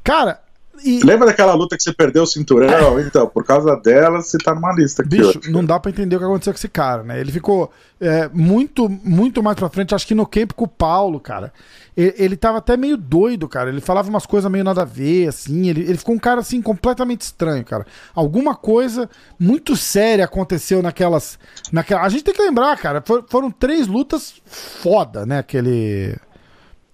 Cara, 0.05 0.39
e, 0.83 0.99
Lembra 1.03 1.27
daquela 1.27 1.53
luta 1.53 1.77
que 1.77 1.83
você 1.83 1.93
perdeu 1.93 2.23
o 2.23 2.27
cinturão? 2.27 2.99
Então, 2.99 3.27
por 3.27 3.45
causa 3.45 3.75
dela, 3.77 4.21
você 4.21 4.37
tá 4.37 4.53
numa 4.53 4.73
lista 4.73 5.01
aqui. 5.01 5.17
bicho, 5.17 5.39
hoje. 5.39 5.51
não 5.51 5.63
dá 5.63 5.79
pra 5.79 5.89
entender 5.89 6.15
o 6.15 6.19
que 6.19 6.25
aconteceu 6.25 6.51
com 6.53 6.57
esse 6.57 6.67
cara, 6.67 7.03
né? 7.03 7.19
Ele 7.19 7.31
ficou 7.31 7.71
é, 7.99 8.29
muito, 8.33 8.89
muito 8.89 9.41
mais 9.41 9.57
pra 9.57 9.69
frente, 9.69 9.95
acho 9.95 10.05
que 10.05 10.13
no 10.13 10.25
camp 10.25 10.51
com 10.53 10.65
o 10.65 10.67
Paulo, 10.67 11.19
cara. 11.19 11.53
Ele, 11.95 12.13
ele 12.17 12.35
tava 12.35 12.57
até 12.57 12.75
meio 12.75 12.97
doido, 12.97 13.47
cara. 13.47 13.69
Ele 13.69 13.79
falava 13.79 14.09
umas 14.09 14.25
coisas 14.25 14.51
meio 14.51 14.63
nada 14.65 14.81
a 14.81 14.85
ver, 14.85 15.29
assim. 15.29 15.69
Ele, 15.69 15.81
ele 15.81 15.97
ficou 15.97 16.13
um 16.13 16.19
cara, 16.19 16.41
assim, 16.41 16.61
completamente 16.61 17.21
estranho, 17.21 17.63
cara. 17.63 17.85
Alguma 18.13 18.53
coisa 18.53 19.09
muito 19.39 19.77
séria 19.77 20.25
aconteceu 20.25 20.81
naquelas. 20.81 21.39
naquela... 21.71 22.01
A 22.01 22.09
gente 22.09 22.23
tem 22.23 22.33
que 22.33 22.41
lembrar, 22.41 22.77
cara. 22.77 23.01
for- 23.01 23.23
foram 23.29 23.49
três 23.49 23.87
lutas 23.87 24.33
foda, 24.45 25.25
né? 25.25 25.41
Que 25.41 25.55
ele. 25.57 26.17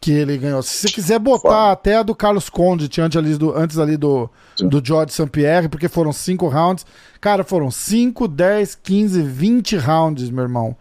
Que 0.01 0.11
ele 0.11 0.35
ganhou. 0.35 0.63
Se 0.63 0.73
você 0.75 0.87
quiser 0.87 1.19
botar 1.19 1.41
Foda. 1.47 1.71
até 1.73 1.97
a 1.97 2.03
do 2.03 2.15
Carlos 2.15 2.49
Conde, 2.49 2.89
antes 2.99 3.15
ali 3.17 3.37
do, 3.37 3.55
antes 3.55 3.77
ali 3.77 3.95
do, 3.95 4.27
Sim. 4.57 4.67
do 4.67 4.83
George 4.83 5.13
St. 5.13 5.29
Pierre, 5.29 5.69
porque 5.69 5.87
foram 5.87 6.11
cinco 6.11 6.47
rounds. 6.47 6.85
Cara, 7.19 7.43
foram 7.43 7.69
5, 7.69 8.27
10, 8.27 8.75
15, 8.81 9.21
20 9.21 9.77
rounds, 9.77 10.29
meu 10.31 10.43
irmão. 10.43 10.75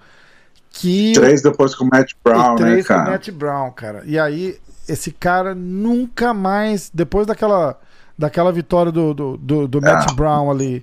Que 0.70 1.12
Três 1.14 1.42
depois 1.42 1.74
com 1.74 1.84
o 1.84 1.88
Matt 1.88 2.12
Brown, 2.24 2.54
e 2.54 2.56
três 2.56 2.76
né, 2.76 2.82
com 2.82 2.88
cara? 2.88 3.08
o 3.08 3.12
Matt 3.12 3.30
Brown, 3.30 3.70
cara. 3.72 4.02
E 4.06 4.18
aí, 4.18 4.56
esse 4.88 5.10
cara 5.10 5.54
nunca 5.54 6.32
mais, 6.32 6.90
depois 6.94 7.26
daquela, 7.26 7.78
daquela 8.16 8.50
vitória 8.50 8.90
do, 8.90 9.12
do, 9.12 9.36
do, 9.36 9.68
do 9.68 9.82
Matt 9.82 10.06
Ah. 10.08 10.14
Brown 10.14 10.50
ali, 10.50 10.82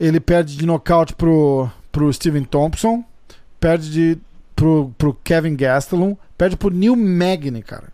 ele 0.00 0.20
perde 0.20 0.56
de 0.56 0.64
nocaute 0.64 1.14
pro, 1.14 1.68
pro 1.90 2.10
Steven 2.12 2.44
Thompson, 2.44 3.04
perde 3.60 3.90
de, 3.90 4.18
pro, 4.62 4.94
pro 4.96 5.14
Kevin 5.24 5.56
Gastelum, 5.56 6.16
perde 6.38 6.56
pro 6.56 6.70
Neil 6.70 6.94
Magny, 6.94 7.62
cara. 7.64 7.88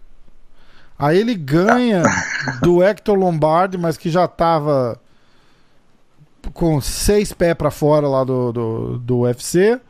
Aí 0.99 1.17
ele 1.17 1.35
ganha 1.35 2.03
do 2.61 2.83
Hector 2.83 3.17
Lombardi, 3.17 3.79
mas 3.79 3.97
que 3.97 4.11
já 4.11 4.29
tava 4.29 5.01
com 6.53 6.79
seis 6.79 7.33
pés 7.33 7.55
pra 7.55 7.71
fora 7.71 8.07
lá 8.07 8.23
do, 8.23 8.53
do, 8.53 8.99
do 8.99 9.19
UFC. 9.21 9.81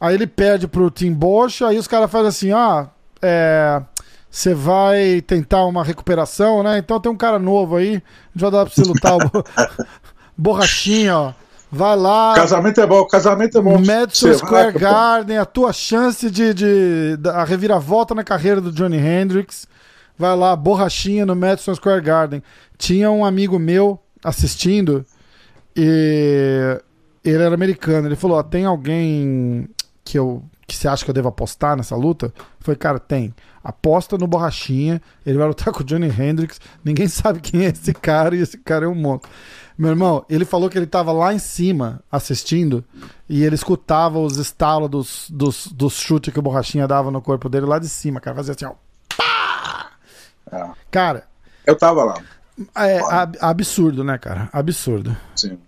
Aí 0.00 0.14
ele 0.14 0.28
perde 0.28 0.68
pro 0.68 0.88
Tim 0.88 1.12
Bosch, 1.12 1.62
aí 1.62 1.76
os 1.76 1.88
caras 1.88 2.08
fazem 2.08 2.28
assim, 2.28 2.52
ah, 2.52 2.88
é, 3.20 3.82
você 4.30 4.54
vai 4.54 5.20
tentar 5.20 5.64
uma 5.64 5.82
recuperação, 5.82 6.62
né? 6.62 6.78
Então 6.78 7.00
tem 7.00 7.10
um 7.10 7.16
cara 7.16 7.40
novo 7.40 7.74
aí, 7.74 7.88
a 7.88 7.92
gente 7.92 8.02
vai 8.36 8.50
dar 8.52 8.66
pra 8.66 8.72
você 8.72 8.82
lutar 8.82 9.16
o 9.16 9.18
bo- 9.18 9.44
borrachinha, 10.38 11.18
ó. 11.18 11.32
Vai 11.70 11.96
lá, 11.96 12.34
Casamento 12.34 12.80
é 12.80 12.86
bom, 12.86 13.04
casamento 13.04 13.58
é 13.58 13.60
bom. 13.60 13.78
Madison 13.78 14.28
vai, 14.28 14.36
Square. 14.38 14.78
Garden, 14.78 15.36
a 15.36 15.44
tua 15.44 15.72
chance 15.72 16.30
de, 16.30 16.54
de, 16.54 17.18
a 17.28 17.44
reviravolta 17.44 18.14
na 18.14 18.24
carreira 18.24 18.60
do 18.60 18.72
Johnny 18.72 18.96
Hendricks. 18.96 19.66
Vai 20.16 20.34
lá, 20.34 20.56
borrachinha 20.56 21.26
no 21.26 21.36
Madison 21.36 21.74
Square 21.74 22.00
Garden. 22.00 22.42
Tinha 22.78 23.10
um 23.10 23.24
amigo 23.24 23.58
meu 23.58 24.00
assistindo 24.24 25.04
e 25.76 26.80
ele 27.24 27.42
era 27.42 27.54
americano. 27.54 28.08
Ele 28.08 28.16
falou: 28.16 28.38
ó, 28.38 28.42
tem 28.42 28.64
alguém 28.64 29.68
que 30.04 30.18
eu 30.18 30.42
que 30.66 30.76
você 30.76 30.86
acha 30.86 31.02
que 31.02 31.10
eu 31.10 31.14
devo 31.14 31.28
apostar 31.28 31.76
nessa 31.76 31.96
luta? 31.96 32.32
Falei, 32.60 32.76
cara, 32.76 32.98
tem. 32.98 33.34
Aposta 33.64 34.18
no 34.18 34.26
borrachinha. 34.26 35.00
Ele 35.24 35.38
vai 35.38 35.48
lutar 35.48 35.72
com 35.72 35.80
o 35.80 35.84
Johnny 35.84 36.08
Hendricks. 36.08 36.60
Ninguém 36.84 37.08
sabe 37.08 37.40
quem 37.40 37.64
é 37.64 37.70
esse 37.70 37.94
cara 37.94 38.36
e 38.36 38.40
esse 38.42 38.58
cara 38.58 38.84
é 38.84 38.88
um 38.88 38.94
monstro. 38.94 39.30
Meu 39.78 39.90
irmão, 39.90 40.24
ele 40.28 40.44
falou 40.44 40.68
que 40.68 40.76
ele 40.76 40.86
tava 40.88 41.12
lá 41.12 41.32
em 41.32 41.38
cima 41.38 42.00
assistindo 42.10 42.84
e 43.28 43.44
ele 43.44 43.54
escutava 43.54 44.18
os 44.18 44.36
estalos 44.36 44.90
dos, 44.90 45.26
dos, 45.30 45.66
dos 45.68 45.94
chutes 45.94 46.32
que 46.32 46.38
o 46.38 46.42
borrachinha 46.42 46.88
dava 46.88 47.12
no 47.12 47.22
corpo 47.22 47.48
dele 47.48 47.64
lá 47.66 47.78
de 47.78 47.88
cima, 47.88 48.20
cara. 48.20 48.34
Fazia 48.36 48.54
assim, 48.54 48.64
ó. 48.64 48.72
Pá! 49.16 49.90
É. 50.50 50.68
Cara, 50.90 51.24
Eu 51.64 51.76
tava 51.76 52.02
lá, 52.02 52.14
é 52.76 52.98
ab- 53.08 53.38
absurdo, 53.40 54.02
né, 54.02 54.18
cara? 54.18 54.48
Absurdo. 54.52 55.16
sim. 55.36 55.58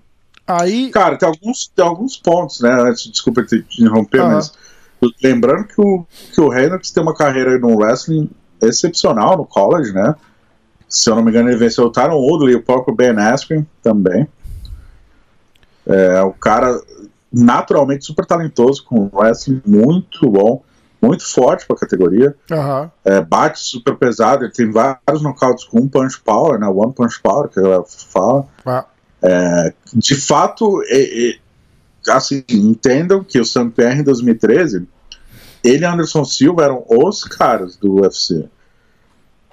Aí. 0.47 0.91
Cara, 0.91 1.17
tem 1.17 1.29
alguns, 1.29 1.69
tem 1.69 1.85
alguns 1.87 2.17
pontos, 2.17 2.59
né? 2.61 2.71
Desculpa 3.13 3.45
te 3.45 3.63
te 3.63 3.83
interromper, 3.83 4.21
Aham. 4.21 4.35
mas 4.35 4.53
lembrando 5.23 5.65
que 5.69 5.81
o, 5.81 6.05
que 6.35 6.41
o 6.41 6.53
Hendricks 6.53 6.91
tem 6.91 7.01
uma 7.01 7.15
carreira 7.15 7.57
no 7.61 7.77
wrestling 7.77 8.29
excepcional 8.61 9.37
no 9.37 9.47
college, 9.47 9.93
né? 9.93 10.13
Se 10.91 11.09
eu 11.09 11.15
não 11.15 11.23
me 11.23 11.31
engano, 11.31 11.49
ele 11.49 11.57
venceu 11.57 11.85
o 11.85 11.91
Tyron 11.91 12.17
Woodley 12.17 12.55
e 12.55 12.57
o 12.57 12.63
próprio 12.63 12.95
Ben 12.95 13.17
Askren 13.17 13.65
também. 13.83 14.29
É, 15.87 16.21
o 16.23 16.33
cara 16.33 16.81
naturalmente 17.33 18.05
super 18.05 18.27
talentoso, 18.27 18.85
com 18.85 19.09
wrestling 19.13 19.63
muito 19.65 20.29
bom, 20.29 20.63
muito 21.01 21.25
forte 21.27 21.65
pra 21.67 21.77
categoria. 21.77 22.35
Aham. 22.51 22.91
É, 23.05 23.21
bate 23.21 23.61
super 23.61 23.97
pesado, 23.97 24.45
ele 24.45 24.53
tem 24.53 24.71
vários 24.71 25.23
knockouts 25.23 25.65
com 25.65 25.81
um 25.81 25.89
punch 25.89 26.21
power, 26.21 26.59
né? 26.59 26.67
One 26.67 26.93
punch 26.93 27.21
power, 27.23 27.49
que 27.49 27.61
ela 27.61 27.85
fala 27.85 28.47
Ah, 29.23 29.73
de 29.95 30.15
fato, 30.17 30.83
é- 30.87 31.31
é- 31.31 31.39
assim, 32.09 32.43
entendam 32.49 33.23
que 33.23 33.39
o 33.39 33.45
St. 33.45 33.71
Pierre 33.71 34.01
em 34.01 34.05
2013, 34.05 34.87
ele 35.63 35.85
e 35.85 35.87
Anderson 35.87 36.25
Silva 36.25 36.65
eram 36.65 36.85
os 36.89 37.23
caras 37.25 37.77
do 37.77 38.01
UFC. 38.01 38.49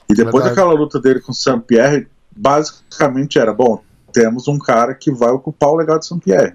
E 0.10 0.14
depois 0.14 0.44
Verdade. 0.44 0.56
daquela 0.56 0.74
luta 0.74 1.00
dele 1.00 1.20
com 1.20 1.32
o 1.32 1.36
St. 1.36 1.60
Pierre, 1.68 2.08
basicamente 2.36 3.38
era: 3.38 3.54
bom, 3.54 3.82
temos 4.14 4.48
um 4.48 4.58
cara 4.58 4.94
que 4.96 5.12
vai 5.12 5.30
ocupar 5.32 5.70
o 5.70 5.76
legado 5.76 6.00
de 6.00 6.06
St. 6.08 6.20
Pierre. 6.20 6.54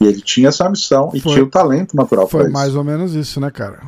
E 0.00 0.06
ele 0.06 0.20
tinha 0.20 0.48
essa 0.48 0.68
missão 0.68 1.10
e 1.14 1.20
Foi- 1.20 1.32
tinha 1.32 1.44
o 1.44 1.50
talento 1.50 1.94
natural 1.96 2.26
para 2.26 2.38
foi 2.38 2.44
isso. 2.44 2.52
mais 2.52 2.74
ou 2.74 2.84
menos 2.84 3.14
isso, 3.14 3.40
né, 3.40 3.50
cara? 3.50 3.80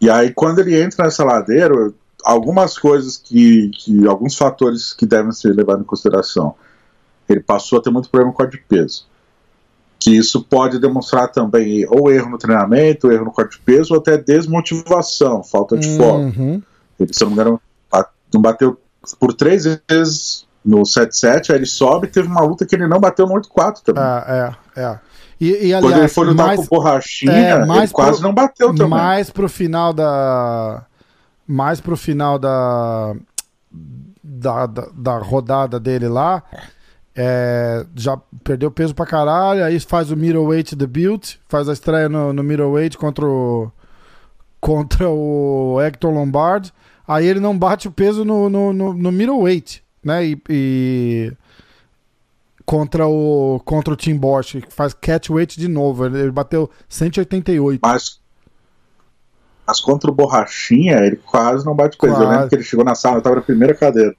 E 0.00 0.10
aí, 0.10 0.32
quando 0.32 0.58
ele 0.58 0.80
entra 0.80 1.04
nessa 1.04 1.22
ladeira, 1.24 1.92
algumas 2.24 2.76
coisas 2.76 3.16
que, 3.16 3.70
que. 3.70 4.06
alguns 4.06 4.36
fatores 4.36 4.92
que 4.92 5.06
devem 5.06 5.30
ser 5.32 5.54
levados 5.54 5.82
em 5.82 5.86
consideração. 5.86 6.54
Ele 7.28 7.40
passou 7.40 7.78
a 7.78 7.82
ter 7.82 7.90
muito 7.90 8.10
problema 8.10 8.32
com 8.34 8.42
a 8.42 8.46
de 8.46 8.58
peso. 8.58 9.06
que 10.00 10.10
isso 10.10 10.42
pode 10.42 10.80
demonstrar 10.80 11.28
também 11.28 11.86
ou 11.88 12.10
erro 12.10 12.28
no 12.30 12.36
treinamento, 12.36 13.10
erro 13.12 13.26
no 13.26 13.30
corte 13.30 13.56
de 13.58 13.62
peso, 13.62 13.94
ou 13.94 14.00
até 14.00 14.18
desmotivação, 14.18 15.44
falta 15.44 15.76
de 15.78 15.96
foco. 15.96 16.32
Ele, 16.98 17.12
se 17.12 17.22
eu 17.24 17.28
não 17.30 17.36
me 17.36 17.42
engano, 17.42 17.60
bateu 18.40 18.78
por 19.18 19.32
três 19.34 19.64
vezes 19.88 20.46
no 20.64 20.82
7-7, 20.82 21.50
aí 21.50 21.56
ele 21.56 21.66
sobe 21.66 22.06
teve 22.06 22.28
uma 22.28 22.40
luta 22.42 22.64
que 22.64 22.74
ele 22.74 22.86
não 22.86 23.00
bateu 23.00 23.26
no 23.26 23.34
8-4 23.34 23.80
também. 23.84 24.02
É, 24.02 24.54
é, 24.76 24.80
é. 24.82 24.98
E, 25.40 25.66
e, 25.66 25.74
aliás, 25.74 25.82
Quando 25.84 25.98
ele 25.98 26.08
foi 26.08 26.26
lutar 26.28 26.46
mais, 26.46 26.60
com 26.60 26.66
borrachinha, 26.76 27.32
é, 27.32 27.64
mais 27.66 27.82
ele 27.90 27.92
quase 27.92 28.18
pro- 28.18 28.28
não 28.28 28.32
bateu 28.34 28.68
também. 28.68 28.88
mais 28.88 29.28
pro 29.30 29.48
final 29.48 29.92
da. 29.92 30.84
Mais 31.46 31.80
pro 31.80 31.96
final 31.96 32.38
da. 32.38 33.14
Da, 34.22 34.66
da, 34.66 34.86
da 34.94 35.18
rodada 35.18 35.80
dele 35.80 36.06
lá. 36.06 36.44
é, 37.14 37.84
já 37.96 38.16
perdeu 38.44 38.70
peso 38.70 38.94
pra 38.94 39.04
caralho. 39.04 39.64
Aí 39.64 39.80
faz 39.80 40.12
o 40.12 40.16
middleweight 40.16 40.76
debut. 40.76 41.34
Faz 41.48 41.68
a 41.68 41.72
estreia 41.72 42.08
no, 42.08 42.32
no 42.32 42.42
middleweight 42.44 42.96
contra 42.96 43.26
o. 43.26 43.70
Contra 44.62 45.10
o 45.10 45.78
Hector 45.82 46.12
Lombard. 46.12 46.72
Aí 47.06 47.26
ele 47.26 47.40
não 47.40 47.58
bate 47.58 47.88
o 47.88 47.92
peso 47.92 48.24
no, 48.24 48.48
no, 48.48 48.72
no, 48.72 48.94
no 48.94 49.12
middleweight, 49.12 49.82
né? 50.02 50.24
E, 50.24 50.42
e 50.48 51.32
contra 52.64 53.06
o 53.06 53.60
contra 53.64 53.92
o 53.92 53.96
Tim 53.96 54.16
Bosch, 54.16 54.52
que 54.62 54.72
faz 54.72 54.94
catchweight 54.94 55.58
de 55.58 55.68
novo. 55.68 56.06
Ele 56.06 56.30
bateu 56.30 56.70
188. 56.88 57.80
Mas, 57.82 58.20
mas 59.66 59.80
contra 59.80 60.10
o 60.10 60.14
Borrachinha, 60.14 60.98
ele 60.98 61.16
quase 61.16 61.66
não 61.66 61.74
bate 61.74 61.98
peso. 61.98 62.14
Eu 62.14 62.18
Quase. 62.18 62.32
lembro 62.32 62.48
que 62.48 62.54
ele 62.54 62.62
chegou 62.62 62.84
na 62.84 62.94
sala, 62.94 63.18
eu 63.18 63.22
tava 63.22 63.36
na 63.36 63.42
primeira 63.42 63.74
cadeira. 63.74 64.14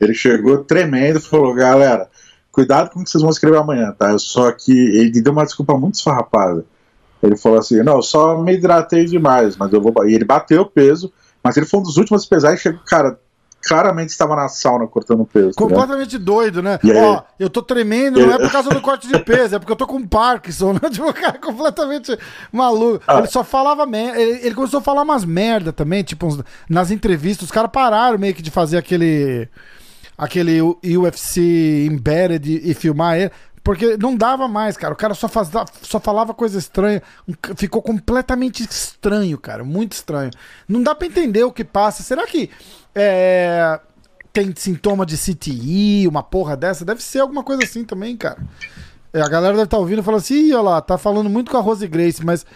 Ele 0.00 0.14
chegou 0.14 0.64
tremendo 0.64 1.18
e 1.18 1.22
falou: 1.22 1.54
galera, 1.54 2.08
cuidado 2.50 2.90
com 2.90 3.00
o 3.00 3.04
que 3.04 3.10
vocês 3.10 3.22
vão 3.22 3.30
escrever 3.30 3.58
amanhã, 3.58 3.92
tá? 3.92 4.10
Eu 4.10 4.18
só 4.18 4.50
que. 4.52 4.72
Ele 4.72 5.20
deu 5.20 5.32
uma 5.32 5.44
desculpa 5.44 5.78
muito 5.78 5.96
esfarrapada. 5.96 6.64
Ele 7.22 7.36
falou 7.36 7.58
assim: 7.58 7.82
não, 7.82 7.96
eu 7.96 8.02
só 8.02 8.36
me 8.40 8.52
hidratei 8.54 9.04
demais, 9.04 9.56
mas 9.56 9.72
eu 9.72 9.80
vou. 9.80 9.92
ba-" 9.92 10.06
E 10.08 10.14
ele 10.14 10.24
bateu 10.24 10.62
o 10.62 10.66
peso, 10.66 11.12
mas 11.42 11.56
ele 11.56 11.66
foi 11.66 11.80
um 11.80 11.82
dos 11.84 11.96
últimos 11.96 12.24
a 12.24 12.28
pesar 12.28 12.54
e 12.54 12.58
chegou, 12.58 12.80
cara, 12.84 13.18
claramente 13.64 14.08
estava 14.10 14.34
na 14.34 14.48
sauna 14.48 14.88
cortando 14.88 15.24
peso. 15.24 15.46
né? 15.48 15.54
Completamente 15.56 16.18
doido, 16.18 16.60
né? 16.60 16.80
E 16.82 16.90
aí? 16.90 16.98
Ó, 16.98 17.22
eu 17.38 17.48
tô 17.48 17.62
tremendo, 17.62 18.18
não 18.18 18.32
é 18.32 18.38
por 18.38 18.50
causa 18.52 18.70
do 18.70 18.80
corte 18.80 19.06
de 19.06 19.16
peso, 19.20 19.54
é 19.54 19.58
porque 19.60 19.70
eu 19.72 19.76
tô 19.76 19.86
com 19.86 20.04
Parkinson, 20.04 20.72
né? 20.82 20.90
Tipo, 20.90 21.12
cara 21.14 21.38
completamente 21.38 22.18
maluco. 22.52 23.04
Ah. 23.06 23.18
Ele 23.18 23.28
só 23.28 23.44
falava 23.44 23.86
merda. 23.86 24.20
Ele, 24.20 24.46
ele 24.46 24.54
começou 24.56 24.80
a 24.80 24.82
falar 24.82 25.02
umas 25.02 25.24
merda 25.24 25.72
também, 25.72 26.02
tipo, 26.02 26.26
uns- 26.26 26.42
nas 26.68 26.90
entrevistas, 26.90 27.44
os 27.44 27.52
caras 27.52 27.70
pararam 27.72 28.18
meio 28.18 28.34
que 28.34 28.42
de 28.42 28.50
fazer 28.50 28.78
aquele. 28.78 29.48
aquele 30.18 30.60
UFC 30.60 31.86
embedded 31.88 32.48
e, 32.50 32.70
e 32.70 32.74
filmar 32.74 33.16
ele. 33.16 33.30
Porque 33.62 33.96
não 33.96 34.16
dava 34.16 34.48
mais, 34.48 34.76
cara. 34.76 34.92
O 34.92 34.96
cara 34.96 35.14
só, 35.14 35.28
fazia, 35.28 35.64
só 35.82 36.00
falava 36.00 36.34
coisa 36.34 36.58
estranha. 36.58 37.02
Ficou 37.56 37.80
completamente 37.80 38.64
estranho, 38.68 39.38
cara. 39.38 39.62
Muito 39.62 39.92
estranho. 39.92 40.30
Não 40.68 40.82
dá 40.82 40.94
pra 40.94 41.06
entender 41.06 41.44
o 41.44 41.52
que 41.52 41.62
passa. 41.62 42.02
Será 42.02 42.26
que 42.26 42.50
é, 42.94 43.78
tem 44.32 44.52
sintoma 44.56 45.06
de 45.06 45.16
CTI, 45.16 46.08
uma 46.08 46.22
porra 46.22 46.56
dessa? 46.56 46.84
Deve 46.84 47.02
ser 47.02 47.20
alguma 47.20 47.44
coisa 47.44 47.62
assim 47.62 47.84
também, 47.84 48.16
cara. 48.16 48.38
É, 49.12 49.20
a 49.20 49.28
galera 49.28 49.52
deve 49.52 49.64
estar 49.64 49.78
ouvindo 49.78 50.00
e 50.00 50.02
falando 50.02 50.20
assim, 50.20 50.34
Ih, 50.34 50.54
olha 50.54 50.62
lá, 50.62 50.80
tá 50.80 50.96
falando 50.96 51.28
muito 51.28 51.50
com 51.50 51.56
a 51.56 51.60
Rose 51.60 51.86
Grace, 51.86 52.24
mas, 52.24 52.46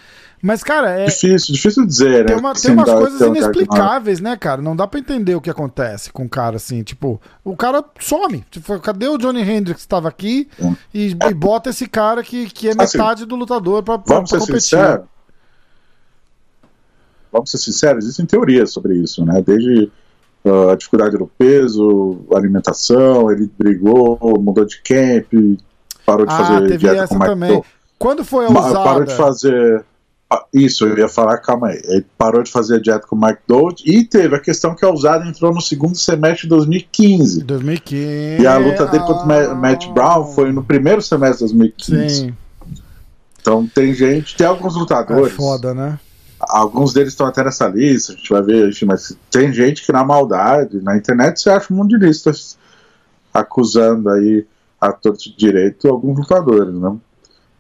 mas 0.43 0.63
cara, 0.63 0.91
é, 0.91 1.07
Difícil, 1.07 1.55
difícil 1.55 1.87
dizer, 1.87 2.21
né? 2.21 2.25
tem, 2.25 2.37
uma- 2.37 2.53
tem 2.53 2.63
Sem 2.63 2.73
umas 2.75 2.91
coisas 2.91 3.21
um 3.21 3.27
inexplicáveis, 3.35 4.21
né, 4.21 4.37
cara? 4.37 4.61
Não 4.63 4.77
dá 4.77 4.87
pra 4.87 5.01
entender 5.01 5.35
o 5.35 5.41
que 5.41 5.51
acontece 5.51 6.13
com 6.13 6.25
o 6.25 6.29
cara, 6.29 6.57
assim. 6.57 6.83
Tipo, 6.83 7.21
o 7.45 7.57
cara 7.57 7.85
some. 7.99 8.45
Tipo, 8.51 8.79
cadê 8.81 9.09
o 9.09 9.19
Johnny 9.19 9.41
Hendricks 9.43 9.83
que 9.83 9.87
estava 9.87 10.09
aqui 10.09 10.49
e, 10.95 11.17
e 11.29 11.35
bota 11.35 11.71
esse 11.71 11.89
cara 11.89 12.23
que, 12.23 12.47
que 12.47 12.69
é 12.69 12.71
Assim, 12.71 12.79
metade 12.99 13.25
do 13.27 13.35
lutador 13.37 13.83
pra, 13.83 13.99
pra, 13.99 14.15
Vamos 14.17 14.31
pra 14.31 14.39
ser 14.41 14.47
competir? 14.47 14.63
sinceros. 14.63 15.05
Vamos 17.33 17.51
ser 17.51 17.59
sinceros, 17.59 18.05
existem 18.05 18.25
teorias 18.25 18.73
sobre 18.73 18.95
isso, 18.97 19.25
né? 19.25 19.43
Desde 19.43 19.91
ah, 20.45 20.73
a 20.73 20.77
dificuldade 20.77 21.19
do 21.19 21.27
peso, 21.27 22.21
alimentação, 22.35 23.31
ele 23.31 23.51
brigou, 23.59 24.19
mudou 24.41 24.65
de 24.65 24.81
camp, 24.83 25.33
parou 26.07 26.25
de 26.25 26.33
Ah, 26.33 26.37
fazer 26.39 26.61
teve 26.63 26.79
dieta 26.79 27.03
essa 27.05 27.19
também. 27.19 27.63
Quando 27.99 28.25
foi 28.25 28.47
a 28.47 28.51
usada? 28.51 28.85
Parou 28.85 29.05
de 29.05 29.15
fazer. 29.15 29.85
Ah, 30.29 30.45
Isso, 30.53 30.85
eu 30.85 30.99
ia 30.99 31.09
falar, 31.09 31.39
calma 31.39 31.69
aí. 31.69 31.81
Ele 31.85 32.05
parou 32.19 32.43
de 32.43 32.51
fazer 32.51 32.77
a 32.77 32.81
dieta 32.81 33.07
com 33.07 33.15
o 33.15 33.21
Mike 33.21 33.43
Dold 33.47 33.83
e 33.87 34.03
teve 34.05 34.35
a 34.35 34.41
questão 34.41 34.75
que 34.75 34.85
a 34.85 34.91
usada 34.93 35.25
entrou 35.25 35.55
no 35.55 35.61
segundo 35.61 35.97
semestre 35.97 36.43
de 36.43 36.49
2015. 36.49 37.45
2015. 37.45 38.43
E 38.43 38.47
a 38.47 38.59
luta 38.59 38.87
dele 38.87 39.05
contra 39.05 39.23
o 39.23 39.27
Ma- 39.29 39.55
Matt 39.55 39.87
Brown 39.91 40.27
foi 40.35 40.51
no 40.51 40.65
primeiro 40.65 41.01
semestre 41.01 41.47
de 41.47 41.53
2015. 41.55 42.15
Sim, 42.17 42.35
Então 43.41 43.67
tem 43.73 43.95
gente, 43.95 44.37
tem 44.37 44.47
alguns 44.47 44.75
é 44.75 44.79
lutadores. 44.81 45.33
foda, 45.35 45.73
né? 45.73 45.99
Alguns 46.41 46.93
deles 46.93 47.13
estão 47.13 47.27
até 47.27 47.43
nessa 47.45 47.67
lista, 47.69 48.13
a 48.13 48.17
gente 48.17 48.29
vai 48.29 48.43
ver, 48.43 48.69
enfim, 48.69 48.85
mas 48.85 49.17
tem 49.31 49.53
gente 49.53 49.87
que 49.87 49.93
na 49.93 50.05
maldade, 50.05 50.83
na 50.83 50.97
internet 50.97 51.41
você 51.41 51.49
acha 51.51 51.73
um 51.73 51.77
monte 51.77 51.91
de 51.99 52.05
listas 52.05 52.59
acusando 53.33 54.11
aí 54.11 54.45
a 54.81 54.93
torto 54.93 55.19
de 55.31 55.37
direito 55.37 55.89
alguns 55.89 56.19
lutadores, 56.19 56.75
né? 56.75 56.95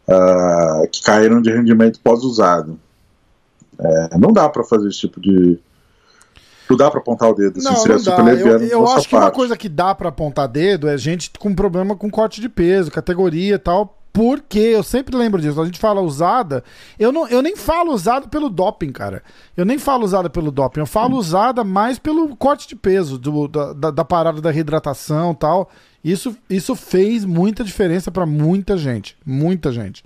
Ah, 0.08 0.82
que 0.90 1.02
caíram 1.02 1.42
de 1.42 1.50
rendimento 1.50 2.00
pós-usado. 2.00 2.78
É, 3.78 4.16
não 4.18 4.32
dá 4.32 4.48
pra 4.48 4.64
fazer 4.64 4.88
esse 4.88 5.00
tipo 5.00 5.20
de. 5.20 5.58
Não 6.68 6.76
dá 6.76 6.90
pra 6.90 7.00
apontar 7.00 7.30
o 7.30 7.34
dedo, 7.34 7.58
assim, 7.58 7.68
Não, 7.68 7.76
seria 7.76 7.96
não 7.96 8.02
super 8.02 8.24
dá. 8.24 8.30
Eu, 8.30 8.36
leviano 8.36 8.64
eu 8.64 8.80
nossa 8.80 8.98
acho 8.98 9.08
que 9.08 9.14
uma 9.14 9.30
coisa 9.30 9.56
que 9.56 9.68
dá 9.68 9.94
pra 9.94 10.08
apontar 10.08 10.48
dedo 10.48 10.88
é 10.88 10.96
gente 10.96 11.30
com 11.38 11.54
problema 11.54 11.94
com 11.94 12.10
corte 12.10 12.40
de 12.40 12.48
peso, 12.48 12.90
categoria 12.90 13.54
e 13.54 13.58
tal. 13.58 13.95
Porque 14.16 14.58
eu 14.58 14.82
sempre 14.82 15.14
lembro 15.14 15.42
disso. 15.42 15.60
A 15.60 15.64
gente 15.66 15.78
fala 15.78 16.00
usada. 16.00 16.64
Eu, 16.98 17.12
não, 17.12 17.28
eu 17.28 17.42
nem 17.42 17.54
falo 17.54 17.92
usada 17.92 18.26
pelo 18.26 18.48
doping, 18.48 18.90
cara. 18.90 19.22
Eu 19.54 19.66
nem 19.66 19.76
falo 19.78 20.06
usada 20.06 20.30
pelo 20.30 20.50
doping. 20.50 20.80
Eu 20.80 20.86
falo 20.86 21.18
usada 21.18 21.62
mais 21.62 21.98
pelo 21.98 22.34
corte 22.34 22.66
de 22.66 22.74
peso, 22.74 23.18
do- 23.18 23.46
da, 23.46 23.74
da- 23.74 23.90
da 23.90 24.04
parada 24.06 24.40
da 24.40 24.50
reidratação 24.50 25.34
tal. 25.34 25.68
Isso, 26.02 26.34
isso 26.48 26.74
fez 26.74 27.26
muita 27.26 27.62
diferença 27.62 28.10
pra 28.10 28.24
muita 28.24 28.78
gente. 28.78 29.14
Muita 29.26 29.70
gente. 29.70 30.02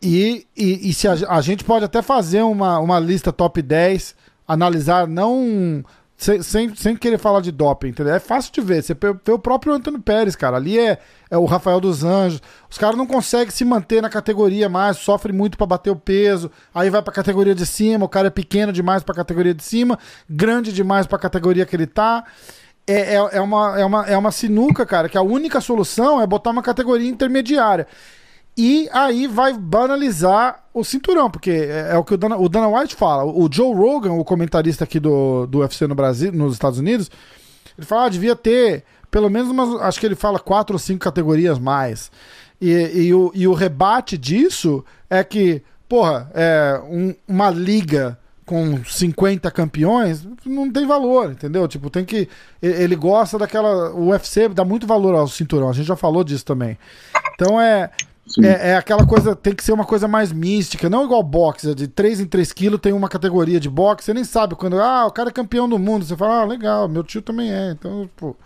E, 0.00 0.46
e, 0.56 0.88
e 0.88 0.94
se 0.94 1.06
a, 1.06 1.12
a 1.28 1.40
gente 1.42 1.64
pode 1.64 1.84
até 1.84 2.00
fazer 2.00 2.40
uma, 2.42 2.78
uma 2.78 2.98
lista 2.98 3.30
top 3.30 3.60
10, 3.60 4.14
analisar 4.48 5.06
não. 5.06 5.84
Sem, 6.22 6.40
sem, 6.40 6.72
sem 6.76 6.94
querer 6.94 7.18
falar 7.18 7.40
de 7.40 7.50
doping, 7.50 7.88
entendeu? 7.88 8.14
É 8.14 8.20
fácil 8.20 8.52
de 8.52 8.60
ver. 8.60 8.80
Você 8.80 8.94
vê 8.94 9.32
o 9.32 9.38
próprio 9.40 9.72
Antônio 9.72 10.00
Pérez, 10.00 10.36
cara. 10.36 10.56
Ali 10.56 10.78
é, 10.78 10.96
é 11.28 11.36
o 11.36 11.46
Rafael 11.46 11.80
dos 11.80 12.04
Anjos. 12.04 12.40
Os 12.70 12.78
caras 12.78 12.96
não 12.96 13.08
conseguem 13.08 13.50
se 13.50 13.64
manter 13.64 14.00
na 14.00 14.08
categoria 14.08 14.68
mais, 14.68 14.98
sofre 14.98 15.32
muito 15.32 15.58
pra 15.58 15.66
bater 15.66 15.90
o 15.90 15.96
peso. 15.96 16.48
Aí 16.72 16.90
vai 16.90 17.02
pra 17.02 17.12
categoria 17.12 17.56
de 17.56 17.66
cima. 17.66 18.04
O 18.04 18.08
cara 18.08 18.28
é 18.28 18.30
pequeno 18.30 18.72
demais 18.72 19.02
pra 19.02 19.12
categoria 19.16 19.52
de 19.52 19.64
cima, 19.64 19.98
grande 20.30 20.72
demais 20.72 21.08
pra 21.08 21.18
categoria 21.18 21.66
que 21.66 21.74
ele 21.74 21.88
tá. 21.88 22.22
É, 22.86 23.16
é, 23.16 23.28
é, 23.32 23.40
uma, 23.40 23.80
é, 23.80 23.84
uma, 23.84 24.06
é 24.06 24.16
uma 24.16 24.30
sinuca, 24.30 24.86
cara, 24.86 25.08
que 25.08 25.18
a 25.18 25.22
única 25.22 25.60
solução 25.60 26.20
é 26.22 26.26
botar 26.26 26.50
uma 26.50 26.62
categoria 26.62 27.10
intermediária. 27.10 27.88
E 28.56 28.88
aí 28.92 29.26
vai 29.26 29.54
banalizar 29.54 30.62
o 30.74 30.84
cinturão, 30.84 31.30
porque 31.30 31.50
é, 31.50 31.90
é 31.92 31.96
o 31.98 32.04
que 32.04 32.14
o 32.14 32.18
Dana, 32.18 32.36
o 32.36 32.48
Dana 32.48 32.68
White 32.68 32.94
fala. 32.94 33.24
O 33.24 33.48
Joe 33.50 33.74
Rogan, 33.74 34.12
o 34.12 34.24
comentarista 34.24 34.84
aqui 34.84 35.00
do, 35.00 35.46
do 35.46 35.58
UFC 35.60 35.86
no 35.86 35.94
Brasil, 35.94 36.30
nos 36.32 36.52
Estados 36.52 36.78
Unidos, 36.78 37.10
ele 37.78 37.86
fala, 37.86 38.04
ah, 38.06 38.08
devia 38.10 38.36
ter 38.36 38.84
pelo 39.10 39.28
menos 39.28 39.50
umas, 39.50 39.80
acho 39.82 40.00
que 40.00 40.06
ele 40.06 40.14
fala 40.14 40.38
quatro 40.38 40.74
ou 40.74 40.78
cinco 40.78 41.00
categorias 41.00 41.58
mais. 41.58 42.10
E, 42.60 42.70
e, 43.06 43.14
o, 43.14 43.30
e 43.34 43.46
o 43.46 43.52
rebate 43.52 44.16
disso 44.16 44.84
é 45.10 45.22
que, 45.24 45.62
porra, 45.88 46.30
é 46.34 46.80
um- 46.88 47.14
uma 47.28 47.50
liga 47.50 48.18
com 48.46 48.82
50 48.84 49.50
campeões 49.50 50.26
não 50.44 50.70
tem 50.70 50.86
valor, 50.86 51.30
entendeu? 51.32 51.66
Tipo, 51.68 51.88
tem 51.90 52.04
que. 52.04 52.28
Ele 52.60 52.96
gosta 52.96 53.38
daquela. 53.38 53.90
O 53.92 54.08
UFC 54.08 54.48
dá 54.48 54.64
muito 54.64 54.86
valor 54.86 55.14
ao 55.14 55.28
cinturão, 55.28 55.68
a 55.70 55.72
gente 55.72 55.86
já 55.86 55.96
falou 55.96 56.22
disso 56.24 56.44
também. 56.44 56.76
Então 57.34 57.60
é. 57.60 57.90
É, 58.40 58.70
é 58.70 58.76
aquela 58.76 59.04
coisa, 59.06 59.34
tem 59.34 59.54
que 59.54 59.62
ser 59.64 59.72
uma 59.72 59.84
coisa 59.84 60.06
mais 60.06 60.32
mística, 60.32 60.88
não 60.88 61.04
igual 61.04 61.22
boxe, 61.22 61.70
é 61.70 61.74
de 61.74 61.88
3 61.88 62.20
em 62.20 62.26
3 62.26 62.52
quilos 62.52 62.80
tem 62.80 62.92
uma 62.92 63.08
categoria 63.08 63.58
de 63.58 63.68
boxe, 63.68 64.04
você 64.06 64.14
nem 64.14 64.24
sabe 64.24 64.54
quando, 64.54 64.80
ah, 64.80 65.06
o 65.06 65.10
cara 65.10 65.28
é 65.28 65.32
campeão 65.32 65.68
do 65.68 65.78
mundo, 65.78 66.04
você 66.04 66.16
fala, 66.16 66.40
ah, 66.42 66.44
legal, 66.44 66.88
meu 66.88 67.02
tio 67.02 67.20
também 67.20 67.52
é, 67.52 67.70
então, 67.72 68.08
pô. 68.16 68.36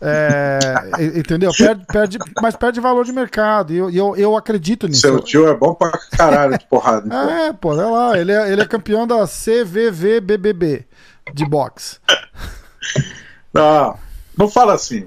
É, 0.00 0.58
e- 0.98 1.18
entendeu? 1.18 1.50
Perde, 1.56 1.84
perde, 1.86 2.18
mas 2.40 2.56
perde 2.56 2.80
valor 2.80 3.04
de 3.04 3.12
mercado, 3.12 3.72
e 3.72 3.76
eu, 3.76 3.90
eu, 3.90 4.16
eu 4.16 4.36
acredito 4.36 4.86
nisso. 4.88 5.02
Seu 5.02 5.20
tio 5.20 5.46
é 5.48 5.54
bom 5.54 5.74
pra 5.74 5.90
caralho 6.16 6.56
de 6.58 6.66
porrada. 6.66 7.06
então. 7.06 7.30
É, 7.30 7.52
pô, 7.52 7.70
olha 7.70 7.86
lá, 7.86 8.18
ele 8.18 8.32
é, 8.32 8.50
ele 8.50 8.62
é 8.62 8.66
campeão 8.66 9.06
da 9.06 9.26
CVVBBB 9.26 10.86
de 11.34 11.44
boxe. 11.44 11.98
Não, 13.52 13.96
não 14.40 14.48
fala 14.48 14.74
assim. 14.74 15.04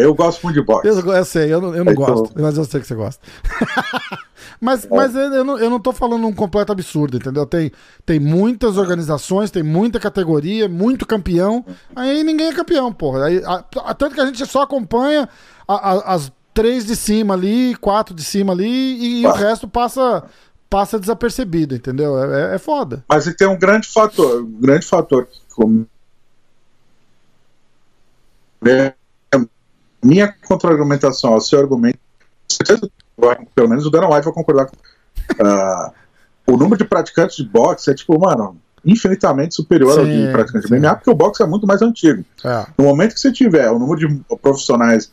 Eu 0.00 0.14
gosto 0.14 0.42
muito 0.44 0.54
de 0.60 0.62
boxe. 0.64 0.86
Eu, 0.88 0.98
eu 1.00 1.24
sei, 1.24 1.52
eu 1.52 1.60
não, 1.60 1.74
eu 1.74 1.84
não 1.84 1.92
Então- 1.92 2.04
gosto, 2.06 2.34
mas 2.40 2.56
eu 2.56 2.64
sei 2.64 2.80
que 2.80 2.86
você 2.86 2.94
gosta. 2.94 3.20
mas 4.60 4.86
mas 4.90 5.14
eu, 5.14 5.44
não, 5.44 5.58
eu 5.58 5.70
não 5.70 5.80
tô 5.80 5.92
falando 5.92 6.26
um 6.26 6.32
completo 6.34 6.72
absurdo, 6.72 7.16
entendeu? 7.16 7.46
Tem, 7.46 7.70
tem 8.04 8.20
muitas 8.20 8.76
organizações, 8.76 9.50
tem 9.50 9.62
muita 9.62 9.98
categoria, 9.98 10.68
muito 10.68 11.06
campeão, 11.06 11.64
aí 11.94 12.22
ninguém 12.22 12.48
é 12.48 12.52
campeão, 12.54 12.92
porra. 12.92 13.24
Aí, 13.26 13.42
a- 13.44 13.64
a- 13.84 13.94
tanto 13.94 14.14
que 14.14 14.20
a 14.20 14.26
gente 14.26 14.44
só 14.46 14.62
acompanha 14.62 15.28
a- 15.66 16.14
as 16.14 16.32
três 16.54 16.86
de 16.86 16.96
cima 16.96 17.34
ali, 17.34 17.74
quatro 17.76 18.14
de 18.14 18.24
cima 18.24 18.52
ali, 18.52 18.66
e, 18.66 19.22
e 19.22 19.26
o 19.26 19.32
resto 19.32 19.66
passa 19.68 20.24
passa 20.68 20.98
desapercebido, 20.98 21.76
entendeu? 21.76 22.18
É, 22.34 22.56
é 22.56 22.58
foda. 22.58 23.04
Mas 23.08 23.32
tem 23.36 23.46
um 23.46 23.56
grande 23.58 23.86
fator, 23.88 24.42
um 24.42 24.60
grande 24.60 24.84
fator 24.84 25.28
é, 25.56 25.86
minha 30.02 30.34
contra-argumentação 30.46 31.32
ao 31.32 31.40
seu 31.40 31.58
argumento, 31.58 31.98
pelo 33.54 33.68
menos 33.68 33.86
o 33.86 33.90
Dana 33.90 34.08
White 34.08 34.24
vai 34.24 34.34
concordar 34.34 34.66
com. 34.66 34.76
Uh, 35.42 35.92
o 36.46 36.56
número 36.56 36.76
de 36.76 36.84
praticantes 36.84 37.36
de 37.36 37.44
boxe 37.44 37.90
é 37.90 37.94
tipo, 37.94 38.18
mano, 38.18 38.56
infinitamente 38.84 39.56
superior 39.56 39.94
sim, 39.94 39.98
ao 39.98 40.06
de 40.06 40.32
praticantes 40.32 40.70
de 40.70 40.78
MMA, 40.78 40.94
porque 40.94 41.10
o 41.10 41.14
boxe 41.14 41.42
é 41.42 41.46
muito 41.46 41.66
mais 41.66 41.82
antigo. 41.82 42.24
É. 42.44 42.66
No 42.78 42.84
momento 42.84 43.14
que 43.14 43.20
você 43.20 43.32
tiver 43.32 43.68
o 43.70 43.78
número 43.78 43.98
de 43.98 44.20
profissionais, 44.40 45.10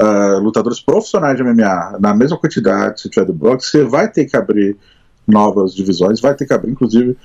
uh, 0.00 0.38
lutadores 0.38 0.80
profissionais 0.80 1.36
de 1.36 1.42
MMA 1.42 1.96
na 1.98 2.14
mesma 2.14 2.38
quantidade, 2.38 3.00
se 3.00 3.10
tiver 3.10 3.26
do 3.26 3.32
boxe, 3.32 3.68
você 3.68 3.84
vai 3.84 4.08
ter 4.08 4.26
que 4.26 4.36
abrir 4.36 4.76
novas 5.26 5.74
divisões, 5.74 6.20
vai 6.20 6.34
ter 6.34 6.46
que 6.46 6.54
abrir, 6.54 6.70
inclusive, 6.70 7.16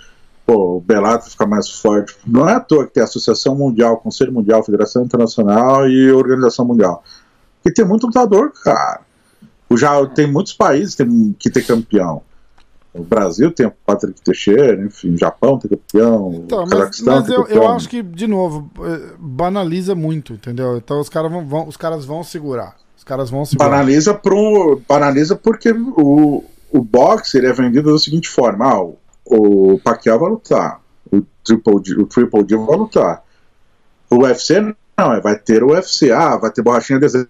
pô, 0.51 0.77
o 0.77 0.81
Bellator 0.81 1.29
ficar 1.29 1.47
mais 1.47 1.69
forte. 1.69 2.13
Não 2.27 2.47
é 2.47 2.55
à 2.55 2.59
toa 2.59 2.85
que 2.85 2.93
tem 2.93 3.01
a 3.01 3.05
Associação 3.05 3.55
Mundial, 3.55 3.97
Conselho 3.97 4.33
Mundial, 4.33 4.61
Federação 4.63 5.03
Internacional 5.03 5.87
e 5.87 6.11
Organização 6.11 6.65
Mundial. 6.65 7.01
Porque 7.63 7.73
tem 7.73 7.85
muito 7.85 8.07
lutador, 8.07 8.51
cara. 8.61 8.99
Já 9.77 10.05
tem 10.07 10.29
muitos 10.29 10.51
países 10.51 10.93
que 10.93 11.05
tem, 11.05 11.35
que 11.39 11.49
tem 11.49 11.63
campeão. 11.63 12.21
O 12.93 13.01
Brasil 13.03 13.49
tem 13.53 13.65
o 13.65 13.73
Patrick 13.85 14.21
Teixeira, 14.21 14.83
enfim, 14.83 15.13
o 15.13 15.17
Japão 15.17 15.57
tem 15.57 15.71
campeão, 15.71 16.43
então, 16.43 16.65
o 16.65 16.69
Cazaquistão 16.69 17.15
mas, 17.15 17.29
mas 17.29 17.37
eu, 17.37 17.47
eu, 17.47 17.67
acho 17.69 17.87
que, 17.87 18.03
de 18.03 18.27
novo, 18.27 18.69
eh, 18.81 19.13
banaliza 19.17 19.95
muito, 19.95 20.33
entendeu? 20.33 20.75
Então 20.75 20.99
os 20.99 21.07
caras 21.07 21.31
vão, 21.31 21.47
vão, 21.47 21.67
os 21.69 21.77
caras 21.77 22.03
vão 22.03 22.21
segurar. 22.21 22.75
Os 22.97 23.05
caras 23.05 23.29
vão 23.29 23.45
segurar. 23.45 23.69
Banaliza, 23.69 24.13
pro, 24.13 24.81
banaliza 24.89 25.37
porque 25.37 25.71
o, 25.71 26.43
o 26.69 26.81
boxe 26.83 27.37
ele 27.37 27.47
é 27.47 27.53
vendido 27.53 27.93
da 27.93 27.97
seguinte 27.97 28.27
forma: 28.27 28.65
ah, 28.65 28.81
o, 28.81 28.97
o 29.31 29.79
Pacquiao 29.79 30.19
vai 30.19 30.29
lutar, 30.29 30.81
o 31.11 31.21
Triple 31.43 31.81
D, 31.81 32.01
o 32.01 32.05
Triple 32.05 32.43
D 32.43 32.57
vai 32.57 32.77
lutar. 32.77 33.23
O 34.09 34.23
UFC 34.23 34.59
não, 34.97 35.13
é, 35.13 35.21
vai 35.21 35.37
ter 35.37 35.63
o 35.63 35.71
UFC, 35.71 36.11
ah, 36.11 36.35
vai 36.35 36.51
ter 36.51 36.61
borrachinha 36.61 36.99
desenho. 36.99 37.27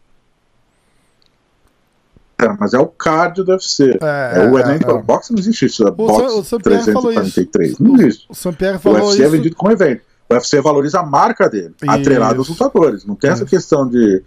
Mas 2.59 2.73
é 2.73 2.79
o 2.79 2.87
card 2.87 3.43
do 3.43 3.51
UFC. 3.51 3.99
É, 4.01 4.41
é 4.41 4.49
o 4.49 4.57
é, 4.57 4.61
evento. 4.61 4.89
É, 4.89 4.93
é. 4.95 5.01
Boxe 5.03 5.31
não 5.31 5.39
existe 5.39 5.67
isso. 5.67 5.87
É 5.87 5.91
boxe 5.91 6.57
343. 6.57 7.77
Não 7.77 7.95
existe. 7.97 8.27
O, 8.27 8.31
o, 8.31 8.79
falou 8.79 8.99
o 8.99 9.03
UFC 9.03 9.13
isso. 9.13 9.23
é 9.23 9.29
vendido 9.29 9.55
como 9.55 9.71
evento. 9.71 10.01
O 10.27 10.33
UFC 10.33 10.59
valoriza 10.59 11.01
a 11.01 11.05
marca 11.05 11.47
dele, 11.47 11.75
isso. 11.79 11.91
atrelado 11.91 12.39
aos 12.39 12.49
lutadores. 12.49 13.05
Não 13.05 13.13
tem 13.13 13.29
essa 13.29 13.45
questão 13.45 13.87
de. 13.87 14.23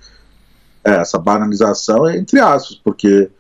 É, 0.85 0.97
essa 0.97 1.19
banalização 1.19 2.09
entre 2.09 2.39
aspas, 2.39 2.79
porque 2.85 3.31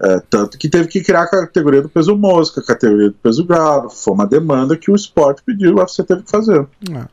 é, 0.00 0.20
tanto 0.30 0.56
que 0.56 0.68
teve 0.68 0.88
que 0.88 1.02
criar 1.02 1.22
a 1.22 1.28
categoria 1.28 1.82
do 1.82 1.88
peso 1.88 2.16
mosca, 2.16 2.60
a 2.60 2.64
categoria 2.64 3.08
do 3.08 3.14
peso 3.14 3.44
galo. 3.44 3.90
Foi 3.90 4.14
uma 4.14 4.26
demanda 4.26 4.76
que 4.76 4.90
o 4.90 4.94
esporte 4.94 5.42
pediu, 5.44 5.74
o 5.74 5.78
UFC 5.78 6.04
teve 6.04 6.22
que 6.22 6.30
fazer. 6.30 6.66
É. 6.90 7.06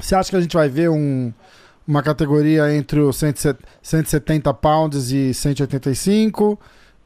Você 0.00 0.14
acha 0.14 0.30
que 0.30 0.36
a 0.36 0.40
gente 0.40 0.56
vai 0.56 0.68
ver 0.68 0.90
um, 0.90 1.32
uma 1.86 2.02
categoria 2.02 2.74
entre 2.74 3.00
os 3.00 3.16
170 3.16 4.52
pounds 4.54 5.10
e 5.12 5.32
185 5.32 6.58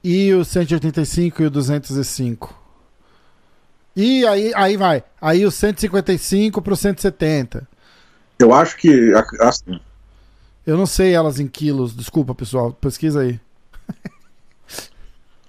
e 0.03 0.33
o 0.33 0.45
185 0.45 1.43
e 1.43 1.47
o 1.47 1.51
205? 1.51 2.59
E 3.95 4.27
aí, 4.27 4.53
aí 4.55 4.77
vai. 4.77 5.05
Aí 5.21 5.45
o 5.45 5.51
155 5.51 6.63
para 6.63 6.73
o 6.73 6.77
170. 6.77 7.69
Eu 8.39 8.55
acho 8.55 8.77
que. 8.79 9.13
Assim, 9.41 9.79
eu 10.67 10.77
não 10.77 10.87
sei 10.87 11.13
elas 11.13 11.39
em 11.39 11.47
quilos. 11.47 11.95
Desculpa, 11.95 12.35
pessoal. 12.35 12.73
Pesquisa 12.73 13.21
aí. 13.21 13.39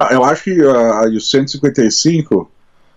Ah, 0.02 0.14
eu 0.14 0.24
acho 0.24 0.44
que 0.46 0.62
uh, 0.64 1.16
o 1.16 1.22
155, 1.22 2.50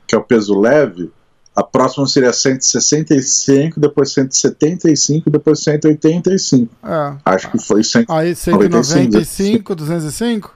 que 0.07 0.14
é 0.14 0.18
o 0.18 0.24
peso 0.24 0.59
leve, 0.59 1.12
a 1.55 1.62
próxima 1.62 2.07
seria 2.07 2.32
165, 2.32 3.78
depois 3.78 4.11
175, 4.12 5.28
depois 5.28 5.62
185. 5.62 6.74
É. 6.82 7.16
Acho 7.26 7.50
que 7.50 7.59
foi 7.59 7.84
195. 7.84 8.12
Aí 8.12 8.34
195, 8.34 9.74
205? 9.74 10.55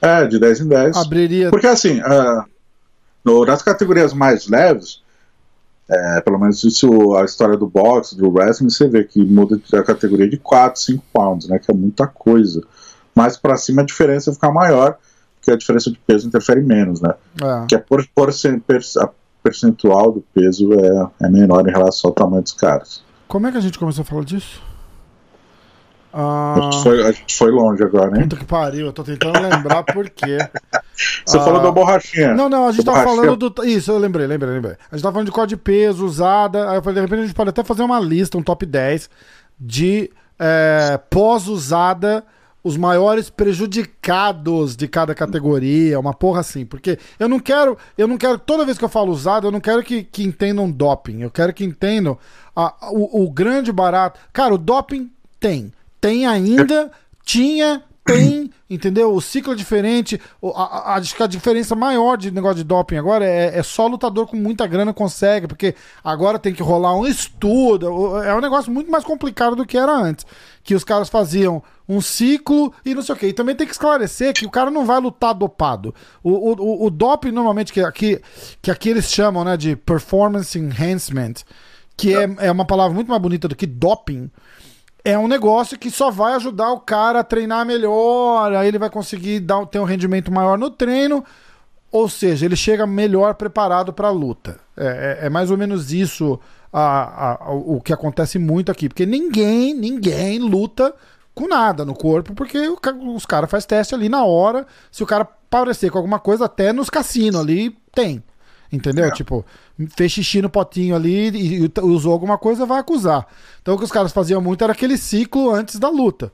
É, 0.00 0.26
de 0.26 0.38
10 0.38 0.60
em 0.60 0.68
10. 0.68 0.96
Abriria. 0.98 1.50
Porque 1.50 1.66
assim, 1.66 2.00
uh, 2.00 2.44
no, 3.24 3.44
nas 3.44 3.60
categorias 3.60 4.14
mais 4.14 4.46
leves, 4.46 5.02
é, 5.88 6.20
pelo 6.20 6.38
menos 6.38 6.62
isso 6.62 7.16
a 7.16 7.24
história 7.24 7.56
do 7.56 7.66
boxe, 7.66 8.16
do 8.16 8.30
wrestling, 8.30 8.70
você 8.70 8.86
vê 8.86 9.02
que 9.02 9.22
muda 9.22 9.60
a 9.72 9.82
categoria 9.82 10.28
de 10.28 10.36
4, 10.36 10.80
5 10.80 11.04
pounds, 11.12 11.48
né? 11.48 11.58
Que 11.58 11.72
é 11.72 11.74
muita 11.74 12.06
coisa. 12.06 12.62
Mas 13.12 13.36
para 13.36 13.56
cima 13.56 13.82
a 13.82 13.84
diferença 13.84 14.32
fica 14.32 14.50
maior 14.50 14.96
que 15.44 15.50
a 15.50 15.56
diferença 15.56 15.90
de 15.90 15.98
peso 15.98 16.26
interfere 16.26 16.62
menos, 16.62 17.00
né? 17.00 17.14
É. 17.42 17.66
Que 17.66 17.74
é 17.74 17.78
por, 17.78 18.06
por 18.14 18.30
a 18.30 19.08
percentual 19.42 20.12
do 20.12 20.24
peso 20.32 20.72
é, 20.72 21.26
é 21.26 21.28
menor 21.28 21.68
em 21.68 21.70
relação 21.70 22.08
ao 22.08 22.14
tamanho 22.14 22.42
dos 22.42 22.52
caras. 22.52 23.04
Como 23.28 23.46
é 23.46 23.52
que 23.52 23.58
a 23.58 23.60
gente 23.60 23.78
começou 23.78 24.02
a 24.02 24.04
falar 24.04 24.24
disso? 24.24 24.62
Ah, 26.16 26.54
a, 26.56 26.60
gente 26.60 26.82
foi, 26.82 27.02
a, 27.02 27.12
gente 27.12 27.36
foi, 27.36 27.50
longe 27.50 27.82
agora, 27.82 28.16
hein? 28.16 28.22
Puta 28.22 28.36
que 28.36 28.44
pariu, 28.44 28.86
eu 28.86 28.92
tô 28.92 29.02
tentando 29.02 29.40
lembrar 29.40 29.82
por 29.82 30.08
quê. 30.08 30.38
Você 31.26 31.36
ah, 31.36 31.40
falou 31.40 31.60
da 31.60 31.72
borrachinha. 31.72 32.32
Não, 32.34 32.48
não, 32.48 32.68
a 32.68 32.72
gente 32.72 32.84
tava 32.84 33.02
falando 33.02 33.50
do. 33.50 33.64
Isso, 33.64 33.90
eu 33.90 33.98
lembrei, 33.98 34.24
lembrei, 34.24 34.54
lembrei. 34.54 34.76
A 34.92 34.94
gente 34.94 35.02
tava 35.02 35.12
falando 35.12 35.26
de 35.26 35.32
código 35.32 35.58
de 35.58 35.62
peso, 35.64 36.06
usada. 36.06 36.70
Aí 36.70 36.76
eu 36.76 36.82
falei, 36.82 36.94
de 36.94 37.00
repente 37.00 37.18
a 37.18 37.26
gente 37.26 37.34
pode 37.34 37.50
até 37.50 37.64
fazer 37.64 37.82
uma 37.82 37.98
lista, 37.98 38.38
um 38.38 38.42
top 38.42 38.64
10 38.64 39.10
de 39.58 40.08
é, 40.38 41.00
pós-usada 41.10 42.24
os 42.64 42.78
maiores 42.78 43.28
prejudicados 43.28 44.74
de 44.74 44.88
cada 44.88 45.14
categoria, 45.14 46.00
uma 46.00 46.14
porra 46.14 46.40
assim. 46.40 46.64
Porque 46.64 46.98
eu 47.18 47.28
não 47.28 47.38
quero, 47.38 47.76
eu 47.96 48.08
não 48.08 48.16
quero, 48.16 48.38
toda 48.38 48.64
vez 48.64 48.78
que 48.78 48.84
eu 48.84 48.88
falo 48.88 49.12
usado, 49.12 49.46
eu 49.46 49.52
não 49.52 49.60
quero 49.60 49.82
que, 49.82 50.02
que 50.02 50.24
entendam 50.24 50.70
doping. 50.70 51.20
Eu 51.20 51.30
quero 51.30 51.52
que 51.52 51.62
entendam 51.62 52.18
a, 52.56 52.74
o, 52.90 53.24
o 53.24 53.30
grande 53.30 53.70
barato. 53.70 54.18
Cara, 54.32 54.54
o 54.54 54.58
doping 54.58 55.10
tem. 55.38 55.70
Tem 56.00 56.26
ainda, 56.26 56.90
tinha, 57.22 57.82
tem, 58.02 58.50
entendeu? 58.68 59.14
O 59.14 59.20
ciclo 59.20 59.52
é 59.52 59.56
diferente. 59.56 60.18
A, 60.54 60.94
a, 60.94 60.96
a, 60.96 61.26
diferença 61.26 61.74
maior 61.74 62.16
de 62.16 62.30
negócio 62.30 62.56
de 62.56 62.64
doping 62.64 62.96
agora 62.96 63.26
é, 63.26 63.58
é, 63.58 63.62
só 63.62 63.86
lutador 63.86 64.26
com 64.26 64.36
muita 64.36 64.66
grana 64.66 64.94
consegue, 64.94 65.46
porque 65.46 65.74
agora 66.02 66.38
tem 66.38 66.54
que 66.54 66.62
rolar 66.62 66.96
um 66.96 67.06
estudo. 67.06 68.22
É 68.22 68.34
um 68.34 68.40
negócio 68.40 68.72
muito 68.72 68.90
mais 68.90 69.04
complicado 69.04 69.54
do 69.54 69.66
que 69.66 69.76
era 69.76 69.92
antes. 69.92 70.24
Que 70.64 70.74
os 70.74 70.82
caras 70.82 71.08
faziam 71.08 71.62
um 71.88 72.00
ciclo 72.00 72.72
e 72.84 72.94
não 72.94 73.02
sei 73.02 73.14
o 73.14 73.18
que. 73.18 73.26
E 73.26 73.32
também 73.32 73.54
tem 73.54 73.66
que 73.66 73.72
esclarecer 73.74 74.32
que 74.32 74.46
o 74.46 74.50
cara 74.50 74.70
não 74.70 74.84
vai 74.84 74.98
lutar 74.98 75.34
dopado. 75.34 75.94
O, 76.22 76.52
o, 76.52 76.86
o 76.86 76.90
doping, 76.90 77.30
normalmente, 77.30 77.72
que 77.72 77.80
aqui, 77.80 78.20
que 78.60 78.70
aqui 78.70 78.88
eles 78.88 79.12
chamam 79.12 79.44
né, 79.44 79.56
de 79.56 79.76
performance 79.76 80.58
enhancement, 80.58 81.34
que 81.96 82.16
é, 82.16 82.28
é 82.38 82.50
uma 82.50 82.64
palavra 82.64 82.94
muito 82.94 83.08
mais 83.08 83.20
bonita 83.20 83.46
do 83.46 83.54
que 83.54 83.66
doping 83.66 84.30
é 85.04 85.18
um 85.18 85.28
negócio 85.28 85.78
que 85.78 85.90
só 85.90 86.10
vai 86.10 86.32
ajudar 86.34 86.72
o 86.72 86.80
cara 86.80 87.20
a 87.20 87.24
treinar 87.24 87.66
melhor, 87.66 88.54
aí 88.54 88.66
ele 88.66 88.78
vai 88.78 88.88
conseguir 88.88 89.40
dar, 89.40 89.66
ter 89.66 89.78
um 89.78 89.84
rendimento 89.84 90.32
maior 90.32 90.56
no 90.56 90.70
treino, 90.70 91.22
ou 91.92 92.08
seja, 92.08 92.46
ele 92.46 92.56
chega 92.56 92.86
melhor 92.86 93.34
preparado 93.34 93.92
para 93.92 94.08
a 94.08 94.10
luta. 94.10 94.58
É, 94.76 95.18
é, 95.20 95.26
é, 95.26 95.30
mais 95.30 95.50
ou 95.50 95.58
menos 95.58 95.92
isso 95.92 96.40
a, 96.76 97.44
a, 97.44 97.52
o 97.52 97.80
que 97.80 97.92
acontece 97.92 98.36
muito 98.36 98.72
aqui, 98.72 98.88
porque 98.88 99.06
ninguém, 99.06 99.72
ninguém 99.72 100.40
luta 100.40 100.92
com 101.32 101.46
nada 101.46 101.84
no 101.84 101.94
corpo, 101.94 102.34
porque 102.34 102.58
os 102.58 103.24
caras 103.24 103.48
fazem 103.48 103.68
teste 103.68 103.94
ali 103.94 104.08
na 104.08 104.24
hora, 104.24 104.66
se 104.90 105.02
o 105.02 105.06
cara 105.06 105.24
parecer 105.24 105.90
com 105.90 105.98
alguma 105.98 106.18
coisa, 106.18 106.46
até 106.46 106.72
nos 106.72 106.90
cassinos 106.90 107.40
ali 107.40 107.76
tem. 107.94 108.22
Entendeu? 108.72 109.04
É. 109.04 109.10
Tipo, 109.12 109.44
fez 109.96 110.10
xixi 110.10 110.42
no 110.42 110.50
potinho 110.50 110.96
ali 110.96 111.30
e, 111.30 111.64
e, 111.64 111.80
usou 111.80 112.12
alguma 112.12 112.36
coisa, 112.36 112.66
vai 112.66 112.80
acusar. 112.80 113.24
Então 113.62 113.74
o 113.74 113.78
que 113.78 113.84
os 113.84 113.92
caras 113.92 114.10
faziam 114.10 114.40
muito 114.40 114.64
era 114.64 114.72
aquele 114.72 114.98
ciclo 114.98 115.54
antes 115.54 115.78
da 115.78 115.88
luta. 115.88 116.32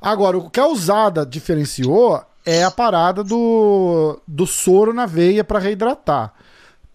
Agora, 0.00 0.38
o 0.38 0.48
que 0.48 0.60
a 0.60 0.66
usada 0.68 1.26
diferenciou 1.26 2.22
é 2.44 2.62
a 2.62 2.70
parada 2.70 3.24
do, 3.24 4.20
do 4.28 4.46
soro 4.46 4.94
na 4.94 5.06
veia 5.06 5.42
para 5.42 5.58
reidratar. 5.58 6.32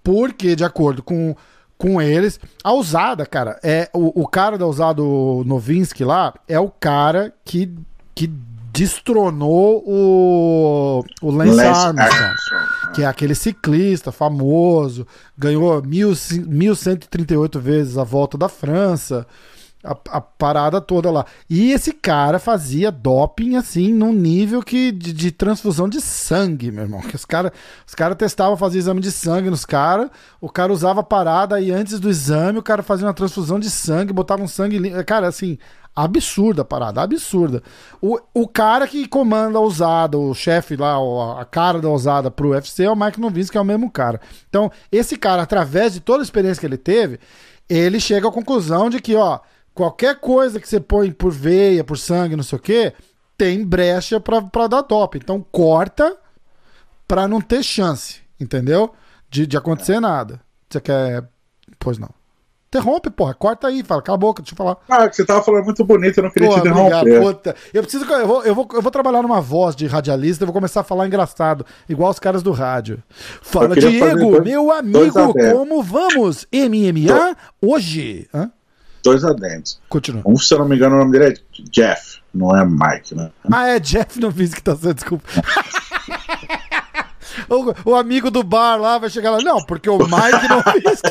Porque, 0.01 0.55
de 0.55 0.63
acordo 0.63 1.03
com, 1.03 1.35
com 1.81 1.99
eles, 1.99 2.39
a 2.63 2.71
usada, 2.73 3.25
cara, 3.25 3.59
é 3.63 3.89
o, 3.91 4.21
o 4.21 4.27
cara 4.27 4.55
da 4.55 4.67
usada, 4.67 5.01
o 5.01 5.43
Novinsky 5.43 6.03
lá, 6.03 6.31
é 6.47 6.59
o 6.59 6.69
cara 6.69 7.33
que, 7.43 7.73
que 8.13 8.27
destronou 8.71 9.83
o, 9.83 11.03
o 11.23 11.31
Lance, 11.31 11.55
Lance 11.55 11.87
Armstrong, 11.87 11.99
Armstrong, 11.99 12.93
que 12.93 13.01
é 13.01 13.07
aquele 13.07 13.33
ciclista 13.33 14.11
famoso, 14.11 15.07
ganhou 15.35 15.81
mil, 15.81 16.13
1138 16.47 17.59
vezes 17.59 17.97
a 17.97 18.03
volta 18.03 18.37
da 18.37 18.47
França. 18.47 19.25
A, 19.83 19.97
a, 20.09 20.21
parada 20.21 20.79
toda 20.79 21.09
lá. 21.09 21.25
E 21.49 21.71
esse 21.71 21.91
cara 21.91 22.39
fazia 22.39 22.91
doping, 22.91 23.55
assim, 23.55 23.93
num 23.93 24.13
nível 24.13 24.61
que 24.61 24.91
de, 24.91 25.11
de 25.11 25.31
transfusão 25.31 25.89
de 25.89 25.99
sangue, 25.99 26.71
meu 26.71 26.83
irmão. 26.83 27.01
Que 27.01 27.15
os 27.15 27.25
caras 27.25 27.51
os 27.85 27.95
cara 27.95 28.15
testavam, 28.15 28.55
faziam 28.55 28.79
exame 28.79 29.01
de 29.01 29.11
sangue 29.11 29.49
nos 29.49 29.65
caras, 29.65 30.09
o 30.39 30.49
cara 30.49 30.71
usava 30.71 31.01
a 31.01 31.03
parada 31.03 31.59
e 31.59 31.71
antes 31.71 31.99
do 31.99 32.09
exame 32.09 32.59
o 32.59 32.63
cara 32.63 32.83
fazia 32.83 33.07
uma 33.07 33.13
transfusão 33.13 33.59
de 33.59 33.69
sangue, 33.69 34.13
botava 34.13 34.43
um 34.43 34.47
sangue. 34.47 35.03
Cara, 35.03 35.27
assim, 35.27 35.57
absurda 35.95 36.61
a 36.61 36.65
parada, 36.65 37.01
absurda. 37.01 37.61
O, 38.01 38.19
o 38.33 38.47
cara 38.47 38.87
que 38.87 39.07
comanda 39.07 39.57
a 39.57 39.61
usada, 39.61 40.17
o 40.17 40.33
chefe 40.33 40.75
lá, 40.75 40.95
a 41.39 41.45
cara 41.45 41.79
da 41.81 41.89
usada 41.89 42.31
pro 42.31 42.49
UFC 42.49 42.83
é 42.83 42.91
o 42.91 42.95
Mike 42.95 43.19
Novinsky, 43.19 43.51
que 43.51 43.57
é 43.57 43.61
o 43.61 43.65
mesmo 43.65 43.89
cara. 43.89 44.21
Então, 44.49 44.71
esse 44.91 45.17
cara, 45.17 45.41
através 45.41 45.93
de 45.93 45.99
toda 45.99 46.21
a 46.21 46.23
experiência 46.23 46.59
que 46.59 46.65
ele 46.65 46.77
teve, 46.77 47.19
ele 47.69 47.99
chega 47.99 48.27
à 48.27 48.31
conclusão 48.31 48.89
de 48.89 48.99
que, 48.99 49.15
ó, 49.15 49.39
qualquer 49.73 50.19
coisa 50.19 50.59
que 50.59 50.67
você 50.67 50.79
põe 50.79 51.11
por 51.11 51.31
veia, 51.31 51.83
por 51.83 51.97
sangue, 51.97 52.35
não 52.35 52.43
sei 52.43 52.57
o 52.57 52.61
quê, 52.61 52.93
tem 53.37 53.65
brecha 53.65 54.19
para 54.19 54.67
dar 54.67 54.83
top. 54.83 55.17
Então 55.17 55.45
corta 55.51 56.17
para 57.07 57.27
não 57.27 57.41
ter 57.41 57.63
chance, 57.63 58.21
entendeu? 58.39 58.93
De, 59.29 59.47
de 59.47 59.57
acontecer 59.57 59.99
nada. 59.99 60.41
Você 60.69 60.79
quer. 60.79 61.23
Pois 61.79 61.97
não. 61.97 62.09
Interrompe, 62.73 63.09
porra. 63.09 63.33
Corta 63.33 63.67
aí, 63.67 63.83
fala, 63.83 64.01
cala 64.01 64.15
a 64.15 64.19
boca, 64.19 64.41
deixa 64.41 64.53
eu 64.53 64.57
falar. 64.57 64.77
Ah, 64.87 65.09
que 65.09 65.15
você 65.17 65.25
tava 65.25 65.43
falando 65.43 65.65
muito 65.65 65.83
bonito, 65.83 66.19
eu 66.19 66.23
não 66.23 66.31
queria 66.31 66.47
porra, 66.47 66.61
te 66.61 66.69
interromper. 66.69 67.21
Puta. 67.21 67.55
Eu 67.73 67.81
preciso. 67.81 68.05
Eu 68.05 68.27
vou, 68.27 68.43
eu, 68.43 68.55
vou, 68.55 68.67
eu 68.71 68.81
vou 68.81 68.91
trabalhar 68.91 69.21
numa 69.21 69.41
voz 69.41 69.75
de 69.75 69.87
radialista, 69.87 70.43
eu 70.43 70.47
vou 70.47 70.53
começar 70.53 70.79
a 70.79 70.83
falar 70.83 71.05
engraçado, 71.05 71.65
igual 71.89 72.09
os 72.09 72.19
caras 72.19 72.41
do 72.41 72.51
rádio. 72.51 73.03
Fala, 73.41 73.75
Diego, 73.75 74.31
dois, 74.31 74.43
meu 74.45 74.71
amigo, 74.71 75.33
como 75.33 75.83
vamos? 75.83 76.47
MMA 76.53 77.35
hoje? 77.61 78.29
Hã? 78.33 78.49
Dois 79.03 79.23
adendos. 79.23 79.79
Continua. 79.89 80.21
Um, 80.25 80.37
se 80.37 80.53
eu 80.53 80.59
não 80.59 80.67
me 80.67 80.75
engano, 80.75 80.95
o 80.95 80.99
nome 80.99 81.17
dele 81.17 81.33
é 81.33 81.61
Jeff, 81.69 82.19
não 82.33 82.55
é 82.55 82.65
Mike, 82.65 83.15
né? 83.15 83.31
Ah, 83.51 83.67
é 83.67 83.79
Jeff 83.79 84.19
que 84.19 84.63
tá 84.63 84.75
sendo, 84.75 84.93
desculpa. 84.93 85.27
o, 87.49 87.91
o, 87.91 87.95
amigo 87.95 88.29
do 88.29 88.43
bar 88.43 88.77
lá 88.77 88.97
vai 88.97 89.09
chegar 89.09 89.31
lá, 89.31 89.39
não, 89.39 89.63
porque 89.65 89.89
o 89.89 89.97
Mike 89.97 90.81
fiz. 90.81 91.01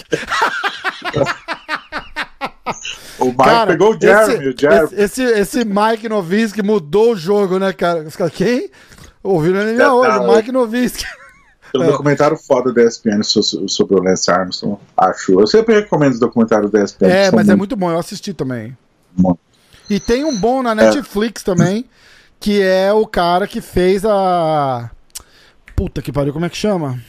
O 3.18 3.26
Mike 3.26 3.36
cara, 3.36 3.72
pegou 3.72 3.95
o 3.95 4.01
Jeremy. 4.01 4.34
Esse, 4.34 4.49
o 4.49 4.55
Jeremy. 4.59 4.88
Esse, 4.93 5.22
esse, 5.22 5.64
Mike 5.64 6.09
Novinsky 6.09 6.62
mudou 6.62 7.12
o 7.12 7.16
jogo, 7.16 7.59
né, 7.59 7.72
cara? 7.72 8.05
Quem? 8.32 8.70
Ouviram 9.22 9.61
ele 9.61 9.82
hoje, 9.82 10.18
o 10.18 10.34
Mike 10.34 10.53
Novinsky. 10.53 11.05
Tem 11.72 11.80
um 11.80 11.84
é. 11.84 11.86
documentário 11.88 12.36
foda 12.36 12.72
da 12.72 12.82
ESPN 12.82 13.22
sobre 13.22 13.96
o 13.96 14.02
Lance 14.02 14.30
Armstrong, 14.30 14.78
acho. 14.96 15.40
Eu 15.40 15.46
sempre 15.46 15.74
recomendo 15.74 16.12
os 16.12 16.18
documentários 16.18 16.70
da 16.70 16.82
ESPN. 16.82 17.06
É, 17.06 17.30
mas 17.30 17.32
é 17.32 17.34
muito... 17.34 17.50
é 17.50 17.56
muito 17.56 17.76
bom, 17.76 17.90
eu 17.90 17.98
assisti 17.98 18.32
também. 18.32 18.76
Bom. 19.12 19.36
E 19.88 19.98
tem 19.98 20.24
um 20.24 20.36
bom 20.36 20.62
na 20.62 20.74
Netflix 20.74 21.42
é. 21.42 21.44
também, 21.44 21.84
que 22.38 22.62
é 22.62 22.92
o 22.92 23.06
cara 23.06 23.46
que 23.46 23.60
fez 23.60 24.04
a. 24.04 24.90
Puta 25.74 26.00
que 26.00 26.12
pariu, 26.12 26.32
como 26.32 26.44
é 26.44 26.48
que 26.48 26.56
chama? 26.56 27.00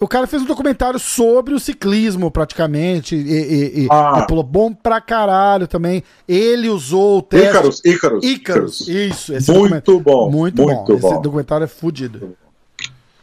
O 0.00 0.08
cara 0.08 0.26
fez 0.26 0.42
um 0.42 0.46
documentário 0.46 0.98
sobre 0.98 1.54
o 1.54 1.60
ciclismo, 1.60 2.30
praticamente. 2.30 3.14
E, 3.14 3.20
e, 3.20 3.84
e 3.84 3.88
ah. 3.90 4.26
pulou 4.28 4.42
bom 4.42 4.74
pra 4.74 5.00
caralho 5.00 5.68
também. 5.68 6.02
Ele 6.26 6.68
usou 6.68 7.18
o 7.18 7.22
teste. 7.22 7.48
Ícaros, 7.48 7.80
Ícaros. 7.84 8.24
Ícaros, 8.24 8.88
isso. 8.88 9.52
muito 9.54 10.00
bom. 10.00 10.30
Muito, 10.30 10.62
muito 10.62 10.96
bom. 10.96 10.98
bom. 10.98 11.12
Esse 11.12 11.22
documentário 11.22 11.64
é 11.64 11.68
fudido. 11.68 12.36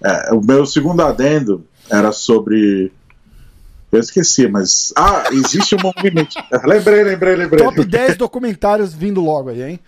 É, 0.03 0.33
o 0.33 0.41
meu 0.41 0.65
segundo 0.65 1.01
adendo 1.01 1.65
era 1.89 2.11
sobre. 2.11 2.91
Eu 3.91 3.99
esqueci, 3.99 4.47
mas. 4.47 4.93
Ah, 4.95 5.25
existe 5.31 5.75
um 5.75 5.79
movimento. 5.81 6.35
lembrei, 6.65 7.03
lembrei, 7.03 7.35
lembrei. 7.35 7.63
Top 7.63 7.83
10 7.83 8.17
documentários 8.17 8.93
vindo 8.93 9.21
logo 9.21 9.49
aí, 9.49 9.61
hein? 9.63 9.79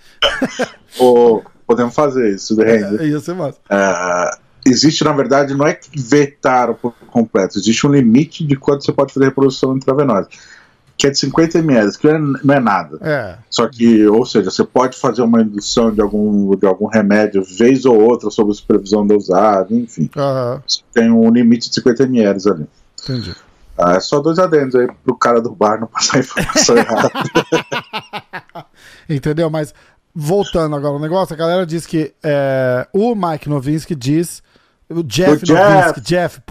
oh, 1.00 1.42
podemos 1.66 1.96
fazer 1.96 2.36
isso, 2.36 2.56
rende. 2.56 3.02
É, 3.02 3.06
isso 3.06 3.32
é 3.32 3.34
massa. 3.34 3.60
É, 3.70 4.32
existe, 4.66 5.04
na 5.04 5.14
verdade, 5.14 5.56
não 5.56 5.66
é 5.66 5.74
que 5.74 5.90
vetar 6.00 6.74
por 6.74 6.94
completo, 7.08 7.58
existe 7.58 7.88
um 7.88 7.92
limite 7.92 8.46
de 8.46 8.56
quanto 8.56 8.84
você 8.84 8.92
pode 8.92 9.14
fazer 9.14 9.28
reprodução 9.28 9.76
intravenosa 9.76 10.28
que 11.04 11.08
é 11.08 11.10
de 11.10 11.20
50 11.20 11.60
ml, 11.60 11.98
que 11.98 12.08
não 12.18 12.56
é 12.56 12.62
nada. 12.62 12.98
É. 13.02 13.36
Só 13.50 13.68
que, 13.68 14.08
ou 14.08 14.26
seja, 14.26 14.50
você 14.50 14.64
pode 14.64 14.98
fazer 14.98 15.22
uma 15.22 15.42
indução 15.42 15.92
de 15.92 16.00
algum, 16.00 16.56
de 16.56 16.66
algum 16.66 16.88
remédio 16.88 17.44
vez 17.44 17.84
ou 17.84 18.00
outra 18.00 18.30
sob 18.30 18.54
supervisão 18.54 19.06
dosada, 19.06 19.68
enfim. 19.76 20.10
Uhum. 20.16 20.62
Tem 20.94 21.12
um 21.12 21.30
limite 21.30 21.68
de 21.68 21.76
50 21.76 22.04
ml 22.04 22.50
ali. 22.50 22.68
Entendi. 23.04 23.36
Ah, 23.78 23.96
é 23.96 24.00
só 24.00 24.22
dois 24.22 24.40
adendos 24.40 24.76
aí 24.76 24.88
pro 25.04 25.14
cara 25.18 25.42
do 25.42 25.54
bar 25.54 25.78
não 25.78 25.88
passar 25.88 26.20
informação 26.24 26.78
errada. 26.78 27.12
Entendeu? 29.10 29.50
Mas 29.50 29.74
voltando 30.16 30.74
agora 30.74 30.94
ao 30.94 31.02
negócio, 31.02 31.34
a 31.34 31.38
galera 31.38 31.66
diz 31.66 31.86
que 31.86 32.14
é, 32.24 32.88
o 32.94 33.14
Mike 33.14 33.50
Novinsky 33.50 33.94
diz. 33.94 34.42
O 34.88 35.04
Jeff 35.04 35.44
o 35.44 35.54
Novinsky, 35.54 36.00
Jeff, 36.00 36.02
Jeff 36.02 36.42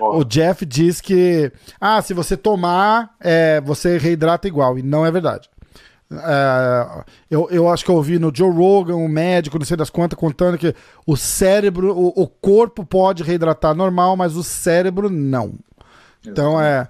o 0.00 0.24
Jeff 0.24 0.64
diz 0.64 1.00
que, 1.00 1.52
ah, 1.80 2.00
se 2.00 2.14
você 2.14 2.36
tomar, 2.36 3.14
é, 3.20 3.60
você 3.60 3.98
reidrata 3.98 4.48
igual. 4.48 4.78
E 4.78 4.82
não 4.82 5.04
é 5.04 5.10
verdade. 5.10 5.48
É, 6.12 7.04
eu, 7.30 7.48
eu 7.50 7.68
acho 7.68 7.84
que 7.84 7.90
eu 7.90 7.94
ouvi 7.94 8.18
no 8.18 8.32
Joe 8.34 8.50
Rogan, 8.50 8.96
um 8.96 9.08
médico, 9.08 9.58
não 9.58 9.66
sei 9.66 9.76
das 9.76 9.90
quantas, 9.90 10.18
contando 10.18 10.58
que 10.58 10.74
o 11.06 11.16
cérebro, 11.16 11.96
o, 11.96 12.08
o 12.22 12.26
corpo 12.26 12.84
pode 12.84 13.22
reidratar 13.22 13.74
normal, 13.74 14.16
mas 14.16 14.36
o 14.36 14.42
cérebro 14.42 15.08
não. 15.08 15.54
Então 16.26 16.60
é. 16.60 16.88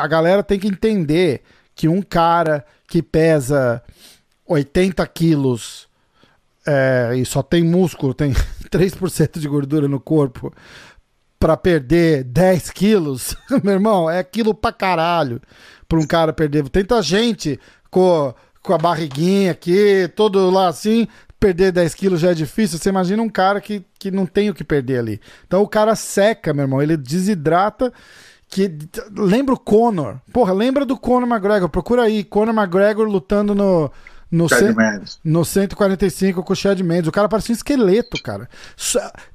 A 0.00 0.06
galera 0.06 0.42
tem 0.42 0.58
que 0.58 0.68
entender 0.68 1.42
que 1.74 1.88
um 1.88 2.02
cara 2.02 2.64
que 2.88 3.02
pesa 3.02 3.82
80 4.46 5.06
quilos 5.06 5.88
é, 6.66 7.12
e 7.16 7.24
só 7.24 7.42
tem 7.42 7.62
músculo, 7.62 8.14
tem 8.14 8.32
3% 8.70 9.38
de 9.38 9.48
gordura 9.48 9.88
no 9.88 10.00
corpo, 10.00 10.52
para 11.42 11.56
perder 11.56 12.22
10 12.22 12.70
quilos, 12.70 13.36
meu 13.64 13.72
irmão, 13.72 14.08
é 14.08 14.22
quilo 14.22 14.54
pra 14.54 14.70
caralho 14.70 15.42
pra 15.88 15.98
um 15.98 16.06
cara 16.06 16.32
perder. 16.32 16.68
Tenta 16.68 17.02
gente 17.02 17.58
com, 17.90 18.32
com 18.62 18.72
a 18.72 18.78
barriguinha 18.78 19.50
aqui, 19.50 20.08
todo 20.14 20.48
lá 20.50 20.68
assim, 20.68 21.08
perder 21.40 21.72
10 21.72 21.94
quilos 21.94 22.20
já 22.20 22.30
é 22.30 22.34
difícil. 22.34 22.78
Você 22.78 22.90
imagina 22.90 23.20
um 23.20 23.28
cara 23.28 23.60
que, 23.60 23.84
que 23.98 24.08
não 24.08 24.24
tem 24.24 24.50
o 24.50 24.54
que 24.54 24.62
perder 24.62 25.00
ali. 25.00 25.20
Então 25.44 25.62
o 25.62 25.68
cara 25.68 25.96
seca, 25.96 26.54
meu 26.54 26.62
irmão, 26.62 26.80
ele 26.80 26.96
desidrata. 26.96 27.92
Que, 28.48 28.70
lembra 29.10 29.54
o 29.54 29.58
Conor. 29.58 30.20
Porra, 30.32 30.52
lembra 30.52 30.86
do 30.86 30.96
Conor 30.96 31.28
McGregor. 31.28 31.68
Procura 31.68 32.02
aí, 32.02 32.22
Conor 32.22 32.54
McGregor 32.54 33.08
lutando 33.08 33.52
no, 33.52 33.90
no, 34.32 34.48
Chad 34.48 34.74
no 35.22 35.44
145 35.44 36.42
com 36.42 36.52
o 36.54 36.56
Chad 36.56 36.80
Mendes. 36.80 37.06
O 37.06 37.12
cara 37.12 37.28
parece 37.28 37.52
um 37.52 37.54
esqueleto, 37.54 38.20
cara. 38.22 38.48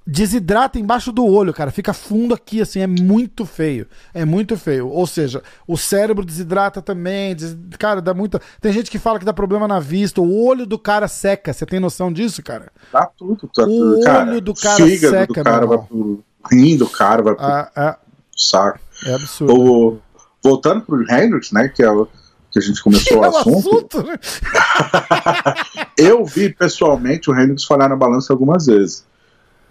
Desidrata 0.06 0.80
embaixo 0.80 1.12
do 1.12 1.24
olho, 1.24 1.54
cara. 1.54 1.70
Fica 1.70 1.94
fundo 1.94 2.34
aqui, 2.34 2.62
assim. 2.62 2.80
É 2.80 2.88
muito 2.88 3.46
feio. 3.46 3.86
É 4.12 4.26
muito 4.26 4.58
feio. 4.58 4.90
Ou 4.90 5.06
seja, 5.06 5.44
o 5.68 5.78
cérebro 5.78 6.26
desidrata 6.26 6.82
também. 6.82 7.36
Des... 7.36 7.56
Cara, 7.78 8.02
dá 8.02 8.12
muita. 8.12 8.42
Tem 8.60 8.74
gente 8.74 8.90
que 8.90 8.98
fala 8.98 9.20
que 9.20 9.26
dá 9.26 9.32
problema 9.32 9.68
na 9.68 9.80
vista. 9.80 10.20
O 10.20 10.44
olho 10.44 10.66
do 10.66 10.80
cara 10.80 11.08
seca. 11.08 11.54
Você 11.54 11.68
tem 11.68 11.80
noção 11.80 12.12
disso, 12.12 12.42
cara? 12.42 12.72
Dá 12.92 13.06
tudo. 13.06 13.48
Tá 13.54 13.66
tudo. 13.66 13.70
O 13.70 13.96
olho 13.98 14.04
cara, 14.04 14.42
do 14.42 14.54
cara 14.56 14.78
seca, 14.98 15.28
do 15.28 15.34
cara 15.44 15.66
vai 15.68 15.78
pro 15.78 16.24
rim 16.52 16.76
do 16.76 16.90
cara, 16.90 17.22
vai 17.22 17.36
pro 17.36 17.46
ah, 17.46 17.72
ah. 17.76 17.98
saco. 18.36 18.80
É 19.06 19.14
absurdo. 19.14 19.54
O... 19.54 20.00
Voltando 20.44 20.82
pro 20.82 21.04
Hendrix, 21.04 21.52
né? 21.52 21.68
Que 21.68 21.84
é 21.84 21.92
o 21.92 22.08
que 22.52 22.60
a 22.60 22.62
gente 22.62 22.82
começou 22.82 23.20
o 23.20 23.24
assunto. 23.24 23.58
assunto 23.58 24.04
né? 24.04 24.18
eu 25.98 26.24
vi 26.26 26.50
pessoalmente 26.54 27.30
o 27.30 27.38
Hendrix 27.38 27.66
falhar 27.66 27.90
na 27.90 27.96
balança 27.96 28.32
algumas 28.34 28.66
vezes. 28.66 29.06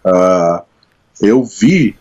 Uh, 0.04 0.62
eu 1.20 1.42
vi, 1.42 1.96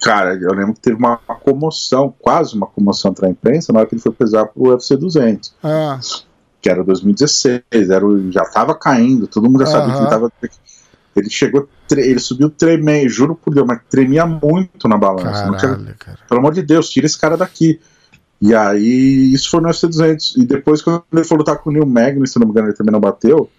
cara, 0.00 0.34
eu 0.34 0.52
lembro 0.52 0.74
que 0.74 0.80
teve 0.80 0.96
uma, 0.96 1.16
comoção, 1.16 2.14
quase 2.18 2.54
uma 2.54 2.66
comoção 2.66 3.10
entre 3.10 3.26
a 3.26 3.30
imprensa 3.30 3.72
na 3.72 3.80
hora 3.80 3.88
que 3.88 3.94
ele 3.94 4.02
foi 4.02 4.12
pesar 4.12 4.46
pro 4.46 4.70
UFC 4.70 4.96
200. 4.96 5.54
Ah. 5.62 5.98
Que 6.60 6.68
era 6.68 6.84
2016, 6.84 7.62
era, 7.72 8.04
já 8.30 8.44
tava 8.44 8.74
caindo, 8.74 9.26
todo 9.26 9.48
mundo 9.48 9.60
já 9.60 9.66
sabia 9.66 9.94
que 9.94 10.00
ele 10.00 10.10
tava. 10.10 10.32
Ele 11.16 11.30
chegou, 11.30 11.68
ele 11.90 12.20
subiu 12.20 12.50
tremendo, 12.50 13.08
juro 13.08 13.34
por 13.34 13.52
Deus, 13.52 13.66
mas 13.66 13.80
tremia 13.90 14.24
muito 14.26 14.86
na 14.86 14.96
balança. 14.96 15.50
Caralho, 15.52 15.96
tinha, 15.96 16.18
pelo 16.28 16.40
amor 16.40 16.52
de 16.52 16.62
Deus, 16.62 16.88
tira 16.88 17.06
esse 17.06 17.18
cara 17.18 17.36
daqui. 17.36 17.80
E 18.40 18.54
aí, 18.54 19.32
isso 19.32 19.50
foi 19.50 19.60
no 19.60 19.66
UFC 19.66 19.86
200. 19.86 20.36
E 20.36 20.46
depois, 20.46 20.80
quando 20.80 21.02
ele 21.12 21.24
foi 21.24 21.38
lutar 21.38 21.58
com 21.58 21.70
o 21.70 21.72
Neil 21.72 21.86
Magnus, 21.86 22.32
se 22.32 22.38
não 22.38 22.46
me 22.46 22.52
engano, 22.52 22.68
ele 22.68 22.76
também 22.76 22.92
não 22.92 23.00
bateu. 23.00 23.50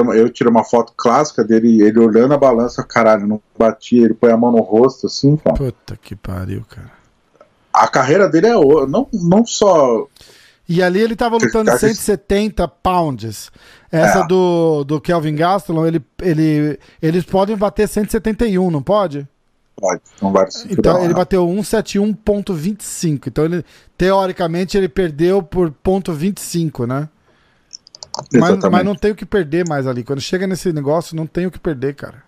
Uma, 0.00 0.16
eu 0.16 0.30
tirei 0.30 0.50
uma 0.50 0.64
foto 0.64 0.94
clássica 0.96 1.44
dele, 1.44 1.82
ele 1.82 1.98
olhando 1.98 2.32
a 2.32 2.38
balança, 2.38 2.82
caralho, 2.82 3.26
não 3.26 3.40
batia, 3.58 4.04
ele 4.04 4.14
põe 4.14 4.32
a 4.32 4.36
mão 4.36 4.50
no 4.50 4.60
rosto, 4.60 5.06
assim, 5.06 5.36
cara. 5.36 5.56
Puta 5.56 5.98
que 6.00 6.16
pariu, 6.16 6.64
cara. 6.66 6.90
A 7.72 7.86
carreira 7.86 8.28
dele 8.28 8.46
é 8.46 8.54
não, 8.54 9.08
não 9.12 9.44
só. 9.44 10.06
E 10.66 10.82
ali 10.82 11.00
ele 11.00 11.14
tava 11.14 11.36
lutando 11.36 11.66
cara, 11.66 11.78
170 11.78 12.66
pounds. 12.66 13.50
Essa 13.90 14.20
é. 14.20 14.26
do, 14.26 14.84
do 14.84 15.00
Kelvin 15.00 15.34
Gastelum, 15.34 15.86
ele, 15.86 16.02
ele, 16.22 16.78
eles 17.02 17.24
podem 17.24 17.56
bater 17.56 17.86
171, 17.86 18.70
não 18.70 18.82
pode? 18.82 19.28
Pode. 19.76 20.00
Então 20.70 21.04
ele 21.04 21.14
bateu 21.14 21.46
171.25. 21.46 23.26
Então 23.26 23.44
ele, 23.44 23.64
teoricamente, 23.96 24.76
ele 24.76 24.88
perdeu 24.88 25.42
por 25.42 25.70
ponto 25.70 26.12
25, 26.12 26.86
né? 26.86 27.08
Mas, 28.32 28.58
mas 28.70 28.84
não 28.84 28.94
tem 28.94 29.12
o 29.12 29.14
que 29.14 29.24
perder 29.24 29.66
mais 29.66 29.86
ali. 29.86 30.04
Quando 30.04 30.20
chega 30.20 30.46
nesse 30.46 30.72
negócio, 30.72 31.16
não 31.16 31.26
tem 31.26 31.46
o 31.46 31.50
que 31.50 31.58
perder, 31.58 31.94
cara. 31.94 32.22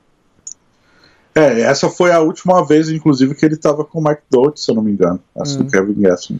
É, 1.34 1.62
essa 1.62 1.90
foi 1.90 2.12
a 2.12 2.20
última 2.20 2.64
vez, 2.64 2.88
inclusive, 2.88 3.34
que 3.34 3.45
ele 3.45 3.57
tava 3.57 3.84
com 3.84 3.99
o 3.99 4.05
Mike 4.05 4.22
Dolt, 4.30 4.57
se 4.57 4.70
eu 4.70 4.74
não 4.76 4.82
me 4.82 4.92
engano. 4.92 5.20
Essa 5.36 5.59
Hum. 5.59 5.64
do 5.64 5.70
Kevin 5.70 6.01
Gasson. 6.01 6.38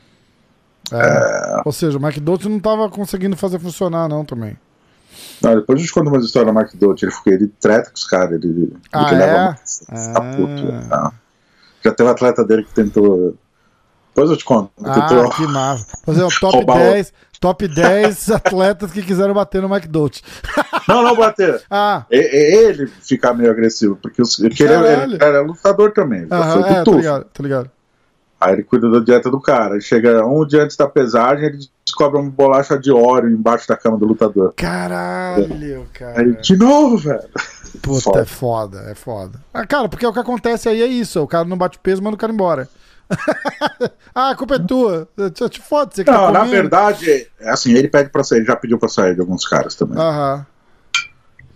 É. 0.93 1.63
Ou 1.65 1.73
seja, 1.73 1.99
o 1.99 2.03
Mike 2.03 2.21
Dolt 2.21 2.45
não 2.45 2.61
tava 2.61 2.89
conseguindo 2.89 3.37
fazer 3.37 3.59
funcionar, 3.59 4.09
não, 4.09 4.25
também. 4.25 4.57
Não, 5.43 5.57
depois 5.57 5.79
a 5.79 5.83
gente 5.83 5.93
conta 5.93 6.09
umas 6.11 6.25
histórias 6.25 6.53
do 6.55 6.59
Mike 6.59 6.77
Dolt. 6.77 7.03
Ele, 7.03 7.13
fica- 7.13 7.31
ele 7.31 7.49
treta 7.61 7.91
com 7.91 7.97
os 7.97 8.05
caras. 8.05 8.43
Ele, 8.43 8.73
Ah, 8.93 9.13
ele 9.13 9.23
é? 9.23 9.27
leva 9.27 9.57
Ah. 9.91 10.13
tá 10.13 10.21
puto. 10.21 10.89
tá. 10.89 11.13
Já 11.85 11.93
teve 11.93 12.09
um 12.09 12.13
atleta 12.13 12.45
dele 12.45 12.65
que 12.65 12.73
tentou. 12.75 13.37
Depois 14.15 14.31
eu 14.31 14.37
te 14.37 14.45
conto. 14.45 14.71
Ah, 14.83 14.93
tentou 15.09 15.29
que 15.31 15.47
massa. 15.47 15.99
Fazer 16.05 16.25
um 16.25 16.29
top 16.41 16.57
Roubar 16.57 16.77
o- 16.77 16.81
10, 16.81 17.13
top 17.41 17.69
10 17.69 18.31
atletas 18.33 18.91
que 18.93 19.03
quiseram 19.03 19.35
bater 19.35 19.61
no 19.61 19.69
Mike 19.69 19.89
Dolt. 19.89 20.21
Não, 20.89 21.03
não 21.03 21.17
bater. 21.17 21.63
Ah, 21.71 22.05
E- 22.11 22.17
Ele 22.17 22.87
ficar 22.87 23.33
meio 23.35 23.51
agressivo, 23.51 23.97
porque, 23.97 24.21
os, 24.21 24.39
ele, 24.39 24.55
ele, 24.63 25.17
era 25.21 25.41
lutador 25.41 25.93
também. 25.93 26.27
Aham, 26.31 26.61
é, 26.67 26.85
tufo. 26.85 26.99
ligado, 26.99 27.25
tô 27.33 27.43
ligado. 27.43 27.71
Aí 28.45 28.53
ele 28.53 28.63
cuida 28.63 28.91
da 28.91 29.01
dieta 29.01 29.31
do 29.31 29.41
cara. 29.41 29.81
Chega 29.81 30.23
um 30.27 30.47
dia 30.47 30.65
antes 30.65 30.77
da 30.77 30.87
pesagem, 30.87 31.47
ele 31.47 31.59
descobre 31.83 32.21
uma 32.21 32.31
bolacha 32.31 32.79
de 32.79 32.93
óleo 32.93 33.31
embaixo 33.31 33.67
da 33.67 33.75
cama 33.75 33.97
do 33.97 34.05
lutador. 34.05 34.53
Caralho, 34.55 35.87
cara. 35.95 36.21
Aí, 36.21 36.33
de 36.37 36.55
novo, 36.55 36.99
velho. 36.99 37.25
Puta, 37.81 38.01
Foda. 38.03 38.21
é 38.21 38.25
foda, 38.27 38.79
é 38.91 38.95
foda. 38.95 39.41
Ah, 39.53 39.67
cara, 39.67 39.89
porque 39.89 40.07
o 40.07 40.13
que 40.13 40.19
acontece 40.19 40.69
aí 40.69 40.83
é 40.83 40.87
isso: 40.87 41.23
o 41.23 41.27
cara 41.27 41.47
não 41.47 41.57
bate 41.57 41.79
peso, 41.79 42.03
manda 42.03 42.17
o 42.17 42.19
cara 42.19 42.33
embora. 42.33 42.69
ah, 44.15 44.31
a 44.31 44.37
culpa 44.37 44.57
é 44.57 44.59
tua. 44.59 45.09
Te, 45.33 45.49
te 45.49 45.61
foda, 45.61 45.91
você 45.95 46.05
que 46.05 46.11
Não, 46.11 46.27
tá 46.27 46.33
na 46.33 46.45
verdade, 46.45 47.27
é 47.41 47.49
assim, 47.51 47.73
ele 47.73 47.89
pede 47.89 48.11
pra 48.11 48.23
sair, 48.23 48.41
ele 48.41 48.47
já 48.47 48.57
pediu 48.57 48.79
pra 48.79 48.91
sair 48.91 49.15
de 49.15 49.21
alguns 49.23 49.47
caras 49.47 49.75
também. 49.75 49.99
Aham. 49.99 50.47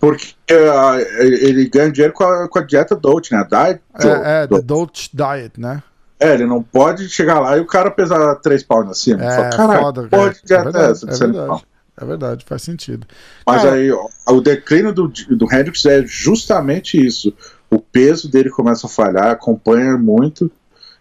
Porque 0.01 0.35
ah, 0.51 0.97
ele 1.19 1.69
ganha 1.69 1.91
dinheiro 1.91 2.15
com 2.15 2.25
a, 2.25 2.49
com 2.49 2.59
a 2.59 2.63
dieta 2.63 2.95
Dolt, 2.97 3.31
né? 3.31 3.39
A 3.39 3.43
diet 3.45 3.83
É, 3.99 4.43
é, 4.43 4.47
Dolt. 4.47 4.61
The 4.61 4.67
Dolce 4.67 5.11
Diet, 5.13 5.61
né? 5.61 5.83
É, 6.21 6.35
ele 6.35 6.47
não 6.47 6.63
pode 6.63 7.09
chegar 7.09 7.39
lá 7.41 7.57
e 7.57 7.61
o 7.61 7.67
cara 7.67 7.91
pesar 7.91 8.35
três 8.37 8.63
paus 8.63 8.89
acima. 8.91 9.23
É, 9.25 9.31
Fala, 9.37 9.51
Caralho, 9.51 9.81
foda, 9.83 10.03
porra 10.09 10.23
cara. 10.23 10.33
de 10.35 10.43
dieta 10.45 10.61
É 10.61 10.73
verdade, 10.73 10.87
é 10.89 10.91
essa? 10.91 11.07
é 11.07 11.27
verdade. 11.27 11.47
pau? 11.49 11.63
É 12.01 12.05
verdade, 12.05 12.45
faz 12.45 12.63
sentido. 12.63 13.07
Mas 13.47 13.63
Cara, 13.63 13.75
aí, 13.75 13.91
ó, 13.91 14.07
o 14.29 14.41
declínio 14.41 14.93
do, 14.93 15.09
do 15.09 15.47
Hendrix 15.53 15.85
é 15.85 16.03
justamente 16.07 17.05
isso. 17.05 17.33
O 17.71 17.81
peso 17.81 18.31
dele 18.31 18.51
começa 18.51 18.87
a 18.87 18.91
falhar, 18.91 19.31
acompanha 19.31 19.97
muito 19.99 20.51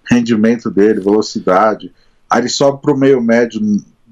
rendimento 0.09 0.69
dele, 0.71 0.99
velocidade. 0.99 1.93
Aí 2.29 2.41
ele 2.41 2.49
sobe 2.49 2.81
pro 2.81 2.97
meio 2.97 3.21
médio, 3.21 3.61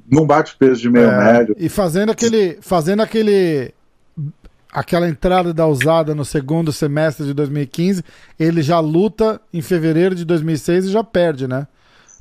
não 0.10 0.26
bate 0.28 0.56
peso 0.58 0.80
de 0.82 0.90
meio 0.90 1.10
É, 1.10 1.34
médio. 1.34 1.56
E 1.58 1.70
fazendo 1.70 2.12
aquele. 2.12 2.58
Fazendo 2.62 3.02
aquele. 3.02 3.74
Aquela 4.76 5.08
entrada 5.08 5.54
da 5.54 5.66
usada 5.66 6.14
no 6.14 6.26
segundo 6.26 6.74
semestre 6.74 7.26
de 7.26 7.34
2015, 7.34 8.04
ele 8.38 8.62
já 8.62 8.78
luta 8.82 9.40
em 9.54 9.62
fevereiro 9.62 10.14
de 10.14 10.26
2006 10.26 10.88
e 10.88 10.92
já 10.92 11.02
perde, 11.02 11.48
né? 11.48 11.66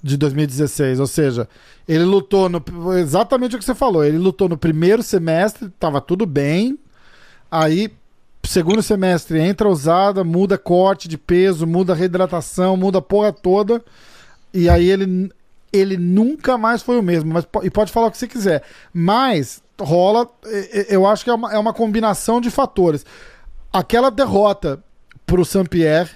De 0.00 0.16
2016. 0.16 1.00
Ou 1.00 1.06
seja, 1.08 1.48
ele 1.88 2.04
lutou 2.04 2.48
no. 2.48 2.62
Exatamente 2.96 3.56
o 3.56 3.58
que 3.58 3.64
você 3.64 3.74
falou. 3.74 4.04
Ele 4.04 4.18
lutou 4.18 4.48
no 4.48 4.56
primeiro 4.56 5.02
semestre, 5.02 5.68
tava 5.80 6.00
tudo 6.00 6.26
bem. 6.26 6.78
Aí, 7.50 7.90
segundo 8.44 8.84
semestre, 8.84 9.40
entra 9.40 9.68
usada, 9.68 10.22
muda 10.22 10.56
corte 10.56 11.08
de 11.08 11.18
peso, 11.18 11.66
muda 11.66 11.92
reidratação, 11.92 12.76
muda 12.76 12.98
a 12.98 13.02
porra 13.02 13.32
toda. 13.32 13.82
E 14.52 14.68
aí 14.68 14.88
ele, 14.88 15.28
ele 15.72 15.96
nunca 15.96 16.56
mais 16.56 16.84
foi 16.84 17.00
o 17.00 17.02
mesmo. 17.02 17.32
Mas, 17.32 17.48
e 17.64 17.70
pode 17.70 17.90
falar 17.90 18.06
o 18.06 18.10
que 18.12 18.18
você 18.18 18.28
quiser. 18.28 18.62
Mas 18.92 19.60
rola, 19.80 20.28
eu 20.88 21.06
acho 21.06 21.24
que 21.24 21.30
é 21.30 21.34
uma, 21.34 21.52
é 21.52 21.58
uma 21.58 21.72
combinação 21.72 22.40
de 22.40 22.50
fatores. 22.50 23.04
Aquela 23.72 24.10
derrota 24.10 24.82
pro 25.26 25.44
Saint-Pierre 25.44 26.10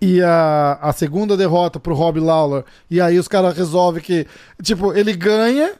e 0.00 0.22
a, 0.22 0.78
a 0.80 0.92
segunda 0.92 1.36
derrota 1.36 1.80
pro 1.80 1.94
Rob 1.94 2.20
Lawler, 2.20 2.64
e 2.90 3.00
aí 3.00 3.18
os 3.18 3.28
caras 3.28 3.56
resolvem 3.56 4.02
que, 4.02 4.26
tipo, 4.62 4.92
ele 4.92 5.14
ganha 5.14 5.74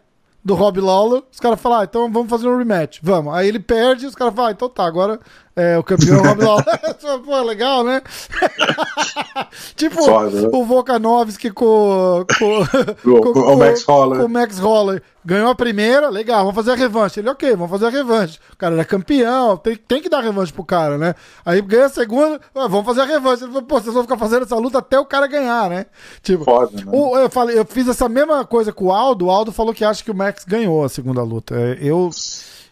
do 0.44 0.54
Rob 0.54 0.80
Lawler, 0.80 1.22
os 1.30 1.40
caras 1.40 1.60
falam, 1.60 1.80
ah, 1.80 1.84
então 1.84 2.10
vamos 2.10 2.30
fazer 2.30 2.48
um 2.48 2.56
rematch, 2.56 3.00
vamos. 3.02 3.34
Aí 3.34 3.48
ele 3.48 3.60
perde, 3.60 4.06
os 4.06 4.14
caras 4.14 4.34
falam, 4.34 4.50
ah, 4.50 4.52
então 4.52 4.68
tá, 4.68 4.84
agora 4.84 5.20
é, 5.58 5.78
o 5.78 5.82
campeão 5.82 6.16
é 6.16 6.20
o 6.20 6.24
Rob 6.24 6.40
Lawler. 6.44 6.64
Pô, 7.24 7.40
legal, 7.42 7.84
né? 7.84 8.02
tipo, 9.76 10.02
Foda, 10.02 10.42
né? 10.42 10.48
o 10.52 10.64
Volkanovski 10.64 11.50
com, 11.50 12.24
com, 12.38 12.62
O- 13.10 13.20
com 13.20 13.40
o 13.40 13.56
Max 13.58 13.84
Holloway. 13.84 14.20
com 14.20 14.26
o 14.26 14.28
Max 14.28 14.58
Holloway. 14.58 15.00
Ganhou 15.24 15.50
a 15.50 15.54
primeira, 15.54 16.08
legal, 16.08 16.38
vamos 16.40 16.54
fazer 16.54 16.70
a 16.70 16.74
revanche. 16.74 17.20
Ele, 17.20 17.28
ok, 17.28 17.50
vamos 17.50 17.70
fazer 17.70 17.86
a 17.86 17.90
revanche. 17.90 18.38
O 18.52 18.56
cara 18.56 18.74
era 18.74 18.84
campeão, 18.84 19.56
tem, 19.58 19.76
tem 19.76 20.00
que 20.00 20.08
dar 20.08 20.20
revanche 20.22 20.52
pro 20.52 20.64
cara, 20.64 20.96
né? 20.96 21.14
Aí 21.44 21.60
ganha 21.60 21.84
a 21.86 21.90
segunda, 21.90 22.40
ah, 22.54 22.66
vamos 22.66 22.86
fazer 22.86 23.02
a 23.02 23.04
revanche. 23.04 23.42
Ele 23.44 23.52
falou, 23.52 23.66
pô, 23.66 23.78
vocês 23.80 23.92
vão 23.92 24.04
ficar 24.04 24.16
fazendo 24.16 24.44
essa 24.44 24.56
luta 24.56 24.78
até 24.78 24.98
o 24.98 25.04
cara 25.04 25.26
ganhar, 25.26 25.68
né? 25.68 25.86
Tipo, 26.22 26.44
Foda, 26.44 26.70
né? 26.74 26.84
o- 26.90 27.16
eu, 27.18 27.28
falei, 27.28 27.58
eu 27.58 27.64
fiz 27.66 27.86
essa 27.88 28.08
mesma 28.08 28.44
coisa 28.44 28.72
com 28.72 28.86
o 28.86 28.92
Aldo. 28.92 29.26
O 29.26 29.30
Aldo 29.30 29.52
falou 29.52 29.74
que 29.74 29.84
acha 29.84 30.02
que 30.02 30.10
o 30.10 30.14
Max 30.14 30.44
ganhou 30.44 30.82
a 30.82 30.88
segunda 30.88 31.22
luta. 31.22 31.54
Eu, 31.80 32.08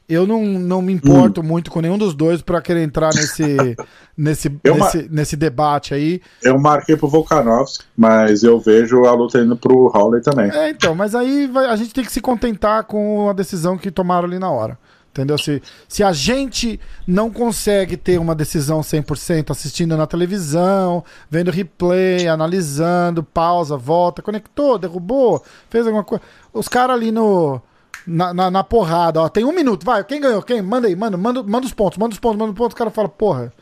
eu 0.09 0.27
não, 0.27 0.43
não 0.45 0.81
me 0.81 0.93
importo 0.93 1.43
muito 1.43 1.71
com 1.71 1.81
nenhum 1.81 1.99
dos 1.99 2.15
dois 2.15 2.41
pra 2.43 2.61
querer 2.63 2.83
entrar 2.83 3.13
nesse, 3.15 3.77
nesse, 4.17 4.49
nesse, 4.65 5.09
nesse 5.11 5.37
debate 5.37 5.93
aí. 5.95 6.21
Eu 6.43 6.59
marquei 6.59 6.97
pro 6.97 7.09
Volkanovski, 7.09 7.85
mas 7.97 8.43
eu 8.43 8.61
vejo 8.61 9.05
a 9.05 9.13
luta 9.13 9.39
indo 9.41 9.57
pro 9.57 9.91
Howley 9.95 10.23
também. 10.23 10.51
É, 10.51 10.71
então, 10.71 10.95
mas 10.95 11.15
aí 11.15 11.47
vai- 11.47 11.67
a 11.67 11.77
gente 11.77 11.93
tem 11.93 12.05
que 12.05 12.13
se 12.13 12.21
contentar 12.21 12.85
com 12.85 13.29
a 13.29 13.33
decisão 13.33 13.77
que 13.77 13.91
tomaram 13.91 14.27
ali 14.29 14.39
na 14.39 14.51
hora. 14.51 14.79
Entendeu? 15.11 15.39
Se, 15.39 15.63
se 15.89 16.03
a 16.05 16.13
gente 16.13 16.79
não 17.07 17.31
consegue 17.31 17.97
ter 17.97 18.19
uma 18.21 18.35
decisão 18.35 18.83
100% 18.83 19.51
assistindo 19.51 19.97
na 19.97 20.07
televisão, 20.07 21.03
vendo 21.31 21.51
replay, 21.51 22.29
analisando, 22.29 23.23
pausa, 23.23 23.79
volta, 23.79 24.21
conectou, 24.21 24.77
derrubou, 24.77 25.43
fez 25.71 25.87
alguma 25.87 26.05
coisa. 26.05 26.23
Os 26.53 26.69
caras 26.69 26.95
ali 26.97 27.11
no. 27.11 27.63
Na, 28.07 28.33
na, 28.33 28.51
na 28.51 28.63
porrada, 28.63 29.21
ó, 29.21 29.29
tem 29.29 29.45
um 29.45 29.53
minuto, 29.53 29.85
vai, 29.85 30.05
quem 30.05 30.21
ganhou? 30.21 30.41
Quem? 30.41 30.63
Manda 30.63 30.87
aí, 30.87 30.95
manda, 30.95 31.17
manda, 31.17 31.43
manda 31.43 31.67
os 31.67 31.73
pontos, 31.73 31.99
manda 31.99 32.13
os 32.13 32.21
pontos, 32.21 32.39
manda 32.39 32.53
os 32.53 32.57
pontos, 32.57 32.75
o 32.75 32.77
cara 32.77 32.91
fala, 32.91 33.09
porra, 33.09 33.53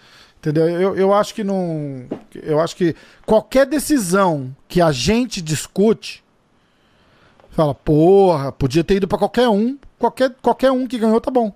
Entendeu? 0.44 0.68
Eu, 0.68 0.94
eu 0.94 1.14
acho 1.14 1.34
que 1.34 1.42
não. 1.42 2.04
Eu 2.34 2.60
acho 2.60 2.76
que 2.76 2.94
qualquer 3.24 3.64
decisão 3.64 4.54
que 4.68 4.78
a 4.82 4.92
gente 4.92 5.40
discute, 5.40 6.22
fala, 7.48 7.74
porra, 7.74 8.52
podia 8.52 8.84
ter 8.84 8.96
ido 8.96 9.08
pra 9.08 9.16
qualquer 9.16 9.48
um. 9.48 9.78
Qualquer, 9.98 10.34
qualquer 10.42 10.70
um 10.70 10.86
que 10.86 10.98
ganhou 10.98 11.18
tá 11.18 11.30
bom. 11.30 11.50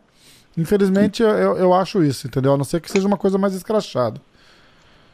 Infelizmente, 0.57 1.23
eu, 1.23 1.29
eu, 1.29 1.75
acho 1.75 2.03
isso, 2.03 2.27
entendeu? 2.27 2.55
A 2.55 2.57
não 2.57 2.65
ser 2.65 2.81
que 2.81 2.91
seja 2.91 3.07
uma 3.07 3.19
coisa 3.19 3.37
mais 3.37 3.53
escrachada. 3.53 4.19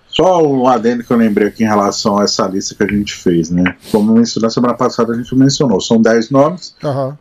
Só 0.06 0.40
um 0.40 0.68
adendo 0.68 1.02
que 1.02 1.12
eu 1.12 1.16
lembrei 1.16 1.48
aqui 1.48 1.64
em 1.64 1.66
relação 1.66 2.18
a 2.18 2.22
essa 2.22 2.46
lista 2.46 2.76
que 2.76 2.84
a 2.84 2.86
gente 2.86 3.12
fez, 3.12 3.50
né? 3.50 3.76
Como 3.90 4.12
mencionou 4.12 4.46
na 4.46 4.54
semana 4.54 4.74
passada, 4.74 5.12
a 5.12 5.16
gente 5.16 5.34
mencionou. 5.34 5.80
São 5.80 6.00
10 6.00 6.30
nomes, 6.30 6.76
Aham. 6.84 7.18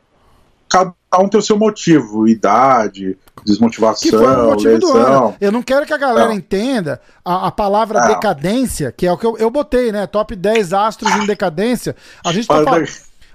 Cada 0.74 0.94
um 1.24 1.30
tem 1.30 1.40
o 1.40 1.44
seu 1.44 1.58
motivo, 1.58 2.28
idade, 2.28 3.16
desmotivação, 3.46 4.02
Que 4.02 4.10
foi 4.18 4.26
o 4.36 4.46
motivo 4.50 4.80
do 4.80 4.94
lesão. 4.94 5.26
ano. 5.28 5.36
Eu 5.40 5.52
não 5.52 5.62
quero 5.62 5.86
que 5.86 5.94
a 5.94 5.98
galera 5.98 6.30
Não. 6.30 6.36
entenda 6.36 7.00
a, 7.24 7.48
a 7.48 7.52
palavra 7.52 8.00
Não. 8.02 8.08
decadência, 8.08 8.92
que 8.92 9.06
é 9.06 9.12
o 9.12 9.18
que 9.18 9.26
eu, 9.26 9.38
eu 9.38 9.52
botei, 9.52 9.92
né? 9.92 10.08
Top 10.08 10.36
10 10.36 10.74
astros 10.74 11.12
em 11.16 11.26
decadência. 11.28 11.96
A 12.26 12.32
gente 12.34 12.48
tá, 12.48 12.56
Fala 12.56 12.66
fal- 12.66 12.80
da- 12.82 12.88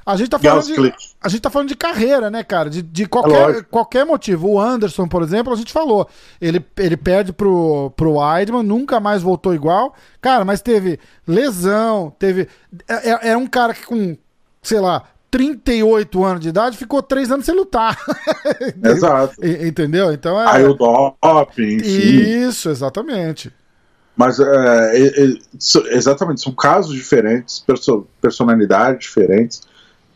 a 0.06 0.16
gente 0.16 0.30
tá 0.30 0.38
falando 0.38 0.64
de, 0.64 0.94
a 1.22 1.28
gente 1.28 1.40
tá 1.42 1.50
falando 1.50 1.68
de 1.68 1.76
carreira, 1.76 2.30
né, 2.30 2.42
cara? 2.42 2.70
De, 2.70 2.80
de 2.80 3.02
É 3.04 3.06
qualquer, 3.06 3.46
lógico. 3.46 3.68
qualquer 3.70 4.06
motivo. 4.06 4.48
O 4.48 4.58
Anderson, 4.58 5.06
por 5.06 5.22
exemplo, 5.22 5.52
a 5.52 5.56
gente 5.56 5.70
falou. 5.72 6.08
Ele, 6.40 6.64
ele 6.78 6.96
perde 6.96 7.30
pro, 7.32 7.92
pro 7.94 8.14
Weidman, 8.18 8.62
nunca 8.62 8.98
mais 9.00 9.22
voltou 9.22 9.54
igual. 9.54 9.94
Cara, 10.20 10.44
mas 10.46 10.62
teve 10.62 10.98
lesão, 11.26 12.10
teve. 12.18 12.48
É, 12.88 13.10
é- 13.10 13.28
é 13.32 13.36
um 13.36 13.46
cara 13.46 13.74
que 13.74 13.84
com, 13.86 14.16
sei 14.62 14.80
lá, 14.80 15.04
38 15.30 16.24
anos 16.24 16.40
de 16.40 16.48
idade 16.48 16.76
ficou 16.76 17.02
3 17.02 17.30
anos 17.32 17.46
sem 17.46 17.54
lutar. 17.54 17.98
Exato. 18.82 19.34
Entendeu? 19.44 20.12
Então 20.12 20.40
é. 20.40 20.48
Aí 20.48 20.64
o 20.64 20.74
doping, 20.74 21.76
enfim. 21.76 22.46
Isso, 22.48 22.70
exatamente. 22.70 23.52
Mas 24.16 24.40
é, 24.40 24.44
é, 24.44 25.24
é, 25.24 25.96
exatamente, 25.96 26.42
são 26.42 26.52
casos 26.52 26.92
diferentes, 26.92 27.60
perso- 27.60 28.06
personalidades 28.20 29.06
diferentes, 29.06 29.62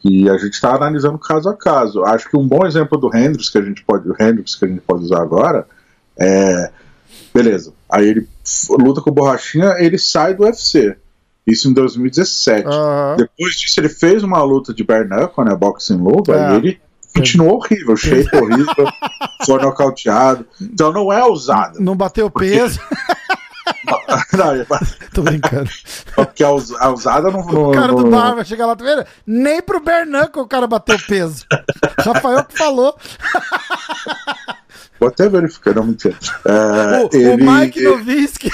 e 0.05 0.29
a 0.29 0.37
gente 0.37 0.55
está 0.55 0.75
analisando 0.75 1.19
caso 1.19 1.49
a 1.49 1.57
caso. 1.57 2.03
Acho 2.05 2.29
que 2.29 2.37
um 2.37 2.47
bom 2.49 2.67
exemplo 2.67 2.99
do 2.99 3.17
Hendrix 3.17 3.49
que 3.49 3.59
a 3.59 3.63
gente 3.63 3.85
pode, 3.85 4.09
o 4.09 4.17
Hendrix 4.21 4.57
que 4.57 4.65
a 4.65 4.69
gente 4.69 4.81
pode 4.81 5.05
usar 5.05 5.23
agora 5.23 5.67
é. 6.19 6.71
Beleza. 7.33 7.73
Aí 7.89 8.09
ele 8.09 8.29
luta 8.71 9.01
com 9.01 9.11
o 9.11 9.13
Borrachinha, 9.13 9.77
ele 9.79 9.99
sai 9.99 10.35
do 10.35 10.43
UFC. 10.43 10.97
Isso 11.47 11.68
em 11.68 11.72
2017. 11.72 12.66
Aham. 12.66 13.16
Depois 13.18 13.55
disso, 13.57 13.80
ele 13.80 13.88
fez 13.88 14.22
uma 14.22 14.43
luta 14.43 14.72
de 14.72 14.84
bare 14.84 15.09
knuckle, 15.09 15.45
né? 15.45 15.55
Boxing 15.57 15.97
luva, 15.97 16.36
É. 16.36 16.53
e 16.53 16.57
ele 16.57 16.80
continuou 17.14 17.57
horrível, 17.57 17.97
shape 17.97 18.34
horrível, 18.36 18.86
foi 19.45 19.61
nocauteado. 19.61 20.47
Então 20.61 20.93
não 20.93 21.12
é 21.12 21.24
usado. 21.24 21.80
Não 21.80 21.97
bateu 21.97 22.30
peso. 22.30 22.80
Não, 24.36 24.53
é- 24.55 24.66
Tô 25.14 25.22
brincando. 25.22 25.70
porque 26.14 26.43
a, 26.45 26.51
us- 26.53 26.72
a 26.78 26.90
usada 26.90 27.30
não. 27.30 27.40
O 27.40 27.53
não- 27.53 27.70
cara 27.72 27.93
do 27.93 28.03
não- 28.03 28.11
bar 28.11 28.34
vai 28.34 28.45
chegar 28.45 28.66
lá, 28.66 28.74
tá 28.76 28.84
vendo? 28.84 29.05
Nem 29.26 29.61
pro 29.62 29.80
Bernacle 29.82 30.43
o 30.43 30.47
cara 30.47 30.66
bateu 30.66 30.99
peso. 31.07 31.45
Rafael 31.99 32.45
que 32.45 32.57
falou. 32.57 32.97
Vou 34.99 35.09
até 35.09 35.28
verificar, 35.28 35.74
não 35.74 35.84
mentira. 35.84 36.16
É, 36.45 37.05
O, 37.05 37.11
ele- 37.12 37.43
o 37.45 37.51
Mike 37.53 37.82
Novinsky. 37.82 38.51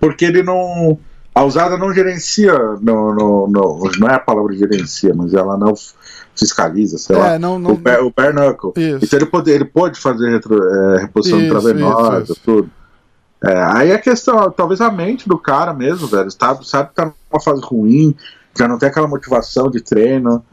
Porque 0.00 0.24
ele 0.24 0.42
não. 0.42 0.98
A 1.34 1.44
usada 1.44 1.76
não 1.76 1.92
gerencia. 1.92 2.52
No, 2.80 3.14
no, 3.14 3.46
no- 3.48 3.90
não 3.98 4.08
é 4.08 4.14
a 4.14 4.18
palavra 4.20 4.54
gerencia, 4.56 5.12
mas 5.14 5.32
ela 5.34 5.56
não 5.56 5.74
fiscaliza, 6.34 6.98
sei 6.98 7.16
É, 7.16 7.18
lá. 7.18 7.38
não- 7.38 7.58
não- 7.58 7.72
o, 7.72 7.76
bare, 7.76 8.02
o 8.02 8.12
bare 8.14 8.32
knuckle. 8.32 8.72
Isso. 8.76 9.04
Então 9.04 9.18
ele 9.18 9.26
pode, 9.26 9.50
ele 9.50 9.64
pode 9.64 10.00
fazer 10.00 10.30
retro, 10.30 10.56
é, 10.62 11.00
reposição 11.02 11.38
Isso, 11.38 11.46
intravenosa, 11.48 12.22
isso, 12.22 12.32
isso. 12.32 12.40
tudo. 12.44 12.70
É, 13.44 13.62
aí 13.62 13.92
a 13.92 13.98
questão, 13.98 14.50
talvez 14.50 14.80
a 14.80 14.90
mente 14.90 15.28
do 15.28 15.38
cara 15.38 15.72
mesmo, 15.72 16.06
velho, 16.08 16.28
sabe, 16.30 16.68
sabe 16.68 16.88
que 16.90 16.94
tá 16.96 17.04
numa 17.06 17.40
fase 17.42 17.60
ruim, 17.62 18.14
já 18.56 18.66
não 18.66 18.78
tem 18.78 18.88
aquela 18.88 19.06
motivação 19.06 19.70
de 19.70 19.80
treino. 19.80 20.44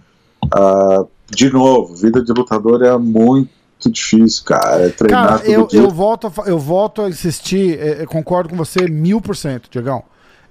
Ah, 0.53 1.03
de 1.31 1.51
novo, 1.51 1.95
vida 1.95 2.21
de 2.23 2.31
lutador 2.31 2.83
é 2.83 2.95
muito 2.97 3.49
difícil, 3.79 4.43
cara. 4.45 4.85
É 4.87 4.89
treinar 4.89 5.27
Cara, 5.39 5.45
eu, 5.45 5.67
dia. 5.67 5.79
eu, 5.81 5.89
volto 5.89 6.27
a, 6.27 6.47
eu 6.47 6.57
volto 6.59 7.01
a 7.01 7.09
insistir, 7.09 7.79
é, 7.79 8.01
eu 8.03 8.07
concordo 8.07 8.49
com 8.49 8.55
você 8.55 8.87
mil 8.87 9.21
por 9.21 9.35
cento, 9.35 9.69
Diegão. 9.69 10.03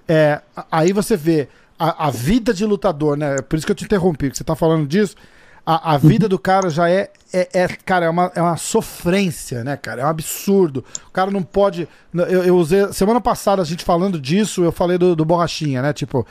É, 0.06 0.40
a- 0.56 0.66
aí 0.70 0.92
você 0.92 1.16
vê 1.16 1.48
a, 1.78 2.06
a 2.06 2.10
vida 2.10 2.52
de 2.54 2.64
lutador, 2.64 3.16
né? 3.16 3.40
Por 3.42 3.56
isso 3.56 3.66
que 3.66 3.72
eu 3.72 3.76
te 3.76 3.84
interrompi, 3.84 4.30
que 4.30 4.36
você 4.36 4.44
tá 4.44 4.54
falando 4.54 4.86
disso. 4.86 5.16
A, 5.66 5.94
a 5.94 5.96
vida 5.98 6.28
do 6.28 6.38
cara 6.38 6.68
já 6.68 6.90
é, 6.90 7.10
é, 7.32 7.48
é, 7.54 7.68
cara, 7.68 8.04
é 8.04 8.10
uma, 8.10 8.30
é 8.34 8.42
uma 8.42 8.58
sofrência, 8.58 9.64
né, 9.64 9.78
cara? 9.78 10.02
É 10.02 10.04
um 10.04 10.08
absurdo. 10.08 10.84
O 11.08 11.10
cara 11.10 11.30
não 11.30 11.42
pode. 11.42 11.88
Eu, 12.12 12.44
eu 12.44 12.56
usei. 12.56 12.92
Semana 12.92 13.18
passada, 13.18 13.62
a 13.62 13.64
gente 13.64 13.82
falando 13.82 14.20
disso, 14.20 14.62
eu 14.62 14.70
falei 14.70 14.98
do, 14.98 15.16
do 15.16 15.24
Borrachinha, 15.24 15.80
né? 15.80 15.94
Tipo, 15.94 16.26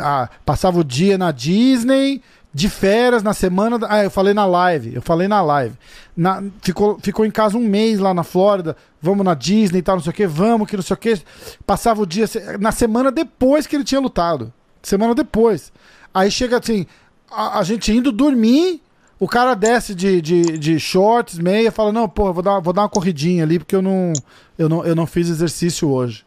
ah, 0.00 0.30
passava 0.46 0.80
o 0.80 0.84
dia 0.84 1.18
na 1.18 1.30
Disney, 1.30 2.22
de 2.58 2.68
férias, 2.68 3.22
na 3.22 3.32
semana. 3.32 3.78
da- 3.78 3.86
Ah, 3.90 4.04
eu 4.04 4.10
falei 4.10 4.34
na 4.34 4.44
live. 4.44 4.94
Eu 4.94 5.00
falei 5.02 5.28
na 5.28 5.40
live. 5.40 5.74
Na- 6.16 6.42
ficou, 6.60 6.98
ficou 7.00 7.24
em 7.24 7.30
casa 7.30 7.56
um 7.56 7.60
mês 7.66 7.98
lá 7.98 8.12
na 8.12 8.22
Flórida. 8.24 8.76
Vamos 9.00 9.24
na 9.24 9.34
Disney 9.34 9.78
e 9.78 9.82
tal, 9.82 9.96
não 9.96 10.02
sei 10.02 10.10
o 10.10 10.14
que, 10.14 10.26
vamos, 10.26 10.68
que 10.68 10.76
não 10.76 10.82
sei 10.82 10.94
o 10.94 10.96
que. 10.98 11.20
Passava 11.64 12.02
o 12.02 12.06
dia. 12.06 12.26
Na 12.60 12.72
semana 12.72 13.10
depois 13.12 13.66
que 13.66 13.76
ele 13.76 13.84
tinha 13.84 14.00
lutado. 14.00 14.52
Semana 14.82 15.14
depois. 15.14 15.72
Aí 16.12 16.30
chega 16.30 16.58
assim, 16.58 16.84
a, 17.30 17.58
a 17.60 17.62
gente 17.62 17.92
indo 17.92 18.10
dormir, 18.10 18.80
o 19.20 19.28
cara 19.28 19.54
desce 19.54 19.94
de, 19.94 20.20
de, 20.20 20.58
de 20.58 20.80
shorts, 20.80 21.38
meia, 21.38 21.70
fala, 21.70 21.92
não, 21.92 22.08
pô, 22.08 22.32
vou 22.32 22.42
dar, 22.42 22.58
vou 22.60 22.72
dar 22.72 22.82
uma 22.82 22.88
corridinha 22.88 23.44
ali, 23.44 23.58
porque 23.58 23.76
eu 23.76 23.82
não, 23.82 24.12
eu 24.58 24.68
não, 24.68 24.84
eu 24.84 24.94
não 24.96 25.06
fiz 25.06 25.28
exercício 25.28 25.88
hoje. 25.88 26.24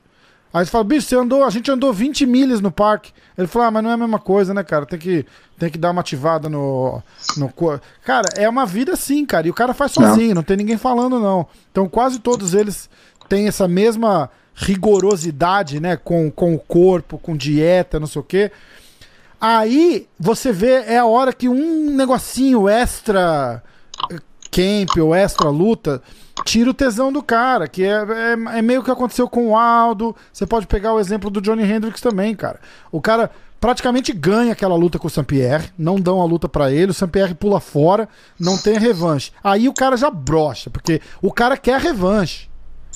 Aí 0.54 0.66
você 0.66 0.72
fala, 0.72 0.84
bicho, 0.84 1.08
você 1.08 1.16
andou, 1.16 1.46
a 1.46 1.50
gente 1.50 1.72
andou 1.72 1.94
20 1.94 2.26
milhas 2.26 2.60
no 2.60 2.72
parque. 2.72 3.14
Ele 3.38 3.48
falou, 3.48 3.70
ah, 3.70 3.72
mas 3.72 3.84
não 3.84 3.90
é 3.90 3.94
a 3.94 3.98
mesma 3.98 4.20
coisa, 4.20 4.54
né, 4.54 4.64
cara? 4.64 4.86
Tem 4.86 5.00
que, 5.00 5.26
tem 5.58 5.70
que 5.70 5.78
dar 5.78 5.92
uma 5.92 6.02
ativada 6.02 6.50
no, 6.50 7.02
no 7.38 7.48
corpo. 7.50 7.86
Cara, 8.04 8.28
é 8.36 8.50
uma 8.50 8.66
vida 8.66 8.94
assim, 8.94 9.26
cara. 9.26 9.48
E 9.48 9.50
o 9.50 9.54
cara 9.54 9.74
faz 9.74 9.94
sozinho, 9.94 10.36
não 10.36 10.44
tem 10.44 10.58
ninguém 10.58 10.78
falando, 10.78 11.20
não. 11.20 11.48
Então 11.72 11.88
quase 11.88 12.20
todos 12.20 12.54
eles 12.54 12.90
têm 13.30 13.48
essa 13.48 13.68
mesma 13.68 14.30
rigorosidade, 14.54 15.80
né? 15.80 15.96
Com, 15.96 16.30
com 16.30 16.54
o 16.54 16.60
corpo, 16.60 17.18
com 17.18 17.36
dieta, 17.36 18.00
não 18.00 18.08
sei 18.08 18.20
o 18.22 18.26
quê. 18.26 18.52
Aí 19.40 20.08
você 20.20 20.52
vê, 20.52 20.84
é 20.84 20.98
a 20.98 21.06
hora 21.06 21.32
que 21.32 21.48
um 21.48 21.96
negocinho 21.96 22.68
extra 22.68 23.64
eh, 24.12 24.20
camp 24.52 24.98
ou 24.98 25.16
extra 25.16 25.50
luta 25.50 26.02
tira 26.46 26.70
o 26.70 26.74
tesão 26.74 27.12
do 27.12 27.22
cara, 27.24 27.68
que 27.68 27.84
é, 27.84 27.92
é, 27.92 28.58
é 28.58 28.62
meio 28.62 28.84
que 28.84 28.92
aconteceu 28.92 29.28
com 29.30 29.50
o 29.50 29.58
Aldo. 29.58 30.16
Você 30.32 30.46
pode 30.46 30.68
pegar 30.68 30.94
o 30.94 31.00
exemplo 31.00 31.30
do 31.30 31.42
Johnny 31.42 31.64
Hendricks 31.64 32.02
também, 32.02 32.36
cara. 32.36 32.60
O 32.92 33.02
cara 33.02 33.30
praticamente 33.60 34.12
ganha 34.12 34.54
aquela 34.54 34.76
luta 34.76 34.98
com 34.98 35.08
o 35.08 35.10
Saint-Pierre, 35.10 35.70
não 35.78 36.00
dão 36.00 36.20
a 36.20 36.26
luta 36.26 36.50
pra 36.50 36.72
ele, 36.72 36.92
o 36.92 36.94
Saint-Pierre 36.96 37.36
pula 37.36 37.60
fora, 37.60 38.10
não 38.40 38.58
tem 38.58 38.78
revanche. 38.80 39.32
Aí 39.44 39.70
o 39.70 39.74
cara 39.74 39.96
já 39.96 40.10
brocha, 40.10 40.70
porque 40.70 41.00
o 41.22 41.32
cara 41.32 41.56
quer 41.56 41.80
revanche. 41.80 42.50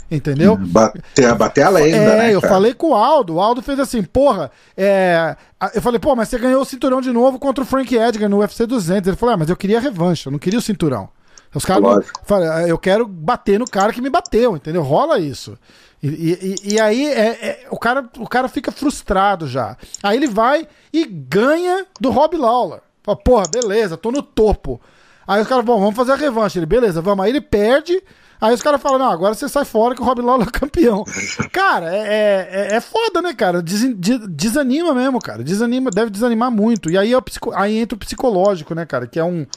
Entendeu? 0.10 0.56
Bater, 0.56 1.36
bater 1.36 1.64
a 1.64 1.70
lenda, 1.70 1.98
É, 1.98 2.18
né, 2.18 2.36
eu 2.36 2.40
falei 2.40 2.76
com 2.76 2.90
o 2.92 2.96
Aldo. 2.96 3.36
O 3.36 3.42
Aldo 3.42 3.64
fez 3.64 3.80
assim, 3.80 4.04
porra. 4.04 4.52
É... 4.78 5.36
a- 5.60 5.72
Eu 5.74 5.82
falei, 5.82 6.00
pô, 6.00 6.16
mas 6.16 6.30
você 6.30 6.38
ganhou 6.38 6.62
o 6.62 6.66
cinturão 6.66 7.02
de 7.02 7.12
novo 7.12 7.40
contra 7.40 7.64
o 7.64 7.68
Frank 7.68 7.94
Edgar 7.96 8.30
no 8.30 8.38
UFC 8.38 8.68
200. 8.68 9.08
Ele 9.08 9.18
falou, 9.18 9.34
ah, 9.34 9.38
mas 9.38 9.50
eu 9.50 9.56
queria 9.58 9.80
a 9.80 9.82
revanche, 9.82 10.28
eu 10.28 10.32
não 10.32 10.38
queria 10.38 10.60
o 10.60 10.62
cinturão. 10.62 11.10
Os 11.56 11.66
caras. 11.66 11.82
Lógico. 11.84 12.22
Falei, 12.26 12.50
"Ah, 12.50 12.68
eu 12.68 12.78
quero 12.78 13.08
bater 13.08 13.58
no 13.60 13.66
cara 13.66 13.94
que 13.94 14.02
me 14.02 14.10
bateu, 14.10 14.56
entendeu? 14.56 14.82
Rola 14.84 15.20
isso. 15.20 15.58
E, 16.04 16.08
e- 16.08 16.74
e- 16.76 16.80
aí 16.80 17.08
é, 17.08 17.28
é- 17.48 17.68
o, 17.72 17.80
cara, 17.80 18.08
o 18.20 18.28
cara 18.28 18.48
fica 18.48 18.72
frustrado 18.72 19.48
já. 19.48 19.76
Aí 20.04 20.18
ele 20.18 20.28
vai 20.28 20.68
e 20.94 21.06
ganha 21.06 21.86
do 22.00 22.12
Rob 22.12 22.36
Lawler. 22.38 22.82
Fala, 23.04 23.18
porra, 23.18 23.48
beleza, 23.48 23.98
tô 23.98 24.12
no 24.12 24.22
topo. 24.22 24.80
Aí 25.28 25.42
os 25.42 25.48
caras, 25.48 25.66
bom, 25.66 25.80
vamos 25.80 25.96
fazer 25.96 26.12
a 26.12 26.16
revanche. 26.16 26.60
Ele, 26.60 26.66
beleza, 26.68 27.02
vamos. 27.02 27.24
Aí 27.26 27.32
ele 27.32 27.42
perde. 27.42 28.04
Aí 28.40 28.54
os 28.54 28.62
caras 28.62 28.82
falam, 28.82 29.00
não, 29.00 29.10
agora 29.10 29.34
você 29.34 29.48
sai 29.50 29.64
fora 29.66 29.96
que 29.96 30.02
o 30.02 30.06
Rob 30.06 30.22
Lawler 30.22 30.48
é 30.48 30.52
campeão. 30.52 31.04
cara, 31.52 31.96
é, 31.96 31.98
é, 32.00 32.50
é- 32.74 32.76
é 32.76 32.82
foda, 32.82 33.22
né, 33.22 33.34
cara? 33.34 33.62
Des- 33.64 33.96
de- 33.98 34.28
desanima 34.28 34.94
mesmo, 34.94 35.20
cara. 35.20 35.44
Desanima, 35.44 35.90
deve 35.90 36.12
desanimar 36.12 36.52
muito. 36.52 36.92
E 36.92 36.98
aí, 36.98 37.14
é 37.14 37.22
psico- 37.22 37.54
aí 37.56 37.78
entra 37.78 37.96
o 37.96 38.00
psicológico, 38.00 38.76
né, 38.76 38.86
cara? 38.86 39.08
Que 39.08 39.18
é 39.20 39.24
um, 39.24 39.48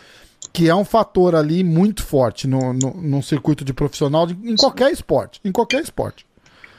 que 0.52 0.68
é 0.68 0.74
um 0.74 0.84
fator 0.84 1.34
ali 1.34 1.62
muito 1.62 2.02
forte 2.04 2.46
no, 2.46 2.72
no, 2.72 2.94
num 3.00 3.22
circuito 3.22 3.64
de 3.64 3.72
profissional 3.72 4.26
de- 4.26 4.34
em 4.50 4.56
qualquer 4.56 4.90
esporte. 4.92 5.40
Em 5.44 5.52
qualquer 5.52 5.82
esporte. 5.82 6.26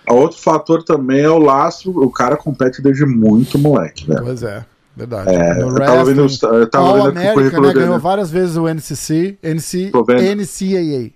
Outro 0.07 0.39
fator 0.39 0.83
também 0.83 1.19
é 1.21 1.29
o 1.29 1.37
laço. 1.37 1.91
O 1.91 2.09
cara 2.11 2.35
compete 2.35 2.81
desde 2.81 3.05
muito 3.05 3.59
moleque, 3.59 4.07
velho. 4.07 4.23
Pois 4.23 4.41
é, 4.41 4.65
verdade. 4.97 5.29
É, 5.35 5.53
no 5.55 5.69
eu 5.69 5.75
tava 5.85 6.05
vendo, 6.05 6.21
eu 6.55 6.69
tava 6.69 6.93
vendo 6.93 7.07
aqui 7.07 7.07
o 7.07 7.11
America, 7.19 7.33
currículo 7.33 7.61
né, 7.67 7.73
dele. 7.73 7.85
ganhou 7.85 7.99
várias 7.99 8.31
vezes 8.31 8.57
o 8.57 8.67
NCC, 8.67 9.37
NC, 9.43 9.89
Tô 9.91 10.03
vendo. 10.03 10.21
NCAA. 10.41 11.11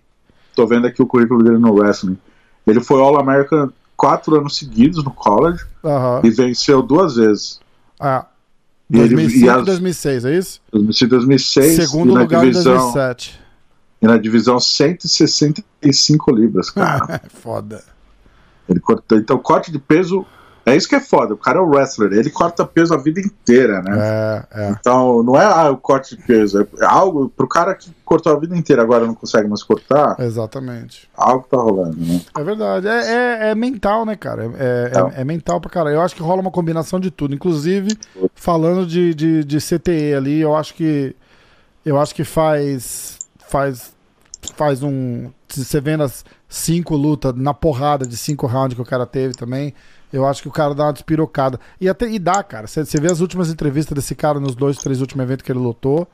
Tô 0.55 0.67
vendo 0.67 0.85
aqui 0.85 1.01
o 1.01 1.07
currículo 1.07 1.43
dele 1.43 1.57
no 1.57 1.73
wrestling. 1.73 2.17
Ele 2.67 2.79
foi 2.81 3.01
All-American 3.01 3.71
quatro 3.97 4.35
anos 4.37 4.57
seguidos 4.57 5.03
no 5.03 5.09
college 5.11 5.63
Aham. 5.83 6.21
e 6.23 6.29
venceu 6.29 6.81
duas 6.83 7.15
vezes. 7.15 7.59
Ah, 7.99 8.25
2005 8.89 9.45
e 9.45 9.49
as- 9.49 9.65
2006, 9.65 10.25
é 10.25 10.37
isso? 10.37 10.61
2006, 10.71 11.09
2006 11.09 11.75
Segundo 11.89 12.13
na 12.13 12.21
lugar 12.21 12.43
em 12.45 12.49
divisão, 12.49 12.73
2007. 12.93 13.39
e 14.01 14.05
na 14.07 14.17
divisão 14.17 14.59
165 14.59 16.31
libras, 16.31 16.69
cara. 16.69 17.21
É 17.23 17.29
foda. 17.29 17.83
Ele 18.69 18.79
corta, 18.79 19.15
então, 19.15 19.37
corte 19.37 19.71
de 19.71 19.79
peso. 19.79 20.25
É 20.65 20.75
isso 20.75 20.87
que 20.87 20.95
é 20.95 20.99
foda. 20.99 21.33
O 21.33 21.37
cara 21.37 21.59
é 21.59 21.61
o 21.61 21.67
wrestler. 21.67 22.13
Ele 22.13 22.29
corta 22.29 22.65
peso 22.65 22.93
a 22.93 22.97
vida 22.97 23.19
inteira, 23.19 23.81
né? 23.81 23.97
É, 23.99 24.45
é. 24.61 24.69
Então, 24.69 25.21
não 25.21 25.35
é 25.35 25.43
ah, 25.43 25.69
o 25.71 25.77
corte 25.77 26.15
de 26.15 26.23
peso. 26.23 26.65
É 26.79 26.85
algo 26.85 27.27
pro 27.29 27.47
cara 27.47 27.75
que 27.75 27.91
cortou 28.05 28.31
a 28.31 28.39
vida 28.39 28.55
inteira 28.55 28.81
agora 28.81 29.05
não 29.05 29.13
consegue 29.13 29.47
mais 29.47 29.61
cortar. 29.61 30.15
Exatamente. 30.19 31.09
Algo 31.15 31.45
tá 31.49 31.57
rolando, 31.57 31.97
né? 31.99 32.21
É 32.37 32.43
verdade. 32.43 32.87
É, 32.87 32.91
é, 32.91 33.49
é 33.49 33.55
mental, 33.55 34.05
né, 34.05 34.15
cara? 34.15 34.45
É, 34.57 34.91
é- 34.93 34.99
Não. 34.99 35.11
é 35.15 35.23
mental 35.23 35.59
pra 35.59 35.69
caralho. 35.69 35.95
Eu 35.95 36.01
acho 36.01 36.15
que 36.15 36.21
rola 36.21 36.41
uma 36.41 36.51
combinação 36.51 36.99
de 36.99 37.11
tudo. 37.11 37.35
Inclusive, 37.35 37.97
falando 38.33 38.85
de, 38.85 39.13
de, 39.13 39.43
de 39.43 39.57
CTE 39.59 40.13
ali, 40.15 40.39
eu 40.39 40.55
acho 40.55 40.73
que. 40.75 41.15
Eu 41.85 41.99
acho 41.99 42.15
que 42.15 42.23
faz. 42.23 43.19
Faz. 43.47 43.91
Faz 44.55 44.81
um. 44.81 45.29
Se 45.49 45.65
você 45.65 45.81
vendo 45.81 46.03
as 46.03 46.23
cinco 46.47 46.95
lutas 46.95 47.33
na 47.35 47.53
porrada 47.53 48.05
de 48.05 48.15
cinco 48.15 48.47
rounds 48.47 48.75
que 48.75 48.81
o 48.81 48.85
cara 48.85 49.05
teve 49.05 49.33
também. 49.33 49.73
Eu 50.13 50.27
acho 50.27 50.43
que 50.43 50.47
o 50.47 50.51
cara 50.51 50.75
dá 50.75 50.85
uma 50.85 50.93
despirocada. 50.93 51.59
E 51.81 51.89
até 51.89 52.07
e 52.07 52.19
dá, 52.19 52.43
cara. 52.43 52.67
Você 52.67 53.01
vê 53.01 53.11
as 53.11 53.19
últimas 53.19 53.49
entrevistas 53.49 53.95
desse 53.95 54.13
cara 54.13 54.39
nos 54.39 54.55
dois, 54.55 54.77
três 54.77 55.01
últimos 55.01 55.23
eventos 55.23 55.43
que 55.43 55.51
ele 55.51 55.57
lutou. 55.57 56.07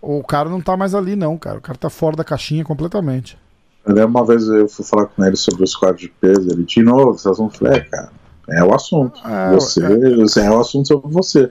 O 0.00 0.22
cara 0.22 0.48
não 0.48 0.60
tá 0.60 0.76
mais 0.76 0.94
ali, 0.94 1.16
não, 1.16 1.36
cara. 1.36 1.58
O 1.58 1.60
cara 1.60 1.76
tá 1.76 1.90
fora 1.90 2.16
da 2.16 2.22
caixinha 2.22 2.64
completamente. 2.64 3.36
Eu 3.84 3.94
lembro 3.94 4.10
uma 4.10 4.24
vez 4.24 4.46
eu 4.46 4.68
fui 4.68 4.84
falar 4.84 5.06
com 5.06 5.24
ele 5.24 5.34
sobre 5.34 5.64
os 5.64 5.74
cortes 5.74 6.02
de 6.02 6.08
peso. 6.08 6.48
Ele, 6.48 6.62
de 6.64 6.82
novo, 6.82 7.18
vocês 7.18 7.36
vão 7.36 7.50
falar, 7.50 7.76
é, 7.76 7.80
cara, 7.80 8.12
é 8.48 8.62
o 8.62 8.72
assunto. 8.72 9.20
É, 9.26 9.52
você, 9.52 10.16
você 10.16 10.40
é 10.42 10.50
o 10.50 10.60
assunto 10.60 10.86
sobre 10.86 11.10
você. 11.10 11.50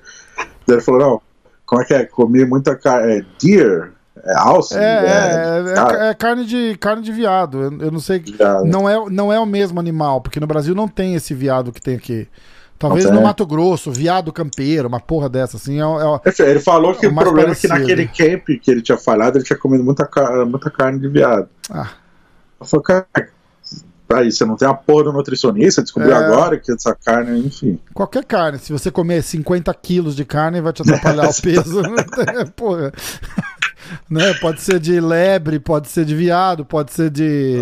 Daí 0.66 0.78
ele 0.78 0.82
falou, 0.82 1.02
não, 1.02 1.22
como 1.66 1.82
é 1.82 1.86
que 1.86 1.93
é? 1.93 2.06
Comi 2.06 2.45
muita 2.45 2.78
carne. 2.78 3.20
É 3.20 3.26
deer? 3.41 3.91
É 4.24 4.34
alce? 4.38 4.76
É, 4.78 4.82
é, 4.82 5.72
é, 5.72 5.74
cara, 5.76 6.06
é 6.08 6.14
carne, 6.14 6.46
de, 6.46 6.78
carne 6.80 7.02
de 7.04 7.12
viado. 7.12 7.62
Eu, 7.62 7.78
eu 7.88 7.92
não 7.92 8.00
sei. 8.00 8.20
viado. 8.20 8.66
Não 8.66 8.90
é, 8.90 9.10
não 9.10 9.32
é 9.34 9.40
o 9.40 9.46
mesmo 9.46 9.80
animal, 9.80 10.22
porque 10.22 10.40
no 10.40 10.48
Brasil 10.48 10.74
não 10.76 10.88
tem 10.88 11.16
esse 11.16 11.34
viado 11.34 11.72
que 11.72 11.82
tem 11.82 11.96
aqui. 11.96 12.28
Talvez 12.78 13.10
no. 13.12 13.22
Mato 13.22 13.46
Grosso, 13.46 13.92
viado 13.92 14.32
campeiro, 14.32 14.88
uma 14.88 15.02
porra 15.02 15.28
dessa, 15.28 15.58
assim. 15.58 15.80
É, 15.82 15.84
é- 15.84 16.50
Ele 16.50 16.60
falou 16.62 16.96
que 16.96 17.06
É 17.06 17.10
o 17.10 17.14
mais 17.14 17.28
problema 17.28 17.52
é 17.52 17.56
que 17.56 17.68
parecido. 17.68 17.90
naquele 17.90 18.08
camp 18.08 18.46
que 18.62 18.72
ele 18.72 18.82
tinha 18.82 18.98
falhado, 18.98 19.38
ele 19.38 19.44
tinha 19.44 19.60
comido 19.60 19.84
muita, 19.84 20.10
muita 20.46 20.70
carne 20.72 20.98
de 21.00 21.10
viado. 21.10 21.50
ah, 21.70 21.90
Eu 22.60 22.66
falei, 22.66 22.84
cara, 22.86 23.06
aí 24.14 24.32
você 24.32 24.46
não 24.46 24.56
tem 24.56 24.66
a 24.66 24.74
porra 24.74 25.04
do 25.04 25.12
nutricionista, 25.14 25.82
descobriu 25.84 26.14
É. 26.14 26.16
agora 26.26 26.58
que 26.58 26.72
essa 26.72 26.96
carne, 26.96 27.46
enfim. 27.46 27.78
qualquer 27.94 28.24
carne. 28.24 28.58
Se 28.60 28.72
você 28.72 28.90
comer 28.90 29.24
50 29.24 29.74
quilos 29.74 30.16
de 30.16 30.24
carne, 30.24 30.62
vai 30.62 30.72
te 30.72 30.82
atrapalhar 30.82 31.30
o 31.30 31.34
peso. 31.44 31.82
porra. 32.56 32.94
Né? 34.10 34.34
Pode 34.36 34.62
ser 34.62 34.80
de 34.80 35.00
lebre, 35.00 35.60
pode 35.60 35.88
ser 35.90 36.06
de 36.06 36.16
viado, 36.16 36.66
pode 36.66 36.92
ser 36.94 37.10
de, 37.10 37.62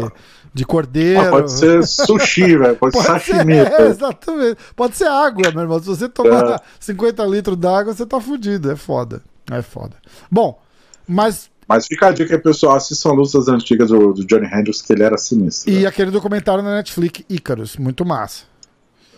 De 0.54 0.66
cordeiro. 0.66 1.22
Ah, 1.22 1.30
pode 1.30 1.52
ser 1.52 1.86
sushi, 1.86 2.58
velho. 2.58 2.76
Pode, 2.76 2.94
pode 2.94 3.24
ser 3.24 3.34
sashimi. 3.34 3.54
É, 3.54 3.88
exatamente. 3.88 4.58
Pode 4.76 4.96
ser 4.96 5.08
água, 5.08 5.52
meu 5.52 5.62
irmão. 5.62 5.80
Se 5.80 5.88
você 5.88 6.10
tomar 6.10 6.56
é. 6.56 6.60
50 6.80 7.24
litros 7.26 7.58
d'água, 7.58 7.94
você 7.94 8.06
tá 8.06 8.20
fudido. 8.20 8.72
É 8.72 8.76
foda. 8.76 9.22
É 9.52 9.62
foda. 9.62 9.96
Bom, 10.30 10.60
mas 11.08 11.50
mas 11.68 11.86
fica 11.86 12.08
a 12.08 12.12
dica 12.12 12.34
aí, 12.34 12.42
pessoal, 12.42 12.78
assistam 12.78 13.12
lutas 13.12 13.50
antigas 13.50 13.90
do, 13.90 14.14
do 14.14 14.26
Johnny 14.26 14.46
Hendricks, 14.46 14.82
que 14.82 14.94
ele 14.94 15.04
era 15.04 15.18
sinistro. 15.18 15.70
E 15.70 15.82
né? 15.82 15.86
aquele 15.86 16.12
documentário 16.12 16.64
na 16.64 16.76
Netflix, 16.76 17.24
Icarus, 17.30 17.76
muito 17.76 18.06
massa. 18.06 18.46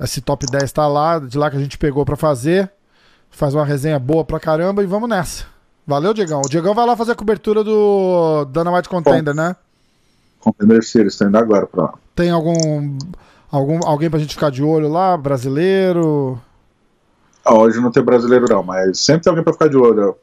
esse 0.00 0.20
top 0.20 0.46
10 0.46 0.72
tá 0.72 0.86
lá, 0.86 1.18
de 1.18 1.36
lá 1.38 1.50
que 1.50 1.56
a 1.56 1.60
gente 1.60 1.78
pegou 1.78 2.04
para 2.04 2.16
fazer 2.16 2.70
faz 3.30 3.54
uma 3.54 3.64
resenha 3.64 3.98
boa 3.98 4.24
pra 4.24 4.40
caramba 4.40 4.82
e 4.82 4.86
vamos 4.86 5.08
nessa. 5.08 5.44
Valeu, 5.86 6.12
Diegão. 6.12 6.42
O 6.44 6.48
Diegão 6.48 6.74
vai 6.74 6.84
lá 6.84 6.96
fazer 6.96 7.12
a 7.12 7.16
cobertura 7.16 7.64
do 7.64 8.44
Dana 8.46 8.74
White 8.74 8.88
Contender, 8.88 9.34
Bom, 9.34 9.40
né? 9.40 9.56
Contender 10.40 10.84
Series, 10.84 11.16
tô 11.16 11.26
indo 11.26 11.38
agora 11.38 11.66
pra 11.66 11.84
lá. 11.84 11.94
Tem 12.14 12.30
algum, 12.30 12.98
algum 13.50 13.80
alguém 13.84 14.10
pra 14.10 14.18
gente 14.18 14.34
ficar 14.34 14.50
de 14.50 14.62
olho 14.62 14.88
lá? 14.88 15.16
Brasileiro? 15.16 16.40
Ah, 17.44 17.54
hoje 17.54 17.80
não 17.80 17.90
tem 17.90 18.02
brasileiro 18.02 18.46
não, 18.48 18.62
mas 18.62 19.00
sempre 19.00 19.22
tem 19.22 19.30
alguém 19.30 19.44
pra 19.44 19.52
ficar 19.52 19.68
de 19.68 19.76
olho. 19.76 20.16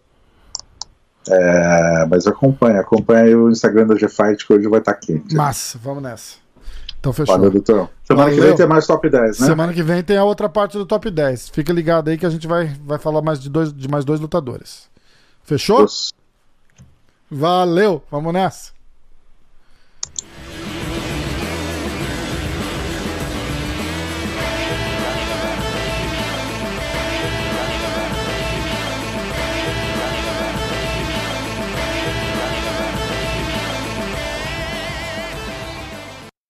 É, 1.27 2.05
mas 2.05 2.27
acompanha, 2.27 2.81
acompanha 2.81 3.37
o 3.37 3.49
Instagram 3.49 3.87
da 3.87 3.95
G-Fight 3.95 4.45
que 4.45 4.53
hoje 4.53 4.67
vai 4.67 4.79
estar 4.79 4.93
tá 4.93 4.99
quente. 4.99 5.35
Massa, 5.35 5.79
vamos 5.81 6.03
nessa. 6.03 6.35
Então 6.99 7.13
fechou. 7.13 7.35
Valeu, 7.35 7.51
doutor. 7.51 7.89
Semana 8.03 8.29
Valeu. 8.29 8.35
que 8.35 8.47
vem 8.47 8.55
tem 8.55 8.67
mais 8.67 8.87
top 8.87 9.09
10, 9.09 9.39
né? 9.39 9.47
Semana 9.47 9.73
que 9.73 9.83
vem 9.83 10.03
tem 10.03 10.17
a 10.17 10.23
outra 10.23 10.49
parte 10.49 10.77
do 10.77 10.85
top 10.85 11.09
10. 11.09 11.49
Fica 11.49 11.73
ligado 11.73 12.09
aí 12.09 12.17
que 12.17 12.25
a 12.25 12.29
gente 12.29 12.47
vai, 12.47 12.75
vai 12.83 12.99
falar 12.99 13.21
mais 13.21 13.39
de, 13.39 13.49
dois, 13.49 13.73
de 13.73 13.87
mais 13.87 14.05
dois 14.05 14.19
lutadores. 14.19 14.87
Fechou? 15.43 15.85
Valeu, 17.29 18.03
vamos 18.09 18.33
nessa. 18.33 18.74